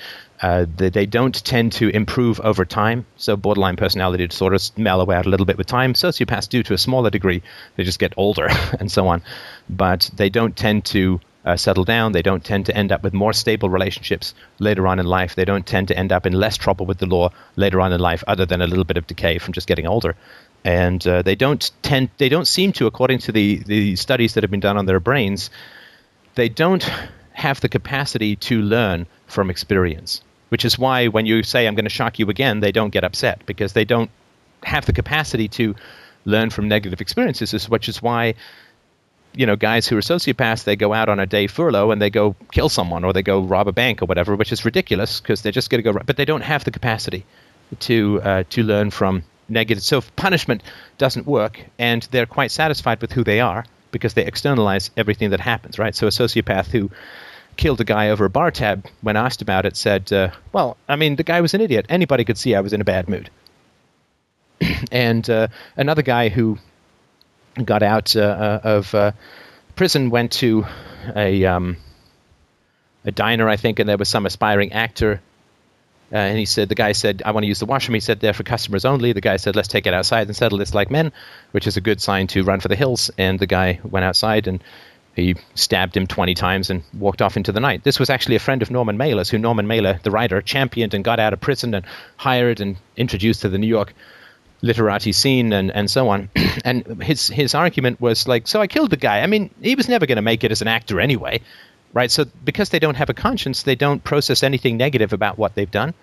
[0.46, 3.04] Uh, they, they don't tend to improve over time.
[3.18, 5.94] So borderline personality disorders mellow out a little bit with time.
[5.94, 7.42] Sociopaths do to a smaller degree.
[7.76, 8.48] They just get older
[8.80, 9.24] and so on,
[9.68, 12.12] but they don't tend to uh, settle down.
[12.12, 15.34] They don't tend to end up with more stable relationships later on in life.
[15.34, 18.00] They don't tend to end up in less trouble with the law later on in
[18.00, 20.16] life, other than a little bit of decay from just getting older.
[20.64, 24.44] And uh, they don't tend, they don't seem to, according to the, the studies that
[24.44, 25.50] have been done on their brains,
[26.36, 26.88] they don't
[27.34, 30.22] have the capacity to learn from experience.
[30.56, 33.04] Which is why when you say I'm going to shock you again, they don't get
[33.04, 34.10] upset because they don't
[34.64, 35.76] have the capacity to
[36.24, 37.68] learn from negative experiences.
[37.68, 38.36] Which is why
[39.34, 42.10] you know, guys who are sociopaths, they go out on a day furlough and they
[42.10, 45.42] go kill someone or they go rob a bank or whatever, which is ridiculous because
[45.42, 46.00] they're just going to go.
[46.06, 47.26] But they don't have the capacity
[47.82, 49.84] to uh, to learn from negative.
[49.84, 50.64] So punishment
[50.98, 55.42] doesn't work, and they're quite satisfied with who they are because they externalize everything that
[55.42, 55.94] happens, right?
[55.94, 56.92] So a sociopath who
[57.58, 60.96] killed a guy over a bar tab, when asked about it, said, uh, "Well, I
[60.96, 61.86] mean, the guy was an idiot.
[61.90, 63.30] Anybody could see I was in a bad mood."
[64.92, 66.58] and uh, another guy who
[67.64, 69.12] got out uh, uh, of uh,
[69.76, 70.66] prison went to
[71.16, 71.78] a um,
[73.04, 75.22] a diner, I think, and there was some aspiring actor
[76.12, 77.96] and he said, the guy said, I want to use the washroom.
[77.96, 79.14] He said, they're for customers only.
[79.14, 81.12] The guy said, let's take it outside and settle this like men,
[81.52, 83.10] which is a good sign to run for the hills.
[83.18, 84.64] And the guy went outside and
[85.16, 87.84] he stabbed him 20 times and walked off into the night.
[87.84, 91.06] This was actually a friend of Norman Mailer's, who Norman Mailer, the writer, championed and
[91.06, 91.86] got out of prison and
[92.18, 93.94] hired and introduced to the New York
[94.62, 96.30] literati scene and, and so on.
[96.66, 99.22] and his his argument was like, so I killed the guy.
[99.22, 101.40] I mean, he was never going to make it as an actor anyway,
[101.94, 102.12] right?
[102.12, 105.72] So because they don't have a conscience, they don't process anything negative about what they've
[105.72, 105.94] done.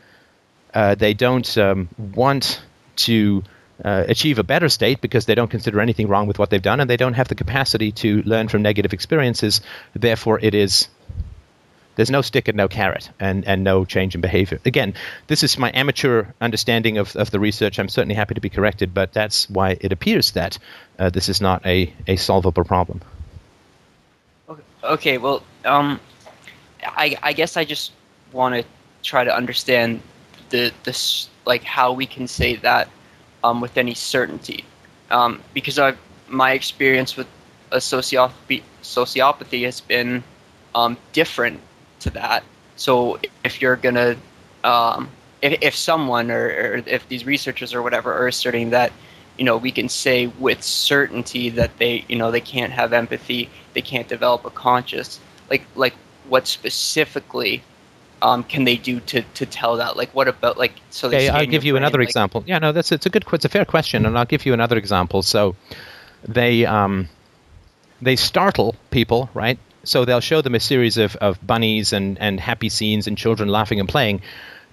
[0.73, 2.63] Uh, they don't um, want
[2.97, 3.43] to
[3.85, 6.81] uh, achieve a better state because they don't consider anything wrong with what they've done,
[6.81, 9.61] and they don't have the capacity to learn from negative experiences.
[9.95, 10.89] Therefore, it is
[11.95, 14.59] there's no stick and no carrot and, and no change in behavior.
[14.65, 14.95] Again,
[15.27, 17.79] this is my amateur understanding of, of the research.
[17.79, 20.59] I'm certainly happy to be corrected, but that's why it appears that
[20.99, 23.03] uh, this is not a, a solvable problem.
[24.83, 26.01] Okay, well, um,
[26.83, 27.93] I, I guess I just
[28.33, 28.65] want to
[29.03, 30.01] try to understand
[30.51, 32.89] the this like how we can say that
[33.45, 34.65] um, with any certainty,
[35.11, 35.95] um, because I
[36.29, 37.27] my experience with
[37.71, 40.23] a sociopathy sociopathy has been
[40.75, 41.61] um, different
[42.01, 42.43] to that.
[42.77, 44.17] So if you're gonna
[44.65, 45.09] um,
[45.43, 48.93] if, if someone or, or if these researchers or whatever are asserting that
[49.39, 53.49] you know we can say with certainty that they you know they can't have empathy
[53.75, 55.21] they can't develop a conscious
[55.51, 55.95] like like
[56.29, 57.63] what specifically
[58.23, 61.29] um, can they do to, to tell that like what about like so they Okay,
[61.29, 62.45] I'll give you brain, another like- example.
[62.47, 64.77] Yeah, no, that's it's a good, it's a fair question, and I'll give you another
[64.79, 65.23] example.
[65.23, 65.57] So,
[66.27, 67.09] they um,
[68.01, 69.59] they startle people, right?
[69.85, 73.49] So they'll show them a series of, of bunnies and, and happy scenes and children
[73.49, 74.23] laughing and playing,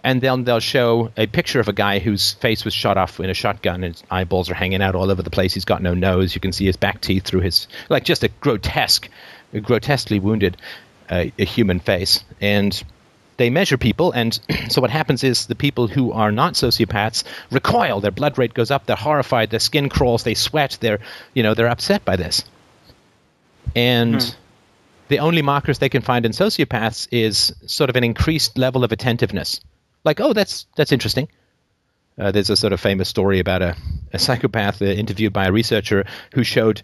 [0.04, 3.30] and then they'll show a picture of a guy whose face was shot off in
[3.30, 5.54] a shotgun and his eyeballs are hanging out all over the place.
[5.56, 6.36] He's got no nose.
[6.36, 9.10] You can see his back teeth through his like just a grotesque,
[9.64, 10.56] grotesquely wounded
[11.10, 12.84] uh, a human face, and
[13.40, 14.38] they measure people, and
[14.70, 18.02] so what happens is the people who are not sociopaths recoil.
[18.02, 18.86] Their blood rate goes up.
[18.86, 19.50] They're horrified.
[19.50, 20.24] Their skin crawls.
[20.24, 20.78] They sweat.
[20.80, 21.00] They're
[21.34, 22.44] you know they're upset by this.
[23.76, 24.36] And
[25.08, 28.92] the only markers they can find in sociopaths is sort of an increased level of
[28.92, 29.62] attentiveness.
[30.04, 31.30] Like, oh, that's that's interesting.
[32.20, 33.78] Uh, there's a sort of famous story about a,
[34.12, 36.82] a psychopath uh, interviewed by a researcher who showed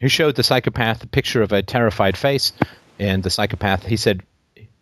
[0.00, 2.52] who showed the psychopath a picture of a terrified face,
[2.98, 4.22] and the psychopath he said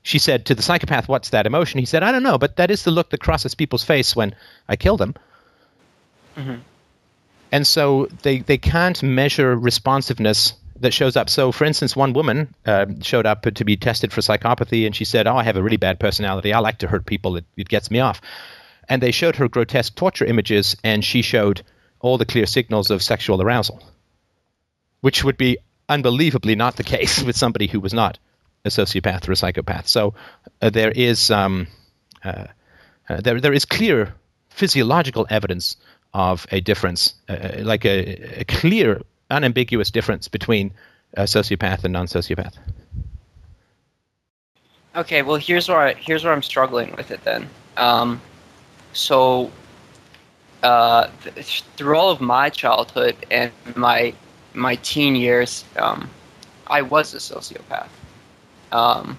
[0.08, 2.70] she said to the psychopath, "What's that emotion?" He said, "I don't know, but that
[2.70, 4.34] is the look that crosses people's face when
[4.66, 5.14] I kill them."
[7.52, 11.28] And so they they can't measure responsiveness that shows up.
[11.28, 15.04] So, for instance, one woman uh, showed up to be tested for psychopathy, and she
[15.04, 16.54] said, "Oh, I have a really bad personality.
[16.54, 17.36] I like to hurt people.
[17.36, 18.22] It, it gets me off."
[18.88, 21.60] And they showed her grotesque torture images, and she showed
[22.00, 23.82] all the clear signals of sexual arousal,
[25.02, 28.18] which would be unbelievably not the case with somebody who was not
[28.64, 29.88] a sociopath or a psychopath.
[29.88, 30.14] So
[30.62, 31.66] uh, there is um,
[32.24, 32.44] uh,
[33.08, 34.14] uh, there there is clear
[34.50, 35.76] physiological evidence
[36.14, 40.72] of a difference, uh, like a, a clear, unambiguous difference between
[41.14, 42.54] a sociopath and non-sociopath.
[44.96, 47.48] Okay, well here's where I, here's where I'm struggling with it then.
[47.76, 48.20] Um,
[48.92, 49.50] so
[50.62, 54.14] uh, th- through all of my childhood and my
[54.54, 56.10] my teen years, um,
[56.66, 57.88] I was a sociopath.
[58.72, 59.16] Um,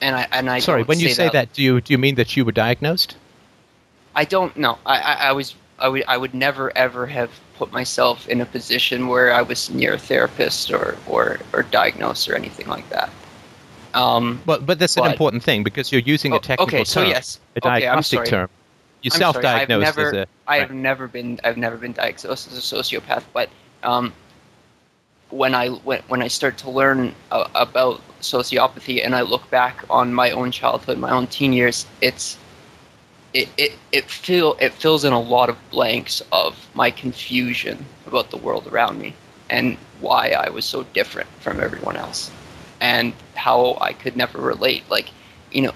[0.00, 2.36] and I and I Sorry, when you say that, do you do you mean that
[2.36, 3.16] you were diagnosed?
[4.14, 4.78] I don't know.
[4.86, 8.46] I, I, I was I would I would never ever have put myself in a
[8.46, 13.10] position where I was near a therapist or or, or diagnosed or anything like that.
[13.94, 17.02] Um, Well, but that's an important thing because you're using Oh, a technical okay, so
[17.02, 17.38] term, yes.
[17.54, 18.28] a diagnostic sorry.
[18.28, 18.48] term.
[19.02, 20.26] You I'm sorry, I've self-diagnosed never- as a.
[20.48, 20.60] I right.
[20.62, 23.48] have never been I've never been diagnosed as a sociopath, but
[23.84, 24.12] um,
[25.34, 29.84] when I when, when I start to learn uh, about sociopathy and I look back
[29.90, 32.38] on my own childhood, my own teen years, it's
[33.32, 38.30] it, it, it feel it fills in a lot of blanks of my confusion about
[38.30, 39.12] the world around me
[39.50, 42.30] and why I was so different from everyone else
[42.80, 44.84] and how I could never relate.
[44.88, 45.10] Like
[45.50, 45.72] you know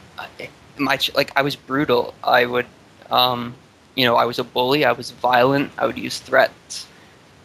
[0.79, 2.15] my like I was brutal.
[2.23, 2.67] I would
[3.11, 3.57] um,
[3.97, 4.85] you know I was a bully.
[4.85, 5.73] I was violent.
[5.79, 6.87] I would use threats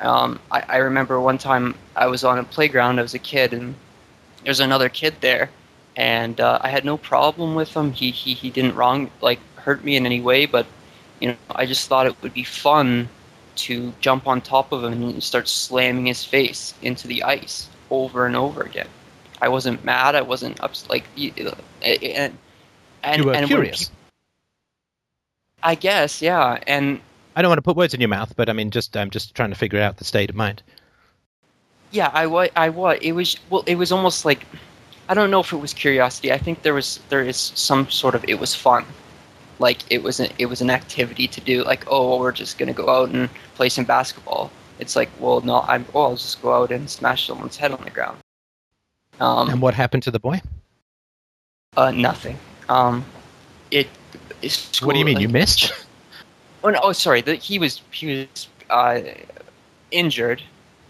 [0.04, 3.54] um, I, I remember one time I was on a playground I was a kid
[3.54, 3.76] and
[4.44, 5.50] there's another kid there
[5.96, 9.84] and uh, I had no problem with him he, he he didn't wrong like hurt
[9.84, 10.66] me in any way but
[11.20, 13.10] you know I just thought it would be fun
[13.56, 18.26] to jump on top of him and start slamming his face into the ice over
[18.26, 18.88] and over again
[19.42, 22.38] I wasn't mad I wasn't ups- like and
[23.04, 23.90] and, you were and curious.
[23.90, 23.98] peop-
[25.64, 27.00] I guess yeah and
[27.36, 29.34] I don't want to put words in your mouth, but I mean, just I'm just
[29.36, 30.62] trying to figure out the state of mind.
[31.92, 32.50] Yeah, I was.
[32.56, 32.98] I was.
[33.02, 33.38] It was.
[33.50, 34.46] Well, it was almost like,
[35.10, 36.32] I don't know if it was curiosity.
[36.32, 37.00] I think there was.
[37.10, 38.24] There is some sort of.
[38.28, 38.86] It was fun,
[39.60, 41.64] like it was an, it was an activity to do.
[41.64, 44.52] Like, oh, well, we're just gonna go out and play some basketball.
[44.80, 45.86] It's like, well, no, I'm.
[45.94, 48.18] Oh, I'll just go out and smash someone's head on the ground.
[49.20, 50.42] Um, And what happened to the boy?
[51.78, 52.38] uh, nothing.
[52.70, 53.06] Um,
[53.72, 53.88] it.
[54.42, 55.20] it's what do you school- mean?
[55.22, 55.72] You missed?
[56.64, 57.22] Oh, no, oh sorry.
[57.22, 59.02] The, he was he was uh,
[59.92, 60.42] injured,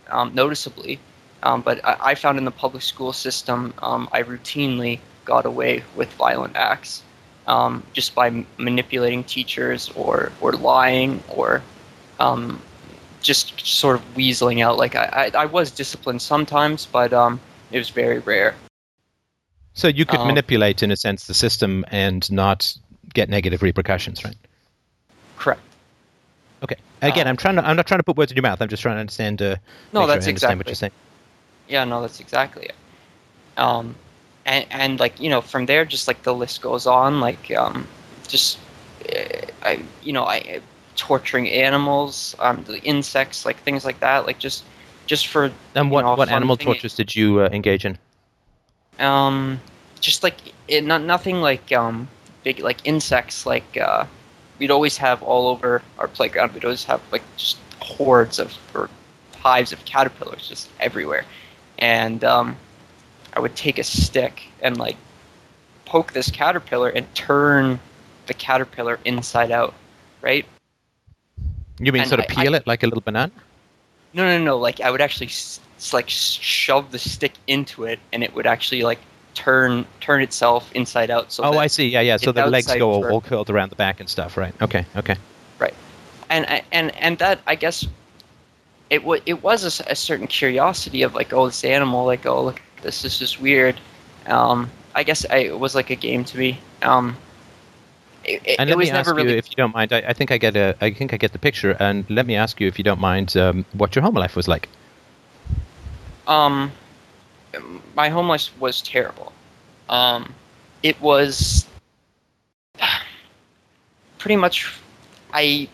[0.09, 0.99] um, noticeably.
[1.41, 5.83] Um, but I, I found in the public school system, um, I routinely got away
[5.95, 7.03] with violent acts,
[7.47, 11.61] um, just by m- manipulating teachers or or lying or
[12.19, 12.61] um,
[13.21, 14.77] just sort of weaseling out.
[14.77, 17.39] Like I, I, I was disciplined sometimes, but um,
[17.71, 18.55] it was very rare.
[19.73, 22.77] So you could manipulate, in a sense, the system and not
[23.13, 24.37] get negative repercussions, right?
[25.37, 25.61] Correct.
[26.63, 26.75] Okay.
[27.01, 27.67] Again, Uh, I'm trying to.
[27.67, 28.61] I'm not trying to put words in your mouth.
[28.61, 29.41] I'm just trying to understand.
[29.41, 29.55] Uh,
[29.91, 30.91] No, make sure that's I what exactly- you're saying.
[31.67, 32.75] Yeah, no, that's exactly it.
[33.57, 33.95] Um,
[34.45, 37.19] and and like you know, from there, just like the list goes on.
[37.19, 37.87] Like um,
[38.27, 38.57] just
[39.09, 40.61] uh, I, you know, I
[40.95, 44.25] torturing animals, um, the insects, like things like that.
[44.25, 44.63] Like just
[45.05, 46.67] just for And what, know, what animal thing.
[46.67, 47.97] tortures did you uh, engage in?
[48.99, 49.59] Um,
[49.99, 50.37] just like
[50.67, 52.07] it, not nothing like um
[52.43, 53.45] big like insects.
[53.45, 54.05] Like uh,
[54.63, 56.53] we'd always have all over our playground.
[56.53, 58.89] We'd always have like just hordes of or
[59.41, 61.25] hives of caterpillars just everywhere,
[61.79, 62.55] and um,
[63.33, 64.95] I would take a stick and like
[65.83, 67.77] poke this caterpillar and turn
[68.27, 69.73] the caterpillar inside out,
[70.21, 70.45] right?
[71.77, 73.33] You mean And sort of I- peel it like a little banana?
[74.13, 74.57] No, no, no.
[74.57, 78.47] Like I would actually s- s- like shove the stick into it, and it would
[78.47, 78.99] actually like
[79.33, 81.31] turn turn itself inside out.
[81.31, 81.87] So oh, I see.
[81.87, 82.17] Yeah, yeah.
[82.17, 84.53] So the legs go all, all curled around the back and stuff, right?
[84.61, 85.15] Okay, okay.
[85.59, 85.73] Right.
[86.29, 87.85] And and and that I guess
[88.89, 92.43] it was it was a a, certain curiosity of like oh this animal like oh
[92.43, 93.79] look this this is weird.
[94.27, 96.59] Um, I guess I, it was like a game to me.
[96.81, 97.17] Um,
[98.23, 99.91] it, it, And it let was me ask never really you, if you don't mind,
[99.91, 101.75] I, I think I get a, I think I get the picture.
[101.79, 104.47] And let me ask you, if you don't mind, um, what your home life was
[104.47, 104.69] like.
[106.27, 106.71] um
[107.95, 109.31] my home life was terrible
[109.89, 110.33] um
[110.81, 111.65] it was
[114.17, 114.73] pretty much
[115.33, 115.67] i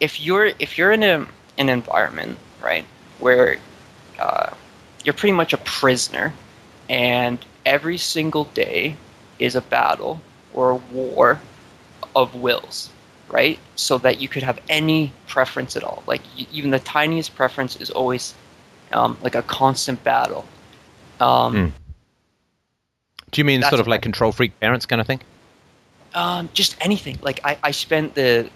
[0.00, 1.26] if you're if you're in a,
[1.58, 2.84] an environment right
[3.18, 3.56] where
[4.18, 4.50] uh,
[5.04, 6.32] you're pretty much a prisoner
[6.88, 8.96] and every single day
[9.38, 10.20] is a battle
[10.52, 11.40] or a war
[12.14, 12.90] of wills
[13.28, 16.20] right so that you could have any preference at all like
[16.52, 18.34] even the tiniest preference is always
[18.94, 20.44] um, like a constant battle.
[21.20, 21.68] Um, Hmm.
[23.30, 25.20] Do you mean sort of like control freak parents kind of thing?
[26.14, 27.18] um, just anything.
[27.22, 28.48] Like I, I spent the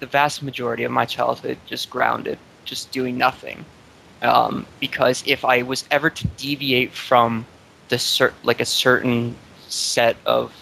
[0.00, 3.64] the vast majority of my childhood just grounded, just doing nothing.
[4.22, 7.44] Um, because if I was ever to deviate from
[7.88, 9.36] the cer- like a certain
[9.68, 10.52] set of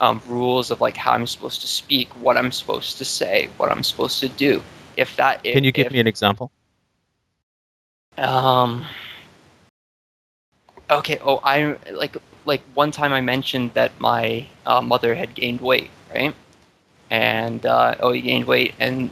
[0.00, 3.70] um, rules of like how I'm supposed to speak, what I'm supposed to say, what
[3.70, 4.62] I'm supposed to do,
[4.98, 6.50] if that if, Can you give if, me an example?
[8.18, 8.84] Um.
[10.90, 11.18] Okay.
[11.22, 15.90] Oh, I like like one time I mentioned that my uh, mother had gained weight,
[16.14, 16.34] right?
[17.10, 19.10] And uh, oh, you gained weight, and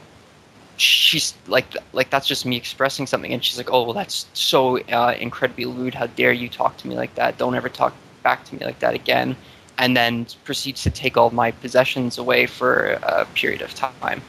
[0.76, 4.78] she's like like that's just me expressing something, and she's like, oh, well, that's so
[4.88, 5.94] uh, incredibly lewd.
[5.94, 7.38] How dare you talk to me like that?
[7.38, 9.36] Don't ever talk back to me like that again.
[9.78, 14.22] And then proceeds to take all my possessions away for a period of time,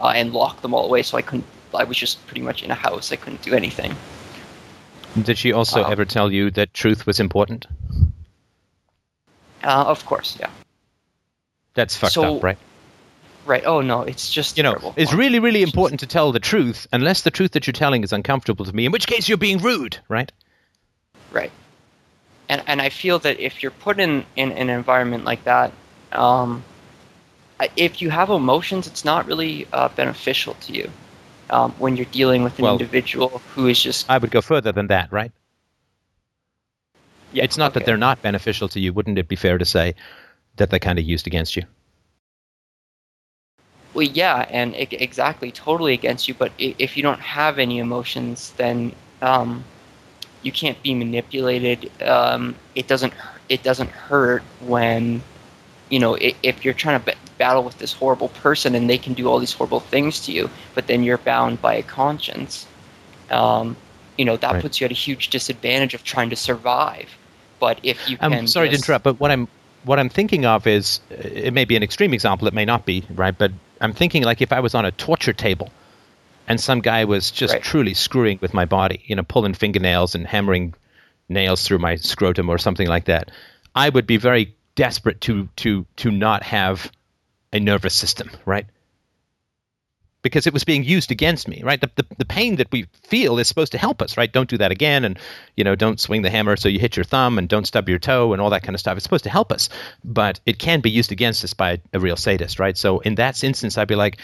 [0.00, 1.46] uh, and lock them all away, so I couldn't.
[1.74, 3.10] I was just pretty much in a house.
[3.10, 3.96] I couldn't do anything.
[5.22, 7.66] Did she also Uh, ever tell you that truth was important?
[9.62, 10.50] Uh, of course, yeah.
[11.74, 12.58] That's fucked So- up, right?
[13.46, 13.62] Right.
[13.66, 14.94] Oh no, it's just You know, terrible.
[14.96, 18.10] it's really, really important to tell the truth, unless the truth that you're telling is
[18.12, 20.32] uncomfortable to me, in which case you're being rude, right?
[21.30, 21.52] right.
[22.48, 25.72] And and I feel that if you're put in in an environment like that,
[26.12, 26.64] um,
[27.76, 30.90] if you have emotions, it's not really uh, beneficial to you
[31.50, 34.72] um, when you're dealing with an Well- individual who is just I would go further
[34.72, 35.32] than that, right?
[37.32, 37.42] yeah.
[37.44, 38.92] it's not that they're not beneficial to you.
[38.92, 39.94] Wouldn't it be fair to say
[40.56, 41.64] that they're kind of used against you?
[43.92, 46.34] Well, yeah, and e- exactly, totally against you.
[46.34, 48.92] But if you don't have any emotions, then
[49.22, 49.64] um,
[50.42, 51.90] you can't be manipulated.
[52.02, 53.12] Um, it doesn't.
[53.48, 55.22] It doesn't hurt when,
[55.94, 56.16] you know,
[56.50, 59.38] if you're trying to ba- battle with this horrible person and they can do all
[59.44, 60.44] these horrible things to you,
[60.74, 62.66] but then you're bound by a conscience.
[63.30, 63.76] Um,
[64.18, 64.62] you know that Right.
[64.62, 67.08] puts you at a huge disadvantage of trying to survive.
[67.60, 69.46] But if you I'm can, sorry just- to interrupt, but what I'm
[69.84, 73.04] what I'm thinking of is it may be an extreme example, it may not be,
[73.14, 73.36] right?
[73.42, 75.68] But I'm thinking like if I was on a torture table
[76.48, 77.62] and some guy was just Right.
[77.62, 80.74] truly screwing with my body, you know, pulling fingernails and hammering
[81.28, 83.30] nails through my scrotum or something like that,
[83.74, 86.90] I would be very desperate to to to not have
[87.52, 88.66] a nervous system, right?
[90.22, 91.80] Because it was being used against me, right?
[91.80, 94.32] The, the, the pain that we feel is supposed to help us, right?
[94.32, 95.18] Don't do that again, and
[95.56, 97.98] you know, don't swing the hammer so you hit your thumb, and don't stub your
[97.98, 98.96] toe, and all that kind of stuff.
[98.96, 99.68] It's supposed to help us,
[100.02, 102.76] but it can be used against us by a real sadist, right?
[102.76, 104.18] So in that instance, I'd be like,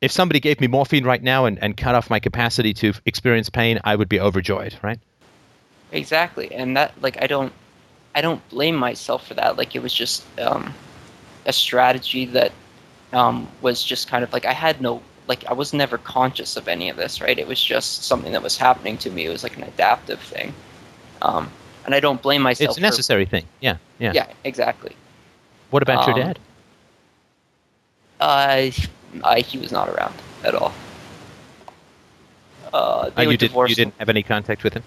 [0.00, 3.50] if somebody gave me morphine right now and, and cut off my capacity to experience
[3.50, 4.98] pain, I would be overjoyed, right?
[5.92, 7.52] Exactly, and that like I don't,
[8.14, 9.56] I don't blame myself for that.
[9.56, 10.74] Like it was just um,
[11.46, 12.52] a strategy that
[13.12, 16.68] um, was just kind of like I had no like I was never conscious of
[16.68, 17.38] any of this, right?
[17.38, 19.26] It was just something that was happening to me.
[19.26, 20.52] It was like an adaptive thing,
[21.22, 21.50] um,
[21.86, 22.70] and I don't blame myself.
[22.70, 23.46] It's a necessary thing.
[23.60, 24.12] Yeah, yeah.
[24.14, 24.96] Yeah, exactly.
[25.70, 26.38] What about your Um, dad?
[28.20, 28.70] Uh,
[29.24, 30.14] I, he was not around
[30.44, 30.72] at all.
[32.72, 34.82] Uh, they were you, did, you didn't have any contact with him?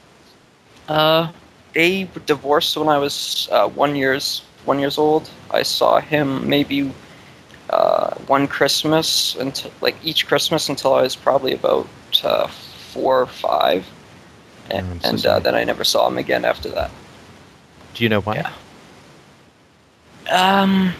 [0.88, 1.32] Uh,
[1.76, 5.30] they divorced when I was uh, one years one years old.
[5.52, 6.92] I saw him maybe
[7.70, 11.88] uh, one Christmas until like each Christmas until I was probably about
[12.24, 13.86] uh, four or five,
[14.72, 16.90] and, I'm so and uh, then I never saw him again after that.
[17.94, 18.36] Do you know why?
[18.36, 18.52] Yeah.
[20.32, 20.94] Um,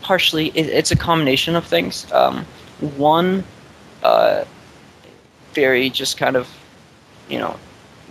[0.00, 2.10] partially, it, it's a combination of things.
[2.12, 2.46] Um,
[2.96, 3.44] one,
[4.02, 4.44] uh,
[5.52, 6.48] very just kind of,
[7.28, 7.58] you know,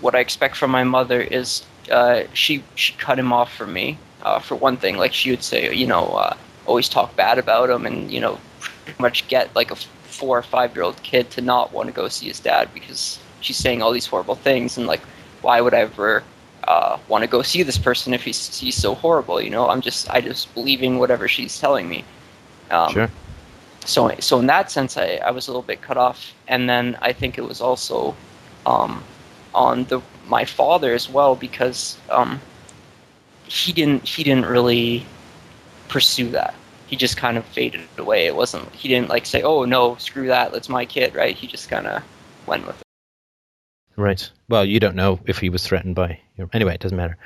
[0.02, 3.98] what I expect from my mother is uh, she she cut him off from me.
[4.24, 6.36] Uh, for one thing, like she would say, you know, uh,
[6.66, 10.44] always talk bad about him, and you know, pretty much get like a four or
[10.44, 13.82] five year old kid to not want to go see his dad because she's saying
[13.82, 15.02] all these horrible things, and like,
[15.42, 16.24] why would I ever
[16.68, 19.42] uh, want to go see this person if he's he's so horrible?
[19.42, 22.04] You know, I'm just I just believing whatever she's telling me.
[22.72, 23.10] Um, Sure.
[23.86, 26.98] so so in that sense I, I was a little bit cut off and then
[27.02, 28.16] i think it was also
[28.66, 29.04] um,
[29.54, 32.40] on the my father as well because um,
[33.46, 35.06] he didn't he didn't really
[35.88, 36.54] pursue that
[36.88, 40.28] he just kind of faded away it wasn't he didn't like say oh no screw
[40.28, 42.04] that that's my kid right he just kind of
[42.46, 42.84] went with it
[44.00, 44.30] Right.
[44.48, 46.22] Well, you don't know if he was threatened by.
[46.38, 47.18] Your, anyway, it doesn't matter.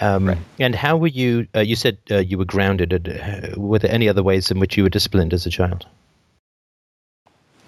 [0.00, 0.38] Um, Right.
[0.58, 1.48] And how were you?
[1.56, 2.92] Uh, you said uh, you were grounded.
[2.92, 5.86] Uh, were there any other ways in which you were disciplined as a child?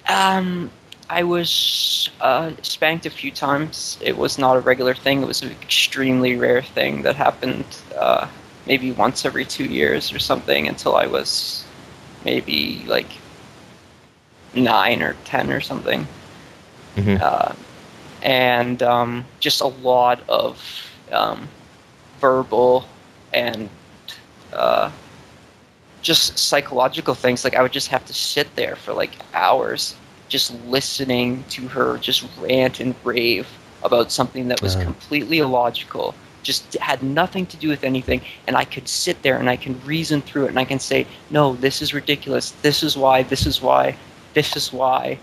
[0.06, 0.70] Um,
[1.12, 3.98] I was uh, spanked a few times.
[4.00, 5.22] It was not a regular thing.
[5.22, 7.66] It was an extremely rare thing that happened
[7.98, 8.28] uh,
[8.66, 11.66] maybe once every two years or something until I was
[12.24, 13.10] maybe like
[14.54, 16.06] nine or ten or something.
[16.96, 17.20] Mhm.
[17.20, 17.52] Uh,
[18.22, 20.58] and um, just a lot of
[21.12, 21.48] um,
[22.20, 22.86] verbal
[23.34, 23.68] and
[24.52, 24.90] uh,
[26.00, 27.44] just psychological things.
[27.44, 29.94] Like I would just have to sit there for like hours,
[30.32, 33.46] just listening to her just rant and rave
[33.84, 34.80] about something that was Uh.
[34.82, 38.20] completely illogical, just had nothing to do with anything.
[38.46, 41.06] And I could sit there and I can reason through it and I can say,
[41.30, 42.44] no, this is ridiculous.
[42.62, 43.22] This is why.
[43.24, 43.94] This is why.
[44.32, 45.18] This is why.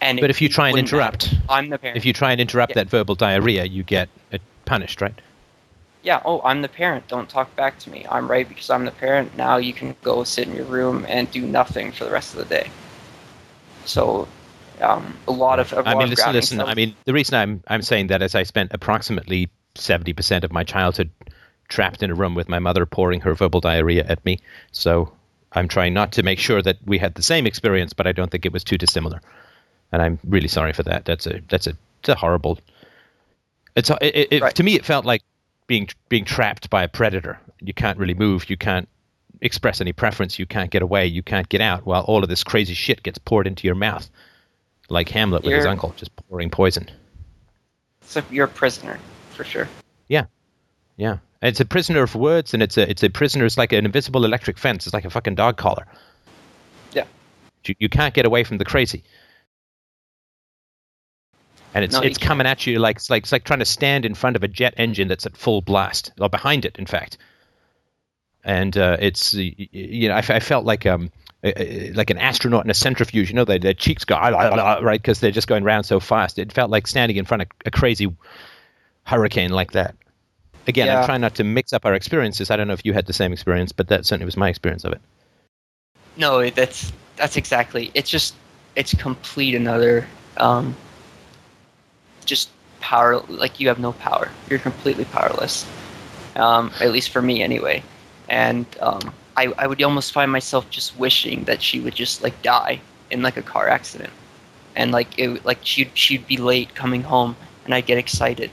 [0.00, 1.34] And But if you try and interrupt.
[1.50, 1.98] I'm the parent.
[1.98, 2.80] if you try and interrupt Yeah.
[2.84, 5.18] that verbal diarrhea, you get uh, punished, right?
[6.02, 7.02] yeah, oh, I'm the parent.
[7.08, 8.06] Don't talk back to me.
[8.14, 9.36] I'm right because I'm the parent.
[9.36, 12.38] Now you can go sit in your room and do nothing for the rest of
[12.38, 12.66] the day.
[13.84, 14.26] So,
[14.80, 15.72] um, a lot of.
[15.72, 16.58] A lot I mean, listen, listen.
[16.58, 16.68] stuff.
[16.68, 20.52] I mean, the reason I'm I'm saying that is I spent approximately seventy percent of
[20.52, 21.10] my childhood
[21.68, 24.38] trapped in a room with my mother pouring her verbal diarrhea at me.
[24.72, 25.12] So
[25.52, 28.30] I'm trying not to make sure that we had the same experience, but I don't
[28.30, 29.20] think it was too dissimilar.
[29.92, 31.04] And I'm really sorry for that.
[31.04, 32.58] That's a that's a, it's a horrible.
[33.74, 34.54] It's it, it, Right.
[34.54, 35.22] to me it felt like
[35.66, 37.38] being being trapped by a predator.
[37.60, 38.48] You can't really move.
[38.50, 38.88] You can't
[39.40, 40.38] express any preference.
[40.38, 41.06] You can't get away.
[41.06, 41.86] You can't get out.
[41.86, 44.08] While all of this crazy shit gets poured into your mouth,
[44.88, 46.88] like Hamlet with his You're- uncle, just pouring poison.
[48.02, 48.98] so you're a prisoner
[49.30, 49.68] for sure.
[50.08, 50.26] Yeah,
[50.96, 51.18] yeah.
[51.42, 53.44] it's a prisoner of words, and it's a it's a prisoner.
[53.44, 54.86] It's like an invisible electric fence.
[54.86, 55.86] It's like a fucking dog collar.
[56.92, 57.04] Yeah.
[57.64, 59.02] You, you can't get away from the crazy.
[61.74, 64.04] And it's No, it's coming at you like it's like it's like trying to stand
[64.06, 67.18] in front of a jet engine that's at full blast, or behind it, in fact.
[68.44, 71.10] And uh, it's you know I, f- I felt like um
[71.42, 73.28] like an astronaut in a centrifuge.
[73.28, 75.86] You know, their their cheeks go "Ah, ah, ah," right because they're just going round
[75.86, 76.38] so fast.
[76.38, 78.14] It felt like standing in front of a crazy
[79.04, 79.94] hurricane like that.
[80.66, 82.50] Again, I'm trying not to mix up our experiences.
[82.50, 84.84] I don't know if you had the same experience, but that certainly was my experience
[84.84, 85.00] of it.
[86.16, 87.90] No, that's that's exactly.
[87.94, 88.34] It's just
[88.74, 90.06] it's complete another
[90.38, 90.74] um,
[92.24, 92.50] just
[92.80, 93.20] power.
[93.28, 94.30] Like you have no power.
[94.50, 95.66] You're completely powerless.
[96.34, 97.82] Um, at least for me, anyway.
[98.28, 102.40] And um, I I would almost find myself just wishing that she would just like
[102.42, 102.80] die
[103.10, 104.12] in like a car accident,
[104.74, 108.50] and like it like she'd she'd be late coming home, and I'd get excited.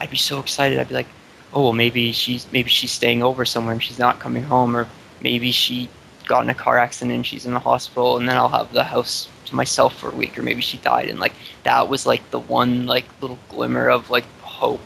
[0.00, 0.78] I'd be so excited.
[0.78, 1.08] I'd be like,
[1.52, 4.88] oh well, maybe she's maybe she's staying over somewhere and she's not coming home, or
[5.20, 5.88] maybe she
[6.26, 8.84] got in a car accident and she's in the hospital, and then I'll have the
[8.84, 11.34] house to myself for a week, or maybe she died, and like
[11.64, 14.80] that was like the one like little glimmer of like hope.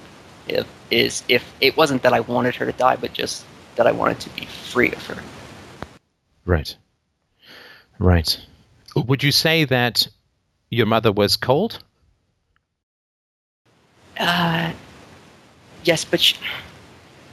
[0.49, 3.45] If is if it wasn't that I wanted her to die, but just
[3.79, 5.23] that I wanted to be free of her.
[6.45, 6.77] Right.
[7.99, 8.39] Right.
[8.97, 10.09] Would you say that
[10.69, 11.79] your mother was cold?
[14.19, 14.73] Uh,
[15.85, 16.37] yes, but she,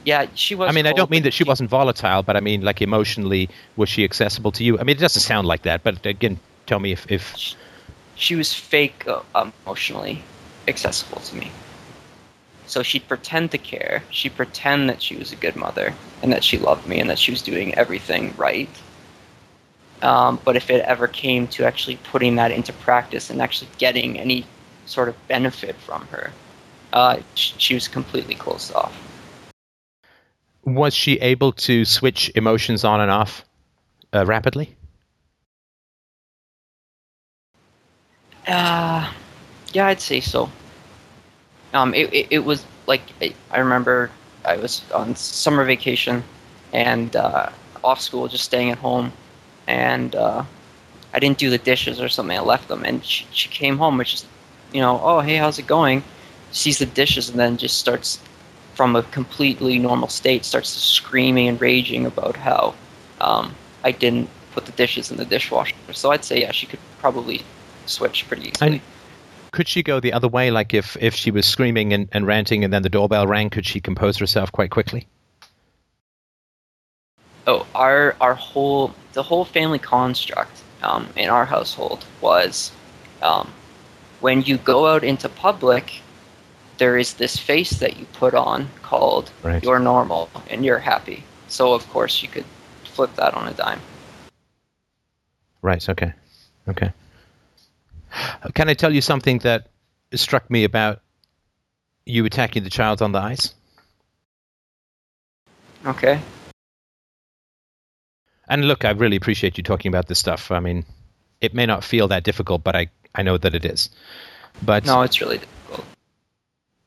[0.04, 0.68] yeah, she was.
[0.68, 3.88] I mean, I don't mean that she wasn't volatile, but I mean, like emotionally, was
[3.88, 4.78] she accessible to you?
[4.78, 7.56] I mean, it doesn't sound like that, but again, tell me if, if
[8.14, 10.22] She was fake uh, emotionally
[10.68, 11.50] accessible to me.
[12.66, 14.02] So she'd pretend to care.
[14.10, 17.18] She'd pretend that she was a good mother and that she loved me and that
[17.18, 18.68] she was doing everything right.
[20.02, 24.18] Um, but if it ever came to actually putting that into practice and actually getting
[24.18, 24.44] any
[24.84, 26.32] sort of benefit from her,
[26.92, 28.94] uh, she was completely closed off.
[30.66, 33.44] was she able to switch emotions on and off
[34.12, 34.76] uh, rapidly?
[38.46, 39.12] Uh,
[39.72, 40.50] yeah, I'd say so.
[41.76, 43.02] Um, it, it, it was like
[43.50, 44.10] I remember
[44.44, 46.24] I was on summer vacation
[46.72, 47.50] and uh,
[47.84, 49.12] off school, just staying at home,
[49.66, 50.42] and uh,
[51.12, 52.36] I didn't do the dishes or something.
[52.36, 54.26] I left them, and she, she came home, which is,
[54.72, 56.02] you know, oh hey, how's it going?
[56.50, 58.20] Sees the dishes, and then just starts
[58.74, 62.74] from a completely normal state, starts screaming and raging about how
[63.20, 63.54] um,
[63.84, 65.74] I didn't put the dishes in the dishwasher.
[65.92, 67.42] So I'd say yeah, she could probably
[67.86, 68.72] switch pretty easily.
[68.72, 68.80] And
[69.56, 70.50] could she go the other way?
[70.50, 73.64] Like if, if she was screaming and, and ranting and then the doorbell rang, could
[73.64, 75.08] she compose herself quite quickly?
[77.48, 82.72] oh our our whole the whole family construct um, in our household was
[83.22, 83.48] um,
[84.20, 86.00] when you go out into public
[86.78, 89.62] there is this face that you put on called Right.
[89.62, 92.44] you're normal and you're happy so of course you could
[92.82, 93.80] flip that on a dime
[95.62, 95.88] Right.
[95.88, 96.12] Okay.
[96.68, 96.92] Okay.
[98.12, 99.68] Uh, can I tell you something that
[100.14, 101.00] struck me about
[102.04, 103.54] you attacking the child on the ice?
[105.84, 106.20] okay
[108.48, 110.50] And look, I really appreciate you talking about this stuff.
[110.50, 110.84] I mean,
[111.40, 113.90] it may not feel that difficult, but I, I know that it is.
[114.62, 115.56] But no it's really difficult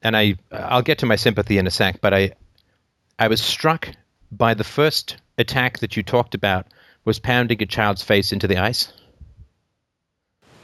[0.02, 2.32] and I I'll get to my sympathy in a sec, but I
[3.18, 3.90] I was struck
[4.32, 6.68] by the first attack that you talked about
[7.06, 8.92] was pounding a child's face into the ice.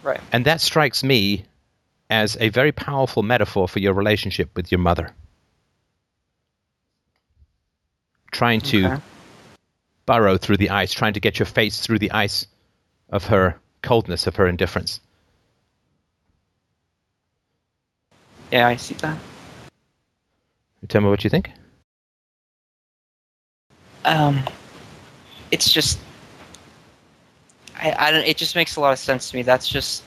[0.06, 1.45] Right And that strikes me
[2.10, 5.10] as a very powerful metaphor for your relationship with your mother.
[8.32, 9.02] Trying to Okay.
[10.06, 12.45] burrow through the ice, trying to get your face through the ice
[13.10, 14.99] of her coldness, of her indifference.
[18.52, 19.18] yeah i see that
[20.88, 21.49] Tell me what you think.
[24.06, 24.40] um
[25.52, 25.98] it's just
[27.77, 30.03] I, I don't it just makes a lot of sense to me that's just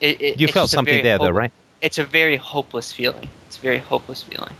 [0.00, 1.52] it, it, You felt something there, though, right?
[1.80, 4.54] it's a very hopeless feeling it's a very hopeless feeling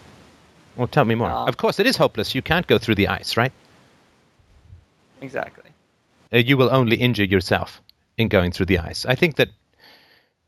[0.76, 1.30] Well, tell me more.
[1.30, 2.34] Um, of course, it is hopeless.
[2.34, 3.52] You can't go through the ice, right?
[5.20, 5.70] exactly
[6.32, 7.80] uh, you will only injure yourself
[8.18, 9.06] in going through the ice.
[9.06, 9.48] I think that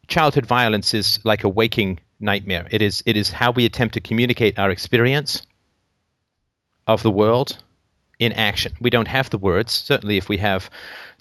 [0.09, 2.67] childhood violence is like a waking nightmare.
[2.71, 5.43] It is it is how we attempt to communicate our experience
[6.87, 7.59] of the world
[8.19, 8.73] in action.
[8.81, 9.73] We don't have the words.
[9.73, 10.71] Certainly, if we have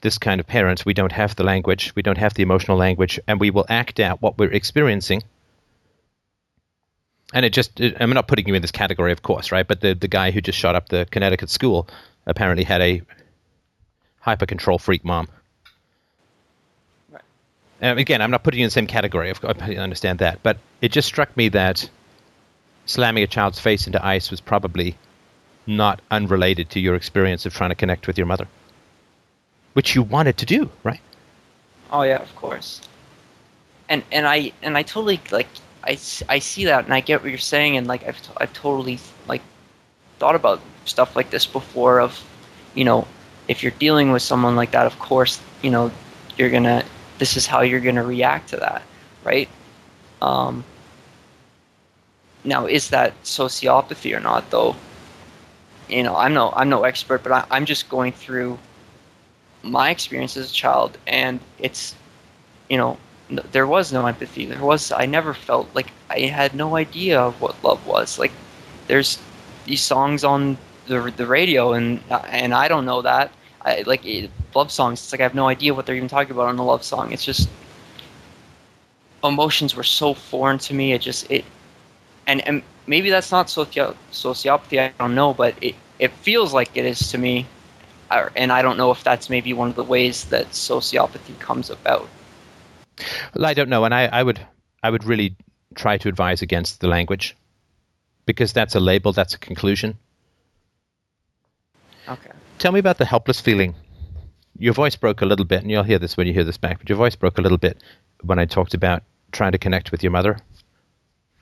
[0.02, 1.94] this kind of parents, we don't have the language.
[1.96, 5.24] We don't have the emotional language, and we will act out what we're experiencing.
[7.34, 9.68] And it just, it, I'm not putting you in this category, of course, right?
[9.68, 11.88] But the, the guy who just shot up the Connecticut school
[12.26, 13.02] apparently had a
[14.20, 15.28] hyper control freak mom.
[17.12, 17.22] Right.
[17.82, 19.34] Um, again, I'm not putting you in the same category.
[19.34, 21.90] Course, I understand that, but it just struck me that
[22.86, 24.96] slamming a child's face into ice was probably
[25.68, 28.48] not unrelated to your experience of trying to connect with your mother,
[29.74, 31.02] which you wanted to do, right?
[31.92, 32.82] Oh yeah, of course.
[33.90, 35.48] And and I and I totally like
[35.84, 35.98] I,
[36.28, 39.00] I see that and I get what you're saying and like I've t- I've totally
[39.28, 39.42] like
[40.20, 42.24] thought about stuff like this before of
[42.74, 43.08] you know
[43.48, 45.92] if you're dealing with someone like that of course you know
[46.38, 46.84] you're gonna
[47.20, 48.82] this is how you're gonna react to that
[49.24, 49.50] right
[50.22, 50.64] um
[52.44, 54.76] now is that sociopathy or not though
[55.90, 58.58] you know i'm no i'm no expert but I, i'm just going through
[59.64, 61.96] my experience as a child and it's
[62.70, 62.98] you know
[63.30, 64.46] there was no empathy.
[64.46, 68.20] There was i never felt like i had no idea of what love was.
[68.20, 68.32] Like
[68.88, 69.20] there's
[69.66, 70.58] these songs on
[70.88, 72.00] the, the radio and
[72.30, 73.32] and i don't know that.
[73.62, 76.32] I like it, love songs it's like i have no idea what they're even talking
[76.32, 77.12] about on a love song.
[77.12, 77.50] It's just
[79.24, 80.94] emotions were so foreign to me.
[80.94, 81.46] It just it
[82.28, 86.70] and and maybe that's not socio- sociopathy i don't know but it it feels like
[86.76, 87.46] it is to me
[88.12, 91.70] uh, and I don't know if that's maybe one of the ways that sociopathy comes
[91.70, 92.08] about.
[93.36, 94.40] Well, I don't know, and I, I would
[94.84, 95.36] I would really
[95.76, 97.36] try to advise against the language
[98.26, 99.98] because that's a label, that's a conclusion.
[102.08, 102.32] Okay.
[102.60, 103.76] Tell me about the helpless feeling.
[104.58, 106.80] Your voice broke a little bit, and you'll hear this when you hear this back.
[106.80, 107.84] But your voice broke a little bit
[108.22, 110.38] when I talked about trying to connect with your mother,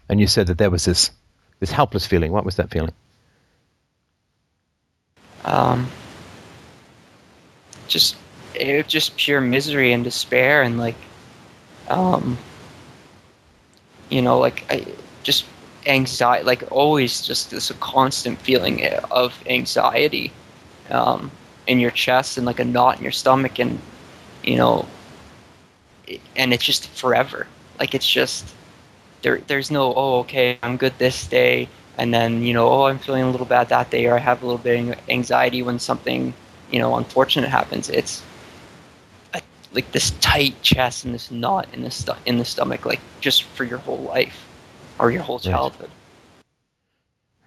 [0.09, 1.11] and you said that there was this
[1.59, 2.31] this helpless feeling.
[2.31, 2.93] What was that feeling?
[5.45, 5.87] Um,
[7.87, 8.15] just
[8.55, 10.95] it was just pure misery and despair and like,
[11.89, 12.37] um,
[14.09, 14.85] you know, like I
[15.23, 15.45] just
[15.85, 20.31] anxiety, like always just this constant feeling of anxiety,
[20.89, 21.31] um,
[21.67, 23.79] in your chest and like a knot in your stomach and,
[24.43, 24.85] you know,
[26.35, 27.47] and it's just forever.
[27.79, 28.53] Like it's just
[29.23, 29.39] there.
[29.47, 31.67] There's no oh okay I'm good this day
[31.97, 34.41] and then you know oh i'm feeling a little bad that day or i have
[34.41, 36.33] a little bit of anxiety when something
[36.71, 38.23] you know unfortunate happens it's
[39.35, 39.41] a,
[39.73, 43.43] like this tight chest and this knot in the stu- in the stomach like just
[43.43, 44.47] for your whole life
[44.97, 45.91] or your whole childhood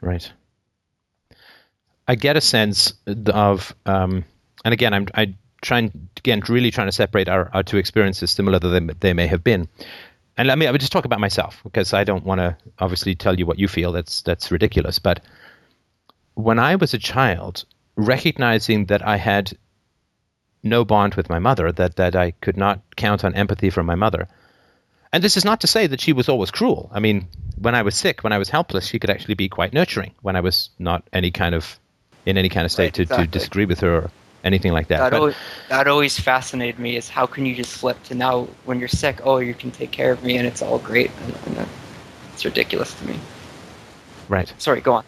[0.01, 0.31] Right.
[2.07, 4.25] I get a sense of, um,
[4.65, 8.59] and again, I'm I trying again really trying to separate our, our two experiences, similar
[8.59, 9.69] though they, they may have been.
[10.37, 13.15] And let me I would just talk about myself because I don't want to obviously
[13.15, 13.93] tell you what you feel.
[13.93, 14.99] That's that's ridiculous.
[14.99, 15.21] But
[16.35, 17.65] when I was a child,
[17.97, 19.57] recognizing that I had
[20.63, 23.95] no bond with my mother, that that I could not count on empathy from my
[23.95, 24.29] mother.
[25.13, 26.91] And this is not to say that she was always cruel.
[26.93, 29.73] I mean, when I was sick, when I was helpless, she could actually be quite
[29.73, 31.79] nurturing when I was not any kind of
[32.27, 34.11] in any kind of state Right, to, to disagree with her or
[34.47, 34.99] anything like that.
[34.99, 35.37] that, But- always,
[35.69, 39.21] that always fascinated me is how can you just flip to now when you're sick
[39.25, 41.69] oh you can take care of me and it's all great and, and
[42.33, 43.17] it's ridiculous to me
[44.29, 44.53] right.
[44.59, 45.05] sorry go on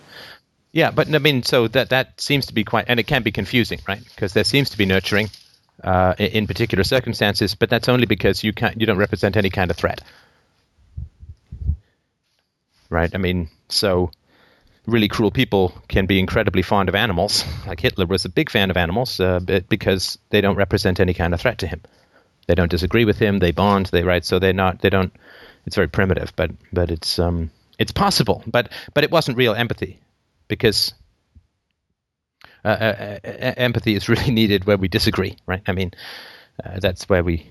[0.72, 3.32] Yeah, but I mean, so that that seems to be quite, and it can be
[3.32, 4.02] confusing, right?
[4.04, 5.30] Because there seems to be nurturing
[5.82, 9.48] uh, i- in particular circumstances, but that's only because you can't, you don't represent any
[9.50, 10.00] kind of threat,
[12.90, 13.10] right?
[13.14, 14.10] I mean, so
[14.88, 17.44] really cruel people can be incredibly fond of animals.
[17.66, 21.34] Like Hitler was a big fan of animals uh, because they don't represent any kind
[21.34, 21.82] of threat to him.
[22.46, 23.38] They don't disagree with him.
[23.38, 23.86] They bond.
[23.86, 24.24] They right.
[24.24, 24.80] So they're not.
[24.80, 25.12] They don't.
[25.66, 28.42] It's very primitive, but but it's um it's possible.
[28.46, 30.00] But but it wasn't real empathy
[30.48, 30.94] because
[32.64, 35.62] uh, uh, uh, empathy is really needed where we disagree, right?
[35.66, 35.92] I mean,
[36.64, 37.50] uh, that's where we,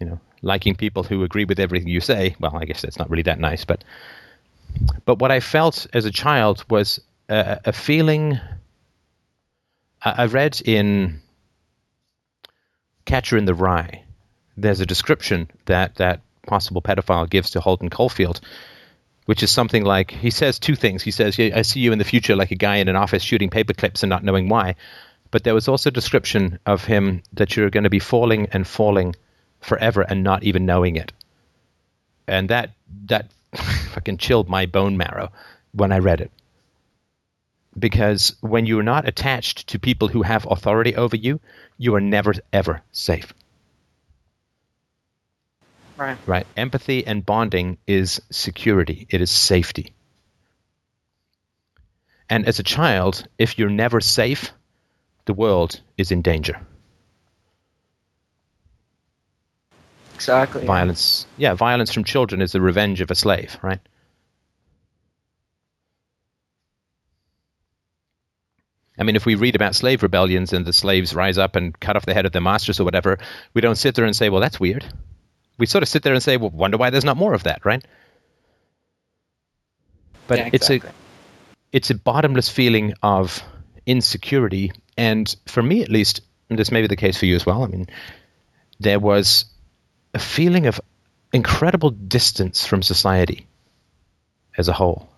[0.00, 2.34] you know, liking people who agree with everything you say.
[2.40, 3.84] Well, I guess that's not really that nice, but
[5.04, 8.40] but what I felt as a child was a, a feeling.
[10.02, 11.20] I, I read in
[13.04, 14.04] Catcher in the Rye.
[14.56, 18.40] There's a description that that possible pedophile gives to Holden Caulfield,
[19.26, 21.02] which is something like he says two things.
[21.02, 23.22] He says, "Yeah, "I see you in the future like a guy in an office
[23.22, 24.74] shooting paper clips and not knowing why,"
[25.30, 28.66] but there was also a description of him that you're going to be falling and
[28.66, 29.14] falling
[29.60, 31.12] forever and not even knowing it,
[32.26, 32.70] and that
[33.06, 33.30] that
[33.92, 35.30] fucking chilled my bone marrow
[35.72, 36.30] when I read it.
[37.78, 41.40] Because when you're not attached to people who have authority over you,
[41.78, 43.32] you are never ever safe.
[45.96, 46.46] right Right.
[46.56, 49.92] Empathy and bonding is security, it is safety.
[52.28, 54.52] And as a child, if you're never safe,
[55.26, 56.58] the world is in danger.
[60.22, 63.80] Exactly Violence, yeah, violence from children is the revenge of a slave, right?
[68.98, 71.96] I mean, if we read about slave rebellions and the slaves rise up and cut
[71.96, 73.18] off the head of their masters or whatever,
[73.54, 74.84] we don't sit there and say, well, that's weird.
[75.58, 77.64] We sort of sit there and say, well, wonder why there's not more of that,
[77.64, 77.84] right?
[80.28, 80.80] But Yeah, it's a
[81.72, 83.42] it's a bottomless feeling of
[83.86, 84.72] insecurity.
[84.96, 87.64] And for me, at least, and this may be the case for you as well.
[87.64, 87.86] I mean,
[88.78, 89.46] there was
[90.14, 90.80] a feeling of
[91.32, 93.46] incredible distance from society
[94.56, 95.08] as a whole.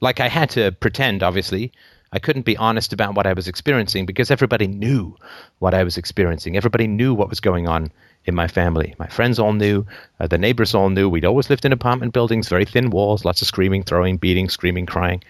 [0.00, 1.72] Like I had to pretend, obviously.
[2.12, 5.16] I couldn't be honest about what I was experiencing because everybody knew
[5.58, 6.56] what I was experiencing.
[6.56, 7.90] Everybody knew what was going on
[8.24, 8.94] in my family.
[8.98, 9.86] My friends all knew.
[10.20, 11.08] Uh, the neighbors all knew.
[11.08, 14.86] We'd always lived in apartment buildings, very thin walls, lots of screaming, throwing, beating, screaming,
[14.86, 15.24] crying,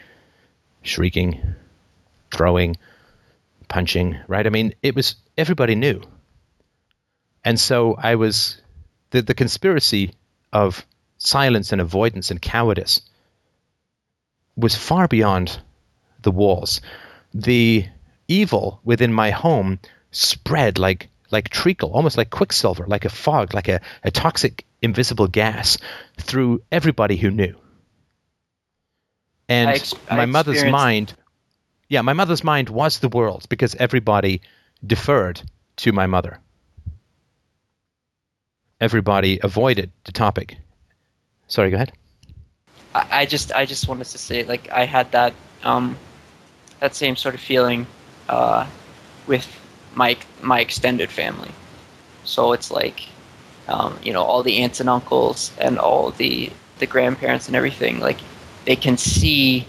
[0.82, 1.40] shrieking,
[2.30, 2.76] throwing,
[3.68, 4.46] punching, right?
[4.46, 6.02] I mean, it was, everybody knew.
[7.44, 8.60] And so I was,
[9.14, 10.12] the, the conspiracy
[10.52, 10.84] of
[11.18, 13.00] silence and avoidance and cowardice
[14.56, 15.60] was far beyond
[16.22, 16.80] the walls.
[17.32, 17.86] The
[18.26, 19.78] evil within my home
[20.10, 25.28] spread like like treacle, almost like quicksilver, like a fog, like a, a toxic invisible
[25.28, 25.78] gas
[26.18, 27.54] through everybody who knew.
[29.48, 31.14] And I ex- I my mother's mind
[31.88, 34.40] yeah, my mother's mind was the world because everybody
[34.84, 35.40] deferred
[35.76, 36.40] to my mother.
[38.85, 40.59] Everybody avoided the topic.
[41.48, 41.93] Sorry, go ahead.
[42.94, 45.32] I, just I just wanted to say like I had that
[45.62, 45.97] um
[46.81, 47.86] that same sort of feeling
[48.28, 48.66] uh
[49.27, 49.48] with
[49.94, 51.51] my my extended family.
[52.24, 53.09] So it's like
[53.69, 58.01] um, you know all the aunts and uncles and all the the grandparents and everything
[58.01, 58.19] like
[58.66, 59.66] they can see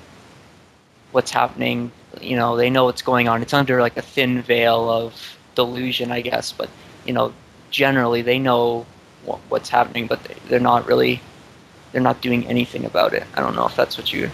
[1.14, 1.90] what's happening
[2.20, 6.12] you know they know what's going on it's under like a thin veil of delusion
[6.12, 6.70] i guess but
[7.06, 7.32] you know
[7.70, 8.86] generally they know
[9.49, 11.22] what's happening but they, they're not really
[11.91, 14.30] they're not doing anything about it i don't know if that's what you,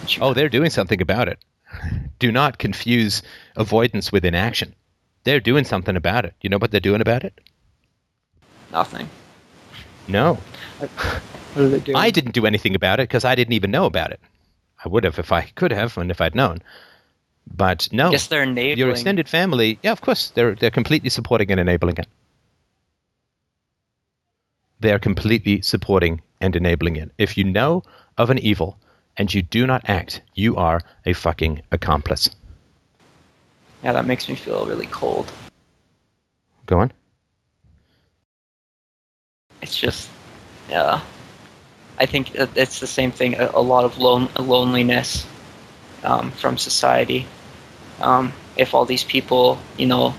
[0.00, 1.38] what you Oh, they're doing something about it.
[2.18, 3.22] Do not confuse
[3.56, 4.74] avoidance with inaction.
[5.24, 6.34] They're doing something about it.
[6.40, 7.38] You know what they're doing about it?
[8.70, 9.08] nothing
[10.08, 10.38] No.
[10.78, 10.90] what
[11.56, 14.12] are they doing I didn't do anything about it because I didn't even know about
[14.12, 14.20] it.
[14.84, 16.58] I would have if I could have and if I'd known.
[17.46, 18.08] But no.
[18.08, 21.60] I guess they're enabling Your extended family, yeah, of course, they're they're completely supporting and
[21.60, 22.06] enabling it.
[24.80, 27.10] They're completely supporting and enabling it.
[27.18, 27.82] If you know
[28.16, 28.78] of an evil
[29.16, 32.30] and you do not act, you are a fucking accomplice.
[33.84, 35.30] yeah that makes me feel really cold
[36.66, 36.90] Go on.
[39.62, 40.10] it's just
[40.68, 41.00] yeah
[41.98, 45.24] i think it- it's the same thing a, lot of lone, loneliness
[46.04, 47.26] um, from society
[48.00, 50.12] um, if all these people you know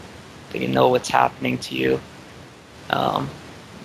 [0.51, 1.99] they know what's happening to you
[2.89, 3.29] um,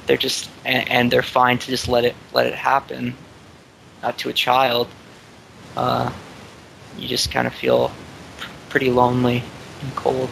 [0.06, 3.14] they're just and, and they're fine to just let it let it happen
[4.02, 4.88] Not to a child
[5.76, 6.12] uh,
[6.98, 7.90] you just kind of feel
[8.38, 9.42] pr- pretty lonely
[9.82, 10.30] and cold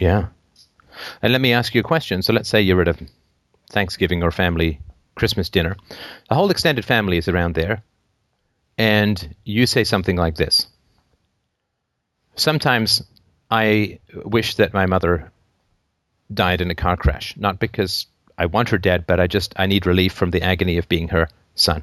[0.00, 0.28] Yeah.
[1.22, 2.22] And let me ask you a question.
[2.22, 2.96] So let's say you're at a
[3.70, 4.80] Thanksgiving or family
[5.14, 5.76] Christmas dinner.
[6.28, 7.82] The whole extended family is around there,
[8.76, 10.66] and you say something like this.
[12.36, 13.02] Sometimes
[13.50, 15.32] I wish that my mother
[16.32, 18.06] died in a car crash, not because
[18.38, 21.08] I want her dead, but I just I need relief from the agony of being
[21.08, 21.82] her son.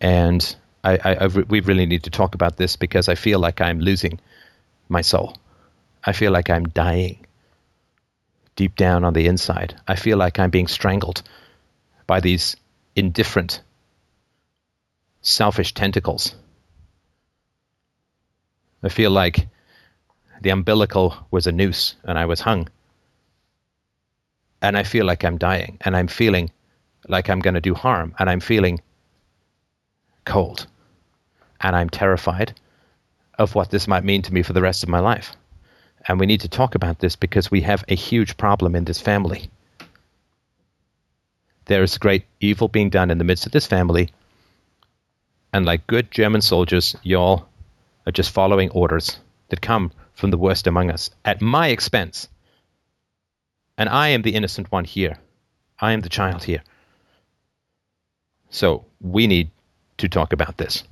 [0.00, 3.38] And I, I, I re- we really need to talk about this because I feel
[3.38, 4.20] like I'm losing
[4.88, 5.36] my soul.
[6.02, 7.26] I feel like I'm dying
[8.56, 9.78] deep down on the inside.
[9.86, 11.22] I feel like I'm being strangled
[12.06, 12.56] by these
[12.96, 13.60] indifferent,
[15.20, 16.34] selfish tentacles.
[18.82, 19.48] I feel like
[20.40, 22.68] the umbilical was a noose and I was hung.
[24.60, 26.50] And I feel like I'm dying and I'm feeling
[27.08, 28.80] like I'm going to do harm and I'm feeling
[30.24, 30.66] cold
[31.60, 32.54] and I'm terrified
[33.38, 35.36] of what this might mean to me for the rest of my life.
[36.06, 39.00] And we need to talk about this because we have a huge problem in this
[39.00, 39.50] family.
[41.66, 44.10] There is great evil being done in the midst of this family.
[45.52, 47.46] And like good German soldiers, y'all
[48.06, 49.18] are just following orders
[49.48, 52.28] that come from the worst among us at my expense.
[53.78, 55.16] And I am the innocent one here.
[55.80, 56.62] I am the child here.
[58.50, 59.50] So we need
[59.96, 60.84] to talk about this.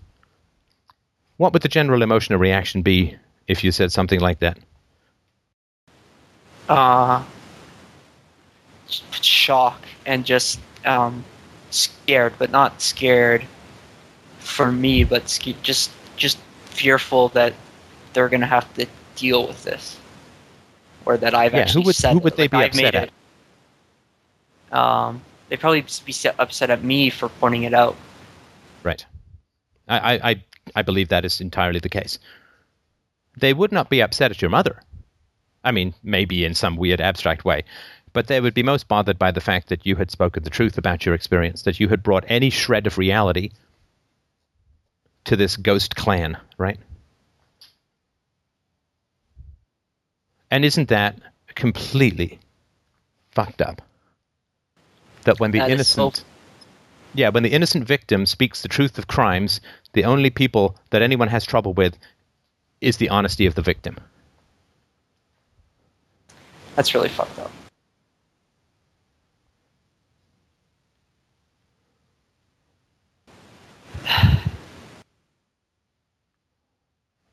[1.37, 4.59] What would the general emotional reaction be if you said something like that?
[6.69, 7.23] uh,
[9.21, 11.25] shock and just um,
[11.71, 13.45] scared, but not scared
[14.39, 17.53] for me, but just just fearful that
[18.13, 19.99] they're gonna have to deal with this,
[21.07, 23.11] or that I've Yeah, who would- said who would they like be I've made upset
[24.71, 24.77] it.
[24.77, 27.97] Um, they'd probably be upset at me for pointing it out.
[28.83, 29.05] Right.
[29.89, 32.19] I, I, I believe that is entirely the case.
[33.39, 34.83] They would not be upset at your mother.
[35.63, 37.65] I mean, maybe in some weird abstract way,
[38.13, 40.79] but they would be most bothered by the fact that you had spoken the truth
[40.79, 43.51] about your experience, that you had brought any shred of reality
[45.25, 46.79] to this ghost clan, right?
[50.51, 51.19] And isn't that
[51.55, 52.39] completely
[53.33, 53.83] fucked up?
[55.25, 56.25] That when the That is so- innocent
[57.15, 59.63] yeah, when the innocent victim speaks the truth of crimes,
[59.95, 61.97] the only people that anyone has trouble with
[62.83, 63.97] is the honesty of the victim.
[66.75, 67.51] That's really fucked up.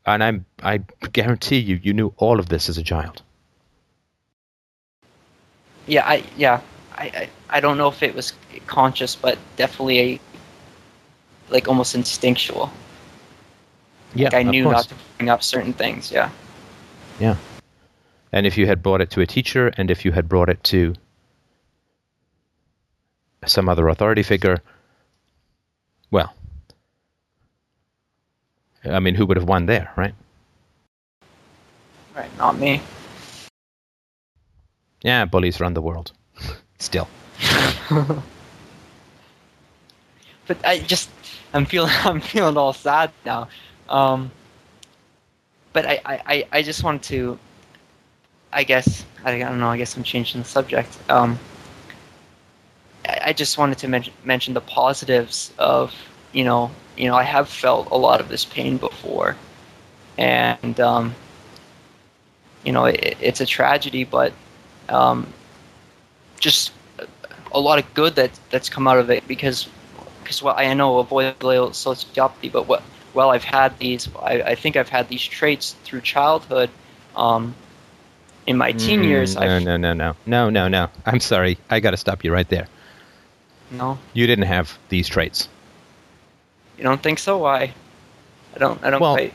[0.05, 0.80] And I'm I
[1.11, 3.21] guarantee you you knew all of this as a child.
[5.85, 6.61] Yeah, I yeah,
[6.95, 8.34] I, I I don't know if it was
[8.67, 10.19] conscious, but definitely a
[11.49, 12.71] like almost instinctual.
[14.15, 14.73] Yeah, like I knew course.
[14.73, 16.11] not to bring up certain things.
[16.11, 16.30] Yeah.
[17.19, 17.35] Yeah.
[18.31, 20.63] And if you had brought it to a teacher and if you had brought it
[20.65, 20.95] to
[23.45, 24.61] some other authority figure,
[26.09, 26.34] well,
[28.85, 30.14] I mean, who would have won there, right?
[32.15, 32.38] Right.
[32.38, 32.81] Not me.
[35.03, 36.11] Yeah, bullies run the world.
[36.80, 37.07] Still.
[40.47, 41.10] but I just
[41.53, 43.47] I'm feeling I'm feeling all sad now.
[43.89, 44.31] Um,
[45.73, 47.38] but I, I, I- just want to
[48.51, 50.97] I guess I don't know, I guess I'm changing the subject.
[51.10, 51.39] Um,
[53.07, 55.93] I, I just wanted to mention mention the positives of
[56.34, 59.36] you know you know I have felt a lot of this pain before,
[60.18, 61.15] and um,
[62.64, 64.34] you know it, it's a tragedy, but
[64.90, 65.34] um,
[66.40, 66.72] just
[67.53, 69.68] a lot of good that that's come out of it because
[70.24, 72.84] because what I know avoidable sociopathy, but what
[73.14, 76.70] well I've had these I, I think I've had these traits through childhood.
[77.15, 77.56] Um,
[78.45, 80.90] in my teen years, Mm, no, I've no, no, no, no, no, no.
[81.06, 81.57] I'm sorry.
[81.70, 82.68] I got to stop you right there.
[83.72, 85.49] no, You didn't have these traits.
[86.84, 87.38] You don't think so?
[87.38, 87.73] Why?
[88.55, 88.84] I don't.
[88.84, 89.34] I don't Well, quite.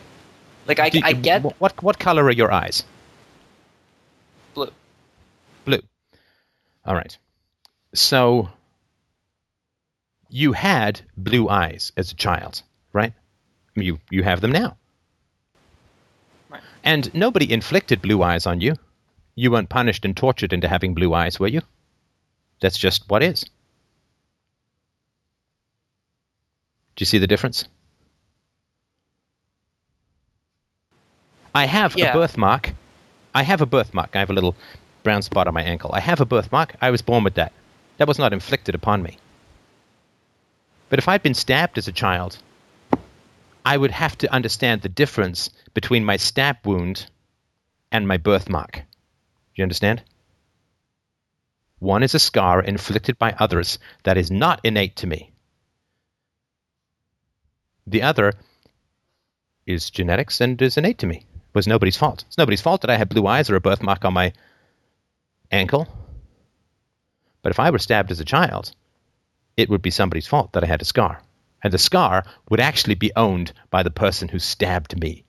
[0.66, 2.84] Like I, Do- I get what what color are your eyes?
[4.54, 4.70] blue.
[5.64, 5.80] Blue.
[6.84, 7.16] All right.
[7.94, 8.50] So
[10.28, 12.62] you had blue eyes as a child,
[12.92, 13.14] right?
[13.76, 14.76] You you have them now.
[16.50, 16.60] Right.
[16.84, 18.74] And nobody inflicted blue eyes on you.
[19.36, 21.62] You weren't punished and tortured into having blue eyes, were you?
[22.60, 23.46] That's just what is.
[26.98, 27.64] Do you see the difference?
[31.54, 32.10] I have Yeah.
[32.10, 32.74] a birthmark.
[33.32, 34.16] I have a birthmark.
[34.16, 34.56] I have a little
[35.04, 35.92] brown spot on my ankle.
[35.94, 36.74] I have a birthmark.
[36.80, 37.52] I was born with that.
[37.98, 39.16] That was not inflicted upon me.
[40.88, 42.38] But if I'd been stabbed as a child,
[43.64, 47.06] I would have to understand the difference between my stab wound
[47.92, 48.72] and my birthmark.
[48.72, 48.82] Do
[49.54, 50.02] you understand?
[51.78, 55.30] One is a scar inflicted by others that is not innate to me.
[57.90, 58.34] The other
[59.66, 61.16] is genetics and is innate to me.
[61.16, 62.24] It was nobody's fault.
[62.26, 64.34] It's nobody's fault that I had blue eyes or a birthmark on my
[65.50, 65.88] ankle.
[67.40, 68.72] But if I were stabbed as a child,
[69.56, 71.22] it would be somebody's fault that I had a scar.
[71.62, 75.24] And the scar would actually be owned by the person who stabbed me.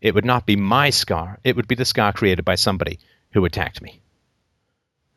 [0.00, 3.00] It would not be my scar, it would be the scar created by somebody
[3.32, 4.00] who attacked me.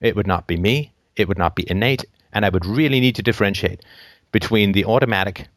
[0.02, 3.16] It would not be me, it would not be innate, and I would really need
[3.18, 3.86] to differentiate
[4.32, 5.48] between the automatic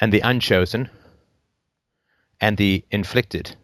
[0.00, 0.90] and the unchosen
[2.40, 3.56] and the inflicted.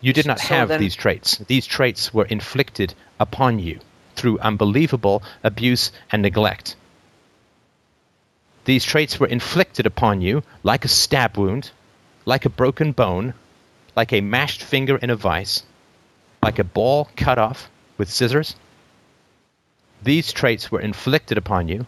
[0.00, 1.38] You did not So have then- these traits.
[1.38, 3.80] These traits were inflicted upon you
[4.14, 6.76] through unbelievable abuse and neglect.
[8.64, 11.70] These traits were inflicted upon you like a stab wound,
[12.24, 13.34] like a broken bone,
[13.94, 15.62] like a mashed finger in a vice,
[16.42, 18.56] like a ball cut off with scissors.
[20.02, 21.86] These traits were inflicted upon you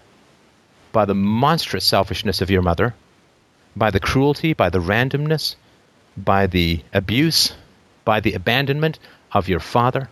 [0.92, 2.94] by the monstrous selfishness of your mother,
[3.76, 5.56] by the cruelty, by the randomness,
[6.16, 7.54] by the abuse,
[8.04, 8.98] by the abandonment
[9.32, 10.08] of your father,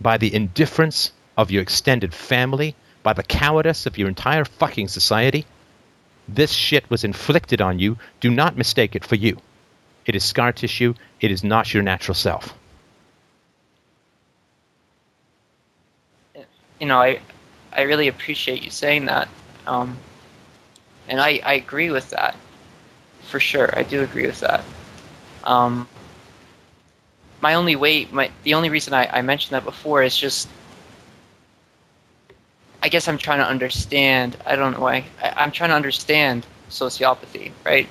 [0.00, 5.46] by the indifference of your extended family, by the cowardice of your entire fucking society.
[6.28, 7.98] This shit was inflicted on you.
[8.20, 9.38] Do not mistake it for you.
[10.06, 10.94] It is scar tissue.
[11.20, 12.54] It is not your natural self.
[16.82, 17.20] you know, I
[17.74, 19.28] I really appreciate you saying that,
[19.66, 19.96] um,
[21.08, 22.36] and I I agree with that
[23.22, 23.70] for sure.
[23.78, 24.62] I do agree with that.
[25.44, 25.88] Um,
[27.40, 30.48] my only way, my the only reason I, I mentioned that before is just,
[32.82, 34.36] I guess I'm trying to understand.
[34.46, 35.04] I don't know why.
[35.22, 37.88] I, I'm trying to understand sociopathy, right?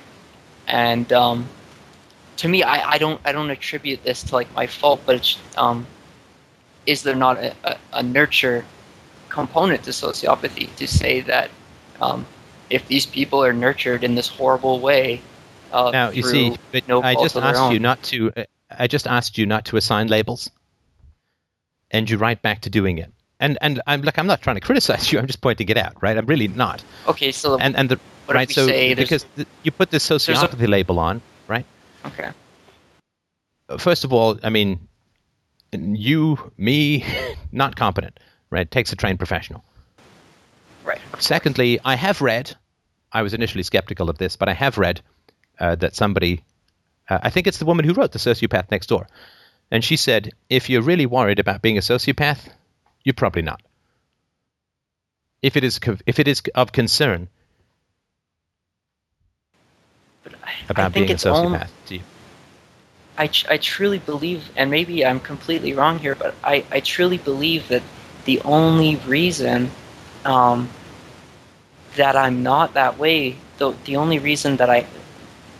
[0.68, 1.46] And um,
[2.38, 5.38] to me, I, I don't I don't attribute this to like my fault, but it's
[5.56, 5.86] um,
[6.86, 8.64] is there not a, a, a nurture
[9.32, 11.50] component to sociopathy to say that
[12.00, 12.26] um,
[12.70, 15.20] if these people are nurtured in this horrible way,
[15.72, 18.30] uh, Now you see, but no I just asked you not to.
[18.36, 20.50] uh, I just asked you not to assign labels,
[21.90, 23.10] and you right back to doing it.
[23.40, 25.18] And and I'm like I'm not trying to criticize you.
[25.18, 26.16] I'm just pointing it out, right?
[26.16, 26.84] I'm really not.
[27.08, 27.98] Okay, so And and the
[28.28, 31.66] right so because th- you put this a- sociopathy label on, right?
[32.06, 32.30] okay,
[33.78, 34.88] First of all, I mean,
[35.72, 37.04] you, me,
[37.52, 38.18] not competent,
[38.52, 38.70] right?
[38.70, 39.64] Takes a trained professional.
[40.84, 41.00] right.
[41.18, 42.54] Secondly, I have read,
[43.10, 45.00] I was initially skeptical of this, but I have read
[45.58, 46.44] uh, that somebody,
[47.08, 49.08] uh, I think it's the woman who wrote The Sociopath Next Door,
[49.70, 52.46] and she said, if you're really worried about being a sociopath,
[53.02, 53.62] you're probably not.
[55.40, 57.28] If it is, if it is of concern
[60.22, 62.02] But I, I about being a sociopath to you,
[63.16, 67.18] I, tr- I truly believe, and maybe I'm completely wrong here, but I, I truly
[67.18, 67.82] believe that
[68.24, 69.70] the only reason
[70.24, 70.68] um,
[71.96, 74.86] that I'm not that way, the, the only reason that I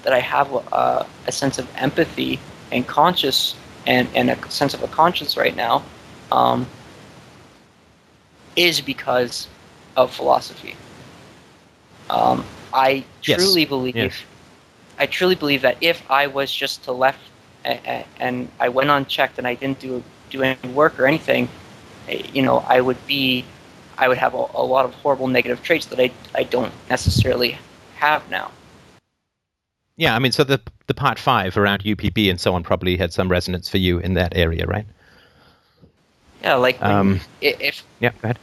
[0.03, 2.41] that I have a, a sense of empathy
[2.71, 3.55] and conscious
[3.87, 5.85] and, and a sense of a conscience right now
[6.31, 6.67] um,
[8.57, 9.49] is because
[9.97, 10.77] of philosophy.
[12.11, 13.41] Um, I Yes.
[13.41, 14.25] truly believe, Yes.
[14.99, 17.21] I truly believe that if I was just to left
[17.65, 21.49] a- a- and I went unchecked and I didn't do do any work or anything,
[22.09, 23.45] you know, I would be,
[23.99, 27.59] I would have a, a lot of horrible negative traits that I I don't necessarily
[27.97, 28.51] have now.
[29.97, 33.13] Yeah, I mean, so the the part five around UPB and so on probably had
[33.13, 34.87] some resonance for you in that area, right?
[36.43, 38.39] Yeah, like Um, i- if Yeah, go ahead.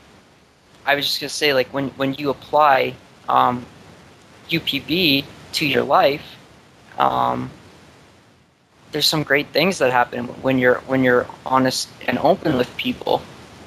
[0.85, 2.93] I was just gonna say, like when when you apply
[3.27, 3.65] um,
[4.49, 6.23] UPB to your life,
[6.97, 7.49] um,
[8.91, 13.21] there's some great things that happen when you're when you're honest and open with people.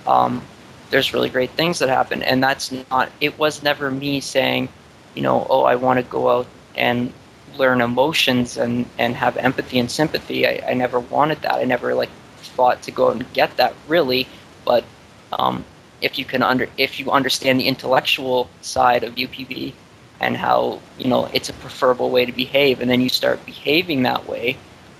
[0.06, 0.42] Um,
[0.90, 3.10] there's really great things that happen, and that's not.
[3.20, 4.68] It was never me saying,
[5.14, 6.46] you know, oh, I want to go out
[6.76, 7.12] and
[7.56, 10.46] learn emotions and and have empathy and sympathy.
[10.46, 11.54] I, I never wanted that.
[11.54, 14.26] I never like thought to go out and get that really,
[14.64, 14.84] but
[15.32, 15.64] um,
[16.02, 19.72] if you can under if you understand the intellectual side of UPB
[20.20, 24.02] and how you know it's a preferable way to behave, and then you start behaving
[24.02, 24.56] that way,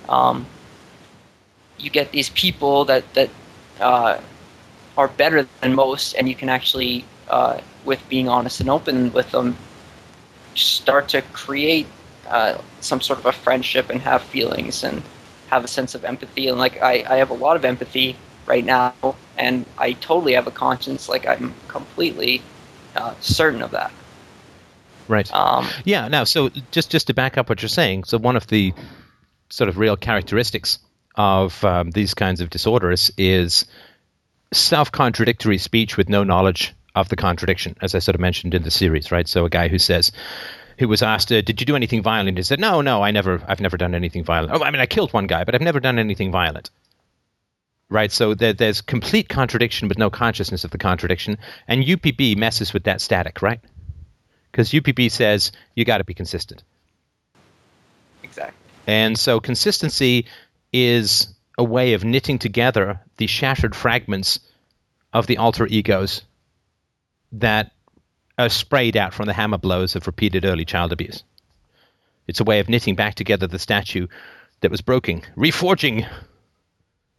[0.08, 0.46] um,
[1.78, 3.30] you get these people that that
[3.80, 4.18] uh,
[4.96, 9.30] are better than most, and you can actually, uh, with being honest and open with
[9.30, 9.56] them,
[10.54, 11.86] start to create
[12.28, 15.02] uh, some sort of a friendship and have feelings and
[15.48, 16.48] have a sense of empathy.
[16.48, 18.16] And like I, I have a lot of empathy
[18.46, 18.94] right now,
[19.36, 21.08] and I totally have a conscience.
[21.08, 22.42] Like I'm completely
[22.96, 23.92] uh, certain of that.
[25.08, 25.32] Right.
[25.34, 26.08] Um, Yeah.
[26.08, 28.72] Now, so just just to back up what you're saying, so one of the
[29.48, 30.78] sort of real characteristics
[31.16, 33.66] of um, these kinds of disorders is
[34.52, 38.70] self-contradictory speech with no knowledge of the contradiction, as I sort of mentioned in the
[38.70, 39.26] series, right?
[39.26, 40.12] So a guy who says,
[40.78, 43.42] who was asked, uh, "Did you do anything violent?" He said, "No, no, I never.
[43.46, 44.52] I've never done anything violent.
[44.52, 46.70] Oh, I mean, I killed one guy, but I've never done anything violent."
[47.88, 48.10] Right.
[48.10, 51.38] So there, there's complete contradiction, but no consciousness of the contradiction,
[51.68, 53.60] and UPB messes with that static, right?
[54.50, 56.62] Because UPB says you got to be consistent.
[58.22, 58.56] exactly.
[58.86, 60.26] And so consistency
[60.72, 64.40] is a way of knitting together the shattered fragments
[65.12, 66.22] of the alter egos
[67.32, 67.72] that
[68.38, 71.22] are sprayed out from the hammer blows of repeated early child abuse.
[72.26, 74.06] It's a way of knitting back together the statue
[74.60, 76.08] that was broken, reforging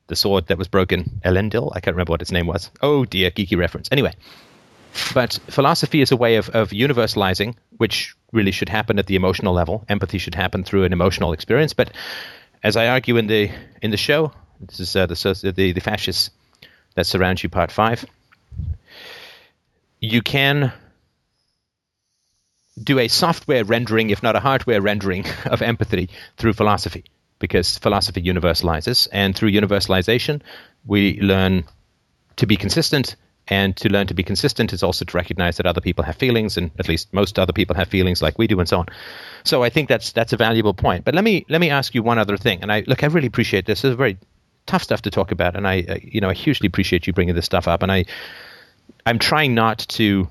[0.07, 1.21] the sword that was broken.
[1.23, 1.71] Elendil?
[1.75, 2.71] I can't remember what its name was.
[2.81, 3.89] Oh dear, geeky reference.
[3.91, 4.13] Anyway,
[5.13, 9.53] but philosophy is a way of, of universalizing, which really should happen at the emotional
[9.53, 9.85] level.
[9.89, 11.73] Empathy should happen through an emotional experience.
[11.73, 11.91] But
[12.63, 16.29] as I argue in the in the show, this is uh, the, the the fascists
[16.95, 18.05] that surround you, part five.
[19.99, 20.71] You can
[22.81, 27.03] do a software rendering, if not a hardware rendering, of empathy through philosophy,
[27.39, 30.41] because philosophy universalizes, and through universalization,
[30.85, 31.65] we learn
[32.37, 33.15] to be consistent
[33.47, 36.57] and to learn to be consistent is also to recognize that other people have feelings
[36.57, 38.85] and at least most other people have feelings like we do and so on.
[39.43, 41.03] So i think that's that's a valuable point.
[41.03, 42.61] But let me let me ask you one other thing.
[42.61, 43.81] And i look i really appreciate this.
[43.81, 44.17] This is very
[44.65, 45.55] tough stuff to talk about.
[45.55, 47.83] And i uh, you know i hugely appreciate you bringing this stuff up.
[47.83, 48.05] And i
[49.05, 50.29] i'm trying not to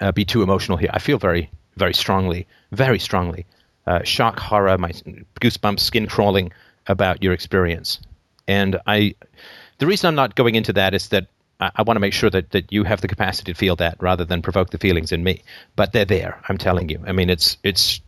[0.00, 0.90] uh, be too emotional here.
[0.92, 3.46] I feel very very strongly very strongly
[3.86, 4.92] uh, shock horror my
[5.40, 6.52] goosebumps skin crawling
[6.86, 7.98] about your experience.
[8.46, 9.14] And i
[9.78, 11.26] the reason i'm not going into that is that
[11.62, 13.96] I, I want to make sure that, that you have the capacity to feel that
[14.00, 15.42] rather than provoke the feelings in me.
[15.76, 16.40] But they're there.
[16.48, 17.02] I'm telling you.
[17.06, 18.00] I mean, it's it's.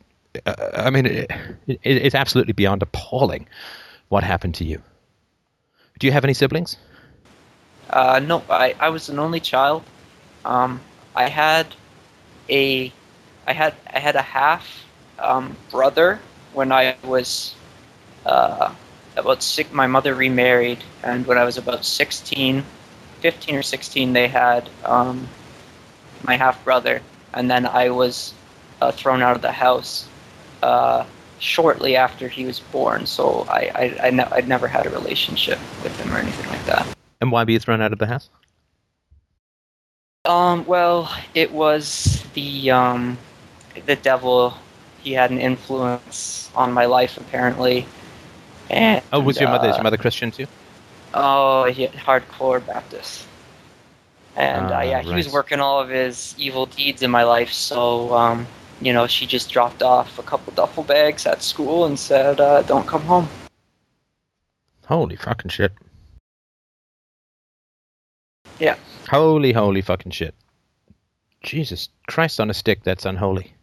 [0.45, 1.31] Uh, I mean, it,
[1.67, 3.47] it, it's absolutely beyond appalling
[4.09, 4.83] what happened to you.
[5.99, 6.77] Do you have any siblings?
[7.89, 9.85] Uh, no, I, I was an only child.
[10.45, 10.81] Um,
[11.15, 11.67] I had
[12.51, 12.93] a,
[13.47, 14.85] I had I had a half
[15.21, 16.19] um, brother
[16.53, 17.55] when I was
[18.27, 18.75] uh,
[19.17, 19.73] about six.
[19.73, 22.65] My mother remarried, and when I was about 16,
[23.25, 25.27] 15 or 16, they had um,
[26.25, 27.01] my half brother,
[27.33, 28.35] and then I was
[28.83, 30.07] uh, thrown out of the house
[30.63, 31.07] uh,
[31.39, 33.07] shortly after he was born.
[33.07, 36.67] So I I, I ne- I'd never had a relationship with him or anything like
[36.67, 36.87] that.
[37.23, 38.29] And why be thrown out of the house?
[40.27, 43.17] Um, well, it was the um,
[43.87, 44.53] the devil.
[45.01, 47.87] He had an influence on my life, apparently.
[48.69, 50.47] And, Oh, was your mother is uh, your mother Christian too?
[51.15, 53.27] Oh, he hardcore Baptist.
[54.37, 57.53] And uh, Ah, yeah, he was working all of his evil deeds in my life.
[57.53, 58.47] So, um,
[58.81, 62.63] you know, she just dropped off a couple duffel bags at school and said, uh,
[62.63, 63.29] "Don't come home."
[64.87, 65.73] Holy fucking shit!
[68.59, 68.77] Yeah.
[69.09, 70.35] Holy holy fucking shit!
[71.45, 72.83] Jesus Christ on a stick.
[72.83, 73.55] That's unholy.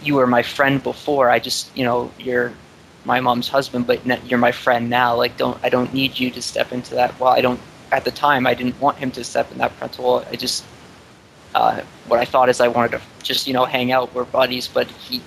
[0.03, 1.31] you were my friend before.
[1.31, 2.53] I just, you know, you're
[3.05, 5.15] my mom's husband, but you're my friend now.
[5.15, 7.19] Like, don't I don't need you to step into that.
[7.21, 7.61] Well, I don't.
[7.93, 10.05] At the time, I didn't want him to step in that parental.
[10.05, 10.25] role.
[10.31, 10.65] I just,
[11.55, 14.13] uh, what I thought is I wanted to just, you know, hang out.
[14.13, 15.23] We're buddies, but he,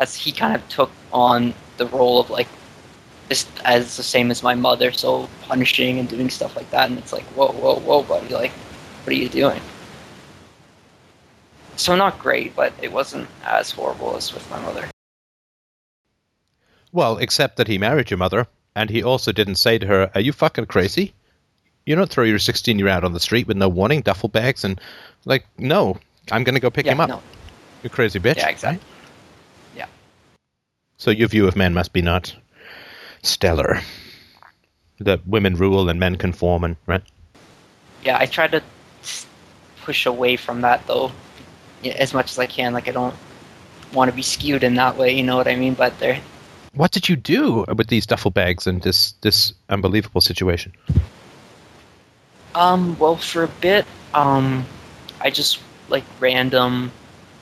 [0.00, 2.48] as he kind of took on the role of like
[3.28, 6.98] just as the same as my mother, so punishing and doing stuff like that, and
[6.98, 9.60] it's like, whoa, whoa, whoa, buddy, like, what are you doing?
[11.76, 14.88] So not great, but it wasn't as horrible as with my mother.
[16.92, 20.20] Well, except that he married your mother, and he also didn't say to her, "Are
[20.20, 21.14] you fucking crazy?
[21.86, 24.64] You don't throw your 16 year out on the street with no warning, duffel bags,
[24.64, 24.80] and
[25.24, 25.98] like, no,
[26.32, 27.08] I'm gonna go pick yeah, him up.
[27.08, 27.22] no,
[27.84, 28.84] You crazy bitch." yeah, exactly.
[31.00, 32.36] So your view of men must be not
[33.22, 33.80] stellar.
[34.98, 37.02] That women rule and men conform, and right?
[38.04, 38.62] Yeah, I try to
[39.80, 41.10] push away from that though,
[41.82, 42.74] as much as I can.
[42.74, 43.14] Like, I don't
[43.94, 45.16] want to be skewed in that way.
[45.16, 45.72] You know what I mean?
[45.72, 46.20] But there,
[46.74, 50.74] What did you do with these duffel bags and this this unbelievable situation?
[52.54, 54.66] Um, well, for a bit, um,
[55.18, 56.92] I just like random,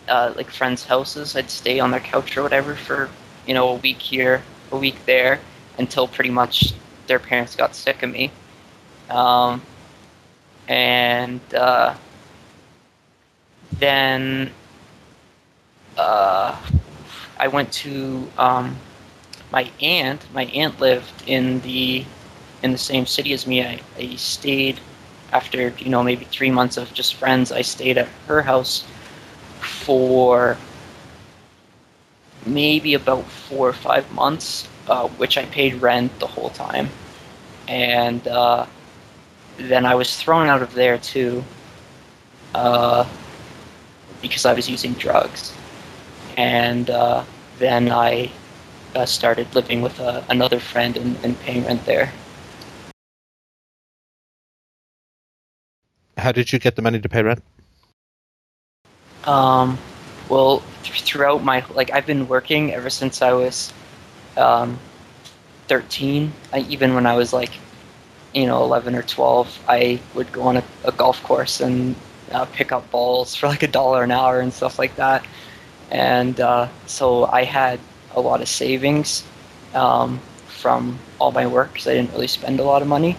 [0.06, 1.34] uh, like friends' houses.
[1.34, 3.10] I'd stay on their couch or whatever for
[3.48, 5.40] you know a week here, a week there,
[5.78, 6.74] until pretty much
[7.06, 8.30] their parents got sick of me.
[9.08, 9.62] Um,
[10.68, 11.94] and uh,
[13.78, 14.52] then
[15.96, 16.60] uh,
[17.38, 18.76] I went to um,
[19.50, 20.26] my aunt.
[20.34, 22.04] My aunt lived in the
[22.62, 23.64] in the same city as me.
[23.64, 24.78] I, I stayed
[25.32, 27.50] after you know maybe three months of just friends.
[27.50, 28.84] I stayed at her house
[29.60, 30.58] for
[32.46, 36.88] maybe about four or five months, uh, which I paid rent the whole time,
[37.68, 38.66] and uh,
[39.58, 41.44] then I was thrown out of there too
[42.54, 43.06] uh,
[44.22, 45.52] because I was using drugs,
[46.36, 47.24] and uh,
[47.58, 48.30] then I
[48.94, 52.12] uh, started living with uh, another friend and, and paying rent there.
[56.16, 57.42] How did you get the money to pay rent?
[59.24, 59.78] Um,
[60.28, 63.72] well, th- throughout my like, I've been working ever since I was
[64.36, 64.78] um,
[65.68, 66.32] 13.
[66.52, 67.52] I, even when I was like,
[68.34, 71.94] you know, 11 or 12, I would go on a, a golf course and
[72.32, 75.24] uh, pick up balls for like a dollar an hour and stuff like that.
[75.90, 77.80] And uh, so I had
[78.14, 79.24] a lot of savings
[79.74, 83.16] um, from all my work because I didn't really spend a lot of money.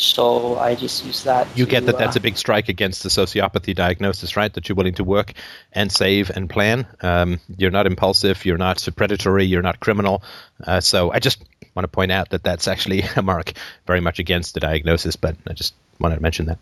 [0.00, 1.46] So I just use that.
[1.54, 4.52] You to, get that that's uh, a big strike against the sociopathy diagnosis, right?
[4.52, 5.34] That you're willing to work
[5.72, 6.86] and save and plan.
[7.02, 10.22] Um, you're not impulsive, you're not predatory, you're not criminal.
[10.66, 13.52] Uh, so I just want to point out that that's actually a mark
[13.86, 16.58] very much against the diagnosis, but I just wanted to mention that.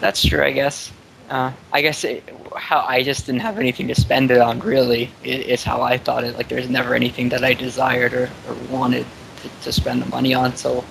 [0.00, 0.90] That's true, I guess.
[1.30, 4.58] Uh, I guess it, how I just didn't have anything to spend it on.
[4.58, 6.36] Really, is how I thought it.
[6.36, 9.06] Like there's never anything that I desired or, or wanted
[9.42, 10.56] to, to spend the money on.
[10.56, 10.84] So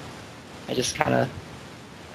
[0.71, 1.29] I just kind of,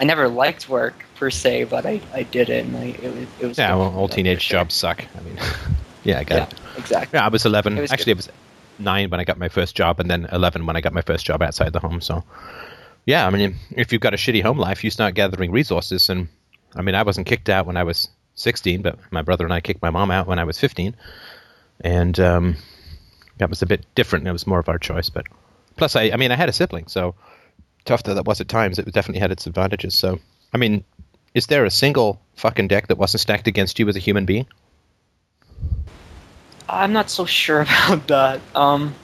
[0.01, 3.47] I never liked work per se, but I, I did it, and I, it it
[3.47, 3.59] was.
[3.59, 4.61] Yeah, well, all teenage sure.
[4.61, 5.05] jobs suck.
[5.15, 5.39] I mean,
[6.05, 6.55] yeah, I got Yeah, it.
[6.79, 7.19] exactly.
[7.19, 7.77] Yeah, I was 11.
[7.77, 8.17] It was Actually, good.
[8.17, 8.29] I was
[8.79, 11.27] nine when I got my first job, and then 11 when I got my first
[11.27, 12.01] job outside the home.
[12.01, 12.25] So,
[13.05, 16.09] yeah, I mean, if you've got a shitty home life, you start gathering resources.
[16.09, 16.29] And
[16.75, 19.61] I mean, I wasn't kicked out when I was 16, but my brother and I
[19.61, 20.97] kicked my mom out when I was 15,
[21.83, 22.57] and um,
[23.37, 24.27] that was a bit different.
[24.27, 25.27] It was more of our choice, but
[25.77, 27.15] plus, I, I mean, I had a sibling, so
[27.87, 29.95] tough that that was at times, it definitely had its advantages.
[29.95, 30.19] So,
[30.53, 30.85] I mean,
[31.35, 34.47] is there a single fucking deck that wasn't stacked against you as a human being?
[36.69, 38.41] I'm not so sure about that.
[38.55, 38.95] Um,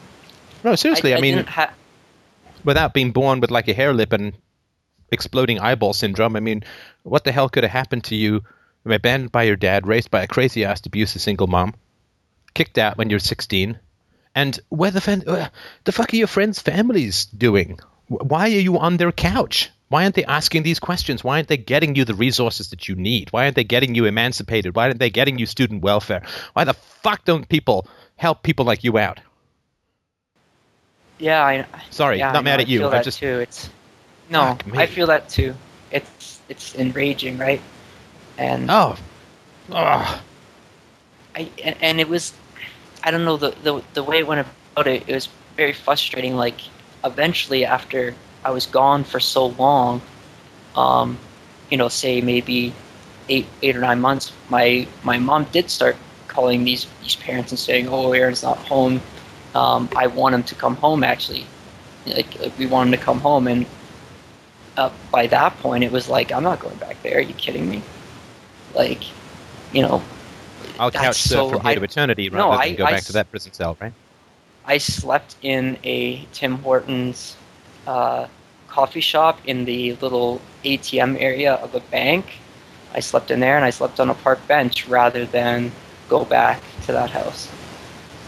[0.64, 1.14] No, seriously.
[1.14, 1.72] I, mean, didn't ha-
[2.64, 4.34] without being born with like a hare lip and
[5.10, 6.36] exploding eyeball syndrome.
[6.36, 6.64] I mean,
[7.02, 8.42] what the hell could have happened to you?
[8.84, 11.74] Abandoned by your dad, raised by a crazy ass abusive single mom,
[12.52, 13.78] kicked out when you're 16,
[14.34, 15.50] and where the fan, uh,
[15.84, 17.78] the fuck are your friends' families doing?
[18.12, 19.70] Wh- Why are you on their couch?
[19.88, 21.22] Why aren't they asking these questions?
[21.22, 23.30] Why aren't they getting you the resources that you need?
[23.30, 24.74] Why aren't they getting you emancipated?
[24.74, 26.22] Why aren't they getting you student welfare?
[26.54, 29.20] Why the fuck don't people help people like you out?
[31.18, 31.66] Yeah, I.
[31.90, 32.78] Sorry, yeah, not mad at you.
[32.78, 33.40] I feel I that just too.
[33.40, 33.70] It's
[34.30, 35.54] no, I feel that too.
[35.90, 37.60] It's it's enraging, right?
[38.38, 38.96] And oh,
[39.70, 40.22] oh,
[41.36, 42.32] I and, and it was,
[43.04, 45.04] I don't know the, the the way it went about it.
[45.06, 46.34] It was very frustrating.
[46.34, 46.60] Like
[47.04, 48.14] eventually, after
[48.44, 50.00] I was gone for so long,
[50.76, 51.18] um,
[51.70, 52.72] you know, say maybe
[53.28, 55.96] eight eight or nine months, my my mom did start
[56.28, 59.00] calling these these parents and saying, "Oh, Aaron's not home.
[59.54, 61.46] Um, I want him to come home." Actually,
[62.06, 63.66] like, like we want him to come home, and
[64.76, 67.18] uh, by that point, it was like, "I'm not going back there.
[67.18, 67.82] Are you kidding me?"
[68.74, 69.04] Like,
[69.72, 70.02] you know,
[70.78, 72.92] I'll couch surf so- from here I- to eternity No, rather I- than go I
[72.92, 73.92] back to that prison cell, right?
[74.64, 77.36] I slept in a Tim Hortons
[77.86, 78.26] uh,
[78.68, 82.24] coffee shop in the little ATM area of a bank.
[82.94, 85.72] I slept in there and I slept on a park bench rather than
[86.08, 87.50] go back to that house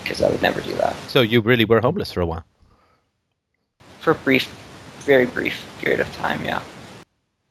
[0.02, 2.44] because I would never do that So you really were homeless for a while.
[4.00, 4.46] for a brief,
[5.00, 6.44] very brief period of time.
[6.44, 6.62] Yeah.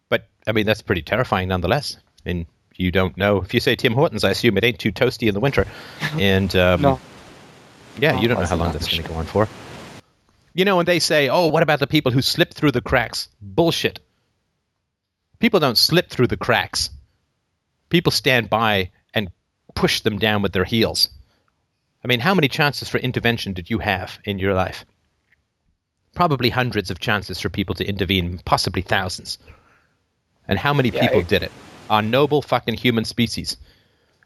[0.10, 1.98] But I mean, that's pretty terrifying nonetheless.
[2.26, 2.46] I mean,
[2.76, 5.34] you don't know if you say Tim Hortons, I assume it ain't too toasty in
[5.34, 5.66] the winter.
[6.20, 7.00] And um, No.
[7.98, 9.48] Yeah, No, you don't know how long that's going to go on for.
[10.54, 13.28] You know, when they say, "Oh, what about the people who slip through the cracks?"
[13.42, 14.00] Bullshit.
[15.40, 16.90] People don't slip through the cracks.
[17.90, 19.30] People stand by and
[19.76, 21.10] push them down with their heels.
[22.04, 24.86] I mean, how many chances for intervention did you have in your life?
[26.16, 29.38] Probably hundreds of chances for people to intervene, possibly thousands.
[30.48, 31.52] And how many Yeah, people I- did it?
[31.90, 33.58] Our noble fucking human species.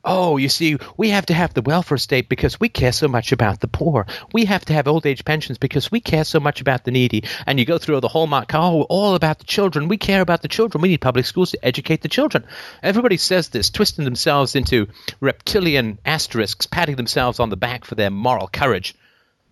[0.10, 3.34] Oh, you see, we have to have the welfare state because we care so much
[3.34, 4.06] about the poor.
[4.32, 7.26] We have to have old age pensions because we care so much about the needy.
[7.46, 9.90] And you go through the hallmark, oh, all about the children.
[9.90, 10.82] We care about the children.
[10.82, 12.46] We need public schools to educate the children.
[12.82, 14.88] Everybody says this, twisting themselves into
[15.20, 18.96] reptilian asterisks, patting themselves on the back for their moral courage.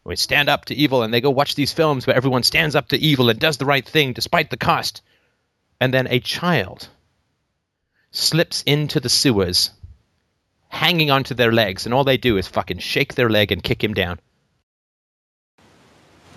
[0.05, 2.87] We stand up to evil, and they go watch these films where everyone stands up
[2.89, 5.01] to evil and does the right thing despite the cost.
[5.81, 6.87] And then a child
[8.11, 9.71] slips into the sewers
[10.75, 13.81] hanging onto their legs, and all they do is fucking shake their leg and kick
[13.81, 14.19] him down.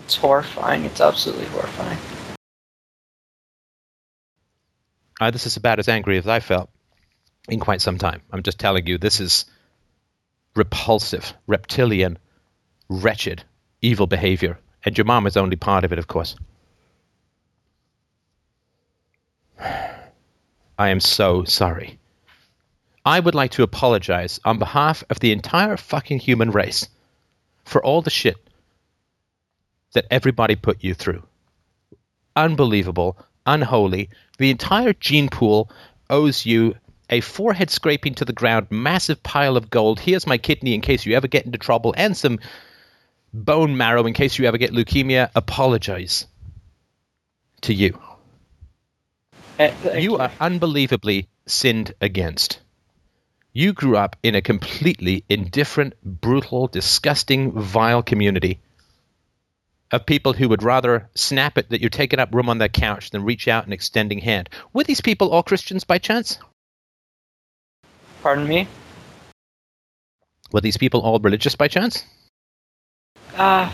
[0.04, 0.84] It's horrifying.
[0.84, 1.98] It's absolutely horrifying.
[5.20, 6.70] Uh, this is about as angry as I felt
[7.48, 8.22] in quite some time.
[8.30, 9.44] I'm just telling you, this is
[10.54, 12.16] repulsive, reptilian,
[12.88, 13.42] wretched,
[13.82, 14.58] evil behavior.
[14.84, 16.36] And your mom is only part of it, of course.
[19.60, 21.97] I am so sorry.
[23.08, 26.90] I would like to apologize on behalf of the entire fucking human race
[27.64, 28.36] for all the shit
[29.94, 31.22] that everybody put you through.
[32.36, 34.10] Unbelievable, unholy.
[34.36, 35.70] The entire gene pool
[36.10, 36.74] owes you
[37.08, 39.98] a forehead scraping to the ground, massive pile of gold.
[39.98, 42.38] Here's my kidney in case you ever get into trouble, and some
[43.32, 45.30] bone marrow in case you ever get leukemia.
[45.34, 46.26] Apologize
[47.62, 47.98] to you.
[49.58, 52.60] Eh, thank You are unbelievably sinned against.
[53.58, 58.60] You grew up in a completely indifferent, brutal, disgusting, vile community
[59.90, 63.10] of people who would rather snap it that you're taking up room on their couch
[63.10, 64.48] than reach out and extending hand.
[64.72, 66.38] Were these people all Christians by chance?
[68.22, 68.68] Pardon me.
[70.52, 72.04] Were these people all religious by chance?
[73.34, 73.72] Uh,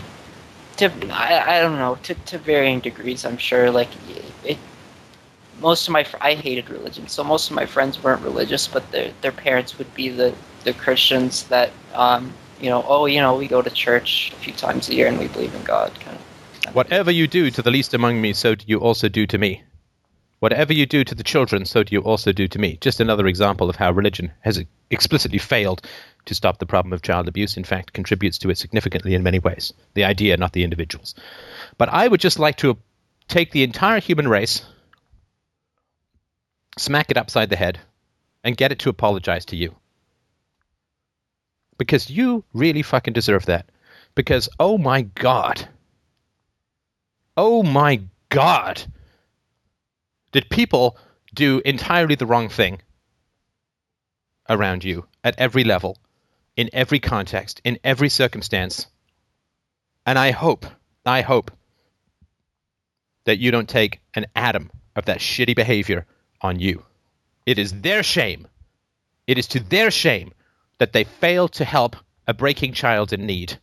[0.77, 3.23] to I, I don't know to, to varying degrees.
[3.23, 3.69] I'm sure.
[3.69, 3.89] Like
[4.43, 4.57] it,
[5.59, 8.91] most of my fr- I hated religion, so most of my friends weren't religious, but
[8.91, 13.35] their their parents would be the the Christians that um you know oh you know
[13.37, 16.17] we go to church a few times a year and we believe in God kind
[16.17, 16.75] of.
[16.75, 19.63] Whatever you do to the least among me, so do you also do to me.
[20.39, 22.77] Whatever you do to the children, so do you also do to me.
[22.81, 25.81] Just another example of how religion has explicitly failed
[26.25, 27.55] to stop the problem of child abuse.
[27.55, 29.73] In fact, contributes to it significantly in many ways.
[29.93, 31.15] The idea, not the individuals.
[31.77, 32.77] But I would just like to
[33.27, 34.63] take the entire human race,
[36.77, 37.79] smack it upside the head,
[38.43, 39.75] and get it to apologize to you.
[41.77, 43.69] Because you really fucking deserve that.
[44.13, 45.67] Because, oh my god.
[47.35, 48.83] Oh my god.
[50.31, 50.97] Did people
[51.33, 52.81] do entirely the wrong thing
[54.47, 55.97] around you at every level,
[56.55, 58.87] in every context, in every circumstance?
[60.05, 60.65] And I hope,
[61.05, 61.51] I hope
[63.25, 66.05] that you don't take an atom of that shitty behavior
[66.45, 66.83] on you.
[67.45, 68.47] It is their shame.
[69.27, 70.33] It is to their shame
[70.77, 71.95] that they failed to help
[72.27, 73.59] a breaking child in need.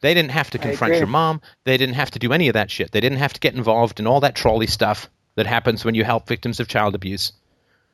[0.00, 1.40] They didn't have to confront your mom.
[1.64, 2.90] They didn't have to do any of that shit.
[2.90, 6.04] They didn't have to get involved in all that trolley stuff that happens when you
[6.04, 7.32] help victims of child abuse.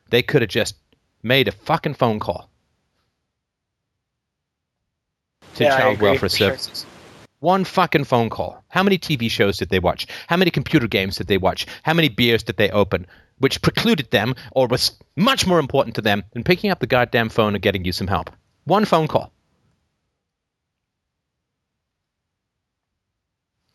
[0.09, 0.75] They could have just
[1.21, 2.49] made a fucking phone call
[5.55, 6.81] to Yeah, child welfare services.
[6.81, 6.96] sure.
[7.39, 8.63] One fucking phone call.
[8.67, 10.07] How many TV shows did they watch?
[10.27, 11.67] How many computer games did they watch?
[11.83, 13.05] How many beers did they open?
[13.37, 17.29] Which precluded them, or was much more important to them, than picking up the goddamn
[17.29, 18.31] phone and getting you some help.
[18.63, 19.31] One phone call.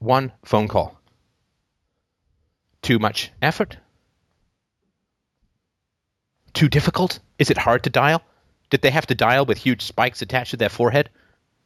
[0.01, 0.99] One phone call.
[2.83, 3.77] Too much effort?
[6.53, 7.21] Too difficult?
[7.39, 8.23] Is it hard to dial?
[8.71, 11.11] Did they have to dial with huge spikes attached to their forehead?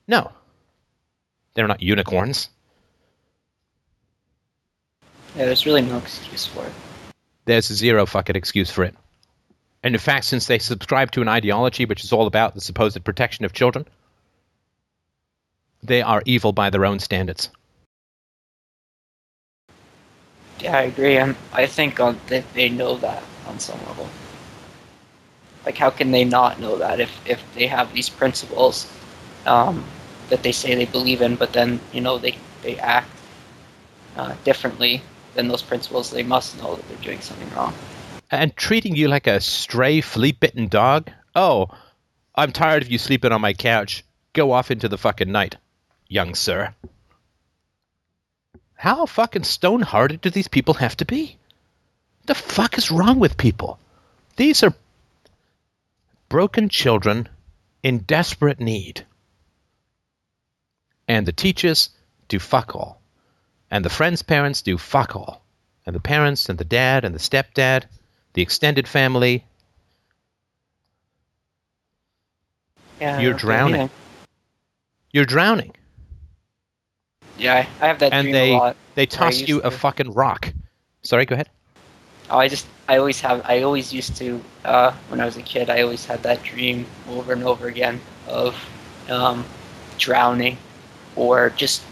[0.07, 0.31] No.
[1.57, 2.51] They're not unicorns.
[5.35, 6.73] Yeah, there's really no excuse for it.
[7.47, 8.94] There's zero fucking excuse for it.
[9.83, 13.02] And in fact, since they subscribe to an ideology which is all about the supposed
[13.05, 13.86] protection of children,
[15.83, 17.49] they are evil by their own standards.
[20.60, 21.17] Yeah, I agree.
[21.17, 24.09] And I think on, that they know that on some level.
[25.65, 28.91] Like, how can they not know that if, if they have these principles
[29.47, 29.85] um,
[30.29, 33.11] that they say they believe in, but then, you know, they, they act
[34.17, 35.03] uh, differently
[35.35, 36.11] than those principles?
[36.11, 37.75] They must know that they're doing something wrong.
[38.31, 41.11] And treating you like a stray, flea bitten dog?
[41.35, 41.69] Oh,
[42.35, 44.05] I'm tired of you sleeping on my couch.
[44.33, 45.57] Go off into the fucking night,
[46.09, 46.75] young sir.
[48.75, 51.39] How fucking stone hearted do these people have to be?
[52.27, 53.79] The fuck is wrong with people?
[54.37, 54.75] These are
[56.29, 57.29] broken children
[57.83, 59.07] in desperate need.
[61.09, 61.91] And the teachers
[62.28, 63.01] do fuck all.
[63.70, 65.43] And the friends' parents do fuck all.
[65.86, 67.85] And the parents and the dad and the stepdad,
[68.33, 69.44] the extended family,
[73.01, 73.81] Yeah, You're drowning.
[73.83, 73.89] Yeah,
[75.12, 75.73] you're drowning.
[77.39, 78.76] yeah I have that and dream they a lot.
[78.94, 80.52] they toss you a fucking rock.
[81.02, 81.49] Sorry, go ahead.
[82.31, 85.43] Oh, I just, I always have, I always used to, uh, when I was a
[85.43, 88.57] kid, I always had that dream over and over again of
[89.09, 89.44] um,
[89.99, 90.57] drowning
[91.17, 91.83] or just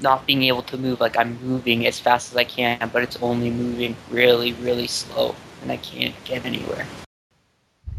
[0.00, 1.00] not being able to move.
[1.00, 5.34] Like I'm moving as fast as I can, but it's only moving really, really slow,
[5.62, 6.86] and I can't get anywhere.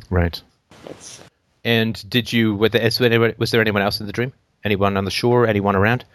[0.10, 0.42] Right.
[0.90, 1.22] It's
[1.64, 2.56] And did you?
[2.56, 4.34] Was there anyone, was there anyone else in the dream?
[4.64, 5.48] Anyone on the shore?
[5.48, 6.06] Anyone around?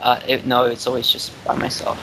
[0.00, 1.98] uh, it, no, it's always just by myself,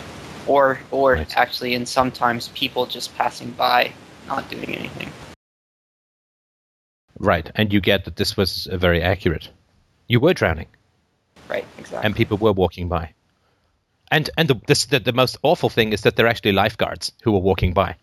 [0.48, 1.38] or or Right.
[1.38, 3.92] actually, and sometimes people just passing by,
[4.28, 5.12] not doing anything.
[7.20, 7.50] Right.
[7.56, 9.50] And you get that this was uh, very accurate.
[10.08, 10.68] You were drowning,
[11.50, 12.06] Right, exactly.
[12.06, 13.14] and people were walking by.
[14.12, 17.32] And and the, this, the the most awful thing is that they're actually lifeguards who
[17.32, 17.96] were walking by.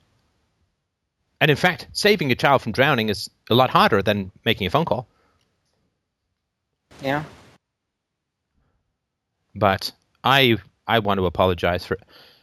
[1.41, 4.70] And in fact, saving a child from drowning is a lot harder than making a
[4.70, 5.07] phone call.
[7.03, 7.25] yeah.
[9.55, 10.57] but I
[10.87, 11.99] I want to apologize for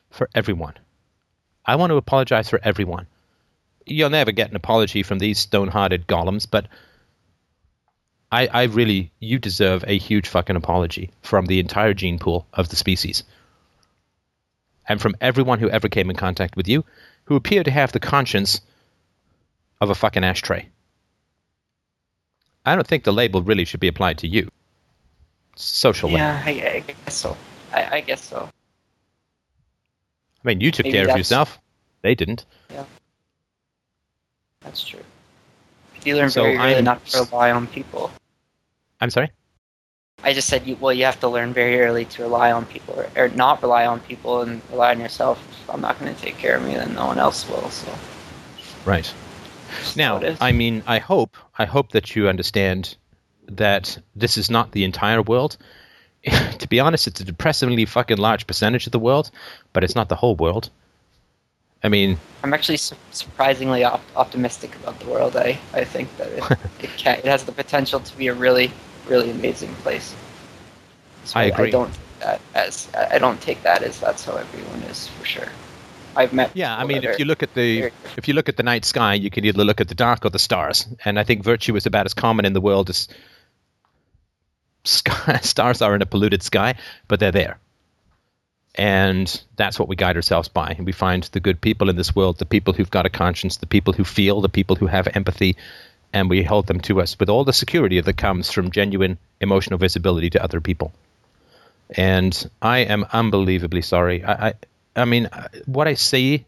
[0.10, 0.74] for everyone.
[1.66, 3.08] I want to apologize for everyone.
[3.86, 6.68] You'll never get an apology from these stone-hearted golems, but
[8.32, 12.70] I I really you deserve a huge fucking apology from the entire gene pool of
[12.70, 13.24] the species.
[14.88, 16.86] And from everyone who ever came in contact with you,
[17.26, 18.62] who appear to have the conscience
[19.82, 20.70] of a fucking ashtray.
[22.66, 24.50] I don't think the label really should be applied to you.
[25.56, 26.20] Social label.
[26.20, 27.38] Yeah, I, I guess so.
[27.74, 28.50] I, I guess so.
[30.44, 31.60] I mean, you took Maybe care of yourself.
[32.02, 32.46] They didn't.
[32.72, 32.86] Yeah.
[34.62, 35.04] That's true.
[36.08, 38.12] You learn So very early I'm- not to rely on people.
[39.02, 39.32] I'm sorry.
[40.24, 42.96] I just said, you, well, you have to learn very early to rely on people,
[42.96, 45.38] or, or not rely on people and rely on yourself.
[45.52, 47.70] If I'm not going to take care of me, then no one else will.
[47.70, 47.94] So
[48.86, 49.14] Right.
[49.96, 50.38] Now, how it is.
[50.42, 52.96] I mean, I hope, I hope that you understand
[53.50, 55.58] that this is not the entire world.
[56.24, 59.30] to be honest, it's a depressingly fucking large percentage of the world,
[59.74, 60.70] but it's not the whole world.
[61.88, 65.38] I mean, I'm actually su- surprisingly op- optimistic about the world.
[65.38, 66.44] I, I think that it,
[66.84, 68.72] it can it has the potential to be a really
[69.08, 70.14] really amazing place.
[71.24, 71.70] So I agree.
[71.70, 75.26] I don't take that as I don't take that as that's how everyone is for
[75.26, 75.48] sure.
[76.18, 78.64] I've met yeah, I mean, if you look at the if you look at the
[78.64, 81.42] night sky, you can either look at the dark or the stars, and I think
[81.42, 83.08] virtue is about as common in the world as
[84.84, 86.76] sky, stars are in a polluted sky,
[87.08, 87.60] but they're there.
[88.78, 90.76] And that's what we guide ourselves by.
[90.78, 93.58] And we find the good people in this world, the people who've got a conscience,
[93.58, 95.58] the people who feel, the people who have empathy,
[96.14, 99.80] and we hold them to us with all the security that comes from genuine emotional
[99.80, 100.94] visibility to other people.
[101.96, 104.24] And I am unbelievably sorry.
[104.24, 104.54] I, I,
[104.96, 105.30] I mean,
[105.66, 106.46] what I see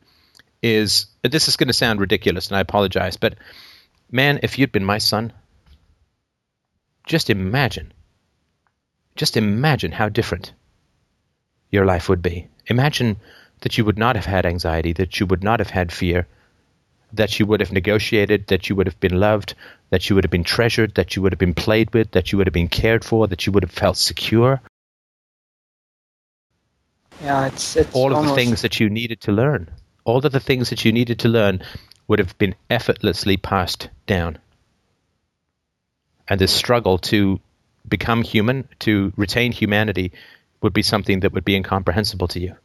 [0.62, 3.36] is this is going to sound ridiculous, and I apologize, but
[4.12, 5.34] man, if you'd been my son,
[7.06, 7.92] just imagine
[9.20, 10.54] just imagine how different
[11.72, 12.48] your life would be.
[12.68, 13.18] Imagine
[13.62, 16.28] that you would not have had anxiety, that you would not have had fear,
[17.14, 19.56] that you would have negotiated, that you would have been loved,
[19.90, 22.38] that you would have been treasured, that you would have been played with, that you
[22.38, 24.62] would have been cared for, that you would have felt secure.
[27.22, 29.70] Yeah, it's it's All of almost, the things that you needed to learn,
[30.06, 31.62] all of the things that you needed to learn
[32.08, 34.38] would have been effortlessly passed down.
[36.28, 37.40] And this struggle to
[37.88, 40.12] become human, to retain humanity,
[40.62, 42.56] would be something that would be incomprehensible to you.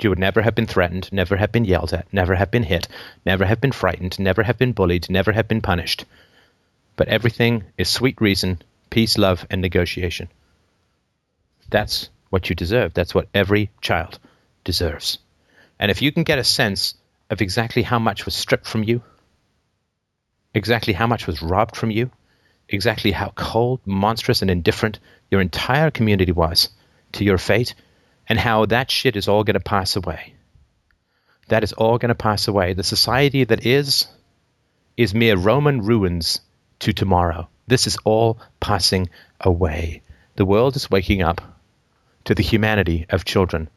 [0.00, 2.88] You would never have been threatened, never have been yelled at, never have been hit,
[3.26, 6.06] never have been frightened, never have been bullied, never have been punished.
[6.96, 10.28] But everything is sweet reason, peace, love, and negotiation.
[11.68, 12.94] That's what you deserve.
[12.94, 14.18] That's what every child
[14.64, 15.18] deserves.
[15.78, 16.94] And if you can get a sense
[17.28, 19.02] of exactly how much was stripped from you,
[20.54, 22.10] exactly how much was robbed from you,
[22.68, 24.98] exactly how cold, monstrous, and indifferent
[25.30, 26.68] your entire community was
[27.12, 27.74] to your fate,
[28.28, 30.34] and how that shit is all going to pass away.
[31.48, 32.74] That is all going to pass away.
[32.74, 34.06] The society that is,
[34.96, 36.40] is mere Roman ruins
[36.80, 37.48] to tomorrow.
[37.66, 39.10] This is all passing
[39.40, 40.02] away.
[40.36, 41.40] The world is waking up
[42.24, 43.68] to the humanity of children.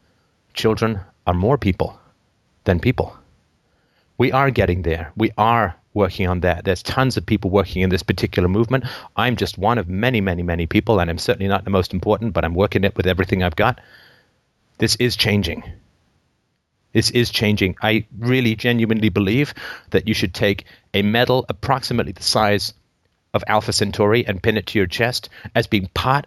[0.54, 2.00] Children are more people
[2.64, 3.18] than people.
[4.18, 5.12] We are getting there.
[5.16, 6.66] We are working on that.
[6.66, 8.86] There's tons of people working in this particular movement.
[9.16, 12.34] I'm just one of many, many, many people, and I'm certainly not the most important,
[12.34, 13.80] but I'm working it with everything I've got.
[14.78, 15.64] This is changing.
[16.94, 17.76] This is changing.
[17.82, 19.54] I really genuinely believe
[19.92, 22.74] that you should take a medal approximately the size
[23.34, 26.26] of Alpha Centauri and pin it to your chest as being part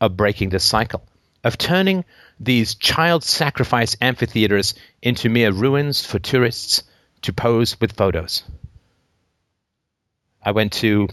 [0.00, 1.04] of breaking this cycle,
[1.42, 2.04] of turning
[2.38, 6.84] these child sacrifice amphitheaters into mere ruins for tourists
[7.24, 8.42] to pose with photos.
[10.42, 11.08] I went to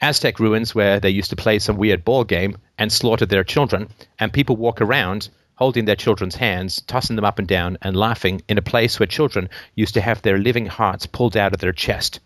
[0.00, 3.88] Aztec ruins where they used to play some weird ball game and slaughter their children,
[4.18, 8.42] and people walk around holding their children's hands, tossing them up and down, and laughing
[8.46, 11.72] in a place where children used to have their living hearts pulled out of their
[11.72, 12.20] chest.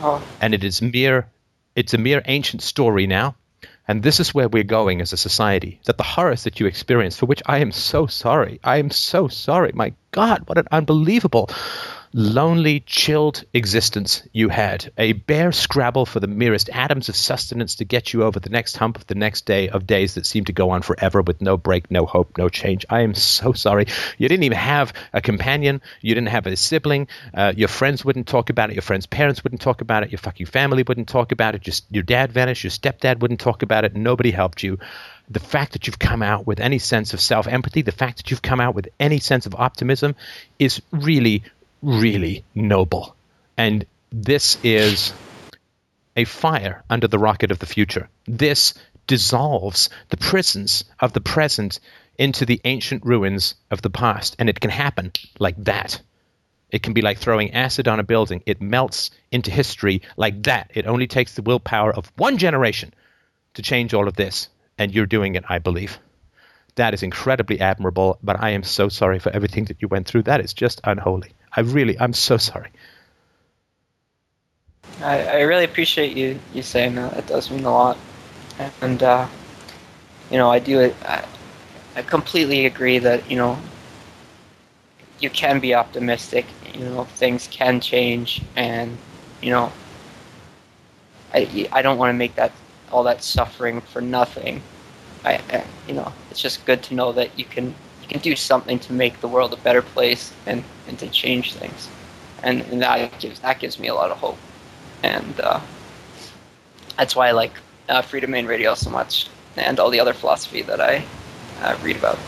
[0.00, 1.30] Oh, And it is mere
[1.74, 3.34] it's a mere ancient story now.
[3.86, 5.80] And this is where we're going as a society.
[5.84, 9.28] That the horrors that you experience, for which I am so sorry, I am so
[9.28, 9.72] sorry.
[9.74, 11.50] My God, what an unbelievable,
[12.16, 14.90] lonely, chilled existence you had.
[14.96, 18.76] A bare scrabble for the merest atoms of sustenance to get you over the next
[18.76, 21.56] hump of the next day of days that seem to go on forever with no
[21.56, 22.86] break, no hope, no change.
[22.88, 23.86] I am so sorry.
[24.16, 25.82] You didn't even have a companion.
[26.02, 27.08] You didn't have a sibling.
[27.34, 28.74] Uh, your friends wouldn't talk about it.
[28.74, 30.12] Your friends' parents wouldn't talk about it.
[30.12, 31.62] Your fucking family wouldn't talk about it.
[31.62, 32.62] Just your dad vanished.
[32.62, 33.96] Your stepdad wouldn't talk about it.
[33.96, 34.78] Nobody helped you
[35.28, 38.30] the fact that you've come out with any sense of self empathy, the fact that
[38.30, 40.14] you've come out with any sense of optimism
[40.58, 41.42] is really,
[41.84, 43.14] really noble.
[43.56, 45.12] And this is
[46.16, 48.08] a fire under the rocket of the future.
[48.26, 48.74] This
[49.06, 51.80] dissolves the prisons of the present
[52.18, 54.36] into the ancient ruins of the past.
[54.38, 56.00] And it can happen like that.
[56.70, 58.42] It can be like throwing acid on a building.
[58.46, 60.70] It melts into history like that.
[60.74, 62.94] It only takes the willpower of one generation
[63.54, 64.48] to change all of this.
[64.78, 65.98] And you're doing it, I believe.
[66.76, 70.22] That is incredibly admirable, but I am so sorry for everything that you went through.
[70.24, 71.30] That is just unholy.
[71.56, 72.70] I really, I'm so sorry.
[75.00, 77.16] I, I really appreciate you you saying that.
[77.16, 77.98] It does mean a lot,
[78.80, 79.26] and uh,
[80.30, 81.24] you know I do I,
[81.96, 83.58] I completely agree that you know
[85.20, 86.46] you can be optimistic.
[86.72, 88.96] You know things can change, and
[89.42, 89.72] you know
[91.32, 92.52] I I don't want to make that
[92.90, 94.62] all that suffering for nothing.
[95.24, 97.74] I, I you know it's just good to know that you can
[98.04, 101.54] you can do something to make the world a better place and, and to change
[101.54, 101.88] things,
[102.42, 104.38] and, and that gives that gives me a lot of hope
[105.04, 105.60] and uh,
[106.96, 107.52] that's why I like
[107.88, 111.04] uh, Freedomain Radio so much, and all the other philosophy that I
[111.60, 112.18] uh, read about.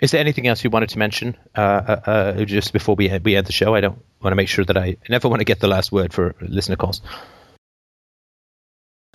[0.00, 3.36] Is there anything else you wanted to mention uh, uh, uh, just before we we
[3.36, 3.74] end the show?
[3.74, 5.92] I don't want to make sure that I, I never want to get the last
[5.92, 7.02] word for listener calls.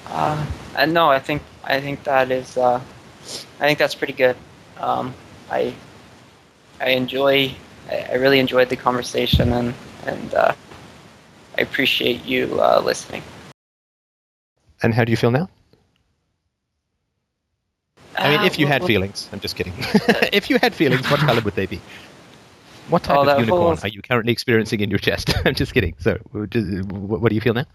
[0.06, 0.46] Uh,
[0.76, 2.82] and no, I think I think that is uh,
[3.62, 4.36] I think that's pretty good.
[4.78, 5.14] Um,
[5.50, 5.74] I
[6.80, 7.54] I enjoy
[7.90, 9.74] I, I really enjoyed the conversation and
[10.06, 10.54] and uh,
[11.58, 13.22] I appreciate you uh, listening.
[14.84, 15.48] And how do you feel now?
[18.18, 19.74] I mean, Uh, if you had feelings, I'm just kidding.
[20.34, 21.80] if you had feelings, what color would they be?
[22.90, 25.34] What type Oh, of unicorn are you currently experiencing in your chest?
[25.46, 25.94] I'm just kidding.
[26.00, 26.18] So,
[26.50, 27.66] just- what what do you feel now?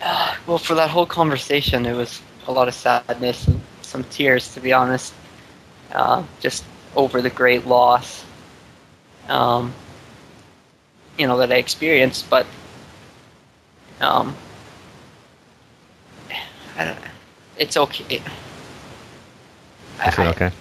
[0.46, 3.60] Well, for that whole conversation, it was a lot of sadness and
[3.90, 5.14] some tears, to be honest.
[5.92, 6.64] Uh, just
[6.96, 8.24] over the great loss,
[9.28, 9.72] um,
[11.18, 12.30] you know, that I experienced.
[12.30, 12.46] But
[14.00, 14.36] Um,
[16.78, 16.98] I don't,
[17.56, 18.22] it's okay.
[20.00, 20.52] I feel I- okay.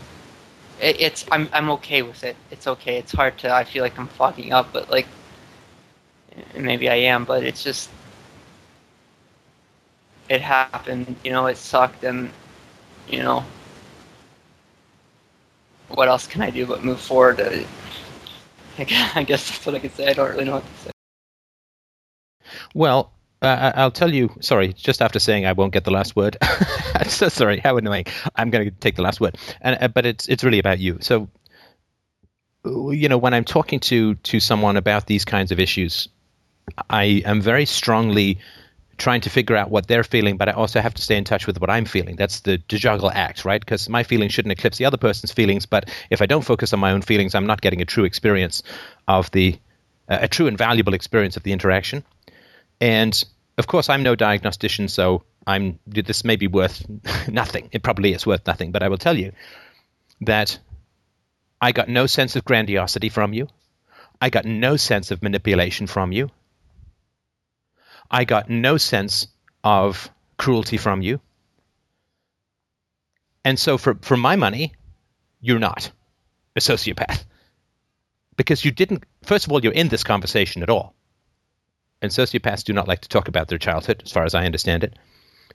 [0.82, 2.36] it, it's I'm I'm okay with it.
[2.52, 2.98] It's okay.
[2.98, 3.54] It's hard to.
[3.54, 5.08] I feel like I'm fogging up, but like
[6.58, 7.90] maybe I am, but it's just
[10.30, 11.16] it happened.
[11.24, 12.32] You know, it sucked, and
[13.10, 13.44] you know
[15.90, 17.42] what else can I do but move forward?
[17.42, 17.66] I
[19.24, 20.08] guess that's what I can say.
[20.08, 20.92] I don't really know what to say.
[22.74, 24.30] Well, uh, I'll tell you.
[24.42, 26.38] Sorry, just after saying I won't get the last word.
[27.08, 27.60] So sorry.
[27.60, 28.06] How annoying.
[28.36, 30.98] I'm going to take the last word, and uh, but it's it's really about you.
[31.00, 31.30] So,
[32.66, 36.10] you know, when I'm talking to to someone about these kinds of issues,
[36.90, 38.38] I am very strongly
[39.00, 41.48] trying to figure out what they're feeling, but I also have to stay in touch
[41.48, 42.16] with what I'm feeling.
[42.16, 43.60] That's the, the juggle act, right?
[43.60, 46.80] Because my feelings shouldn't eclipse the other person's feelings, but if I don't focus on
[46.80, 48.62] my own feelings, I'm not getting a true experience
[49.08, 49.58] of the
[50.08, 52.04] uh, a true and valuable experience of the interaction.
[52.82, 53.24] And
[53.58, 56.86] of course, I'm no diagnostician, so I'm this may be worth
[57.28, 57.70] nothing.
[57.72, 59.32] It probably is worth nothing, but I will tell you
[60.22, 60.60] that
[61.62, 63.48] I got no sense of grandiosity from you.
[64.22, 66.30] I got no sense of manipulation from you.
[68.10, 69.28] I got no sense
[69.64, 71.20] of cruelty from you.
[73.46, 74.74] And so for, for my money,
[75.42, 75.92] you're not
[76.56, 77.24] a sociopath.
[78.36, 80.96] Because you didn't first of all, you're in this conversation at all.
[82.02, 84.84] And sociopaths do not like to talk about their childhood, as far as I understand
[84.84, 84.98] it.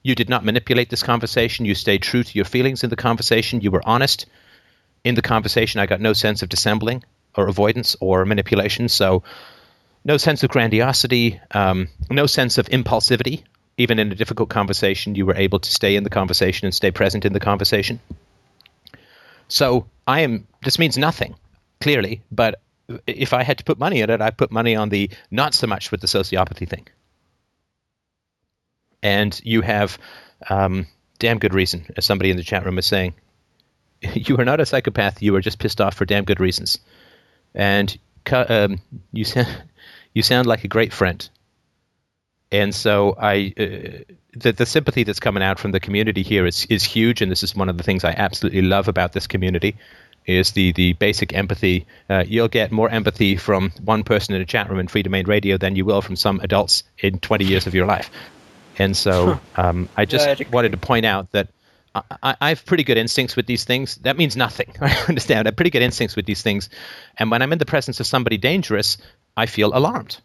[0.02, 1.65] You did not manipulate this conversation.
[1.65, 3.62] You stayed true to your feelings in the conversation.
[3.62, 4.26] You were honest
[5.02, 5.81] in the conversation.
[5.81, 7.02] I got no sense of dissembling
[7.34, 8.89] or avoidance or manipulation.
[8.89, 9.23] So,
[10.05, 13.42] no sense of grandiosity, um, no sense of impulsivity.
[13.76, 16.92] Even in a difficult conversation, you were able to stay in the conversation and stay
[16.92, 17.99] present in the conversation.
[19.49, 20.47] So, I am.
[20.62, 21.34] This means nothing,
[21.81, 22.60] clearly, but
[23.07, 25.66] if I had to put money on it, I'd put money on the not so
[25.66, 26.86] much with the sociopathy thing.
[29.02, 29.99] And you have
[30.49, 30.86] um,
[31.18, 33.15] damn good reason, as somebody in the chat room is saying.
[34.15, 35.23] You are not a psychopath.
[35.23, 36.78] You are just pissed off for damn good reasons.
[37.55, 37.97] And
[38.31, 38.78] um,
[39.12, 39.49] you sound
[40.15, 41.28] you sound like a great friend.
[42.51, 46.67] And so I, uh, the the sympathy that's coming out from the community here is
[46.67, 49.76] is huge, and this is one of the things I absolutely love about this community,
[50.25, 51.86] is the the basic empathy.
[52.09, 55.59] Uh, you'll get more empathy from one person in a chat room in Freedomain Radio
[55.59, 58.10] than you will from some adults in 20 years of your life.
[58.78, 61.49] And so um, I just wanted to point out that
[61.94, 63.97] I, I have pretty good instincts with these things.
[63.97, 64.73] That means nothing.
[64.81, 65.47] I understand.
[65.47, 66.68] I have pretty good instincts with these things.
[67.18, 68.98] And when I'm in the presence of somebody dangerous,
[69.36, 70.18] I feel alarmed.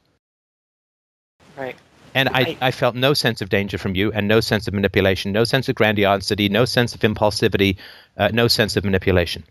[1.58, 1.76] Right.
[2.16, 4.74] And I, I- I felt no sense of danger from you, and no sense of
[4.74, 7.78] manipulation, no sense of grandiosity, no sense of impulsivity,
[8.18, 9.44] uh, no sense of manipulation.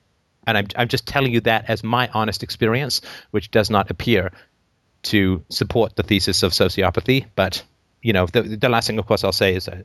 [0.46, 4.32] And I'm, I'm just telling you that as my honest experience, which does not appear
[5.04, 7.26] to support the thesis of sociopathy.
[7.36, 7.62] But,
[8.02, 9.82] you know, the, the last thing, of course, I'll say is uh,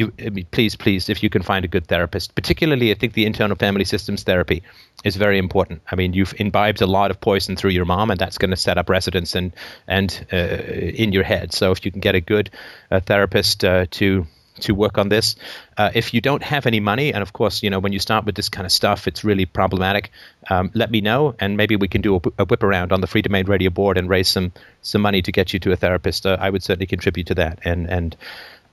[0.00, 3.12] you, I mean, please, please, if you can find a good therapist, particularly I think
[3.12, 4.62] the internal family systems therapy
[5.04, 5.82] is very important.
[5.90, 8.56] I mean, you've imbibed a lot of poison through your mom, and that's going to
[8.56, 9.52] set up residence and
[9.86, 11.52] and uh, in your head.
[11.52, 12.50] So if you can get a good
[12.90, 14.26] uh, therapist uh, to
[14.60, 15.36] to work on this,
[15.78, 18.26] uh, if you don't have any money, and of course, you know, when you start
[18.26, 20.10] with this kind of stuff, it's really problematic.
[20.50, 23.06] Um, let me know, and maybe we can do a, a whip around on the
[23.06, 26.26] Freedomain Radio board and raise some some money to get you to a therapist.
[26.26, 28.16] Uh, I would certainly contribute to that, and and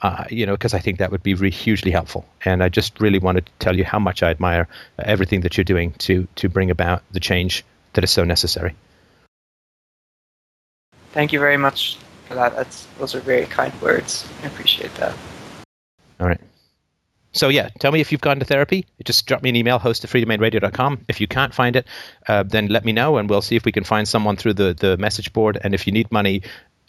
[0.02, 2.26] uh, you know, because I think that would be re- hugely helpful.
[2.46, 4.68] And I just really wanted to tell you how much I admire
[5.00, 8.76] uh, everything that you're doing to to bring about the change that is so necessary.
[11.12, 12.56] Thank you very much for that.
[12.56, 14.28] That's those are very kind words.
[14.44, 15.16] I appreciate that.
[16.20, 16.42] All right.
[17.34, 18.86] So yeah, tell me if you've gone to therapy.
[19.04, 21.06] Just drop me an email, host at freedomainradio.com.
[21.08, 21.86] If you can't find it,
[22.28, 24.74] uh, then let me know, and we'll see if we can find someone through the,
[24.74, 25.58] the message board.
[25.62, 26.42] And if you need money,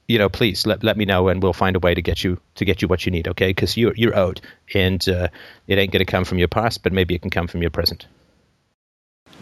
[0.08, 2.40] you know, please let, let me know, and we'll find a way to get you
[2.56, 3.28] to get you what you need.
[3.28, 3.48] Okay?
[3.48, 4.40] Because you're you're owed,
[4.74, 5.28] and uh,
[5.66, 7.70] it ain't going to come from your past, but maybe it can come from your
[7.70, 8.06] present.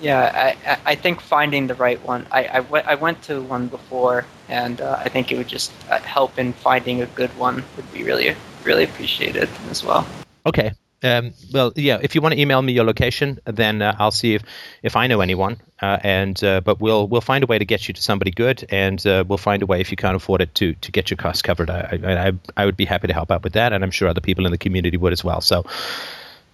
[0.00, 0.30] Yeah,
[0.66, 2.26] I, I- I think finding the right one.
[2.30, 6.38] I, I, went, to one before, and uh, I think it would just uh, help
[6.38, 10.06] in finding a good one would be really, really appreciated as well.
[10.44, 10.72] Okay.
[11.06, 11.98] Um, well, yeah.
[12.02, 14.42] If you want to email me your location, then uh, I'll see if,
[14.82, 15.58] if I know anyone.
[15.80, 18.66] Uh, and uh, but we'll we'll find a way to get you to somebody good,
[18.70, 21.18] and uh, we'll find a way if you can't afford it to to get your
[21.18, 21.70] costs covered.
[21.70, 24.22] I, I I would be happy to help out with that, and I'm sure other
[24.22, 25.40] people in the community would as well.
[25.42, 25.66] So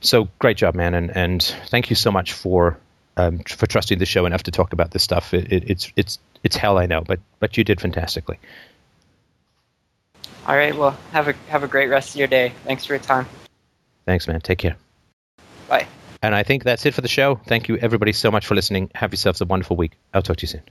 [0.01, 2.77] so great job, man, and and thank you so much for
[3.17, 5.33] um, for trusting the show enough to talk about this stuff.
[5.33, 8.41] It, it, it's it's it's hell, I know, but but you did fantastically.
[10.47, 12.53] All right, well, have a have a great rest of your day.
[12.65, 13.27] Thanks for your time.
[14.07, 14.41] Thanks, man.
[14.41, 14.77] Take care.
[15.69, 15.87] Bye.
[16.23, 17.41] And I think that's it for the show.
[17.47, 18.91] Thank you, everybody, so much for listening.
[18.95, 19.93] Have yourselves a wonderful week.
[20.15, 20.63] I'll talk to you soon.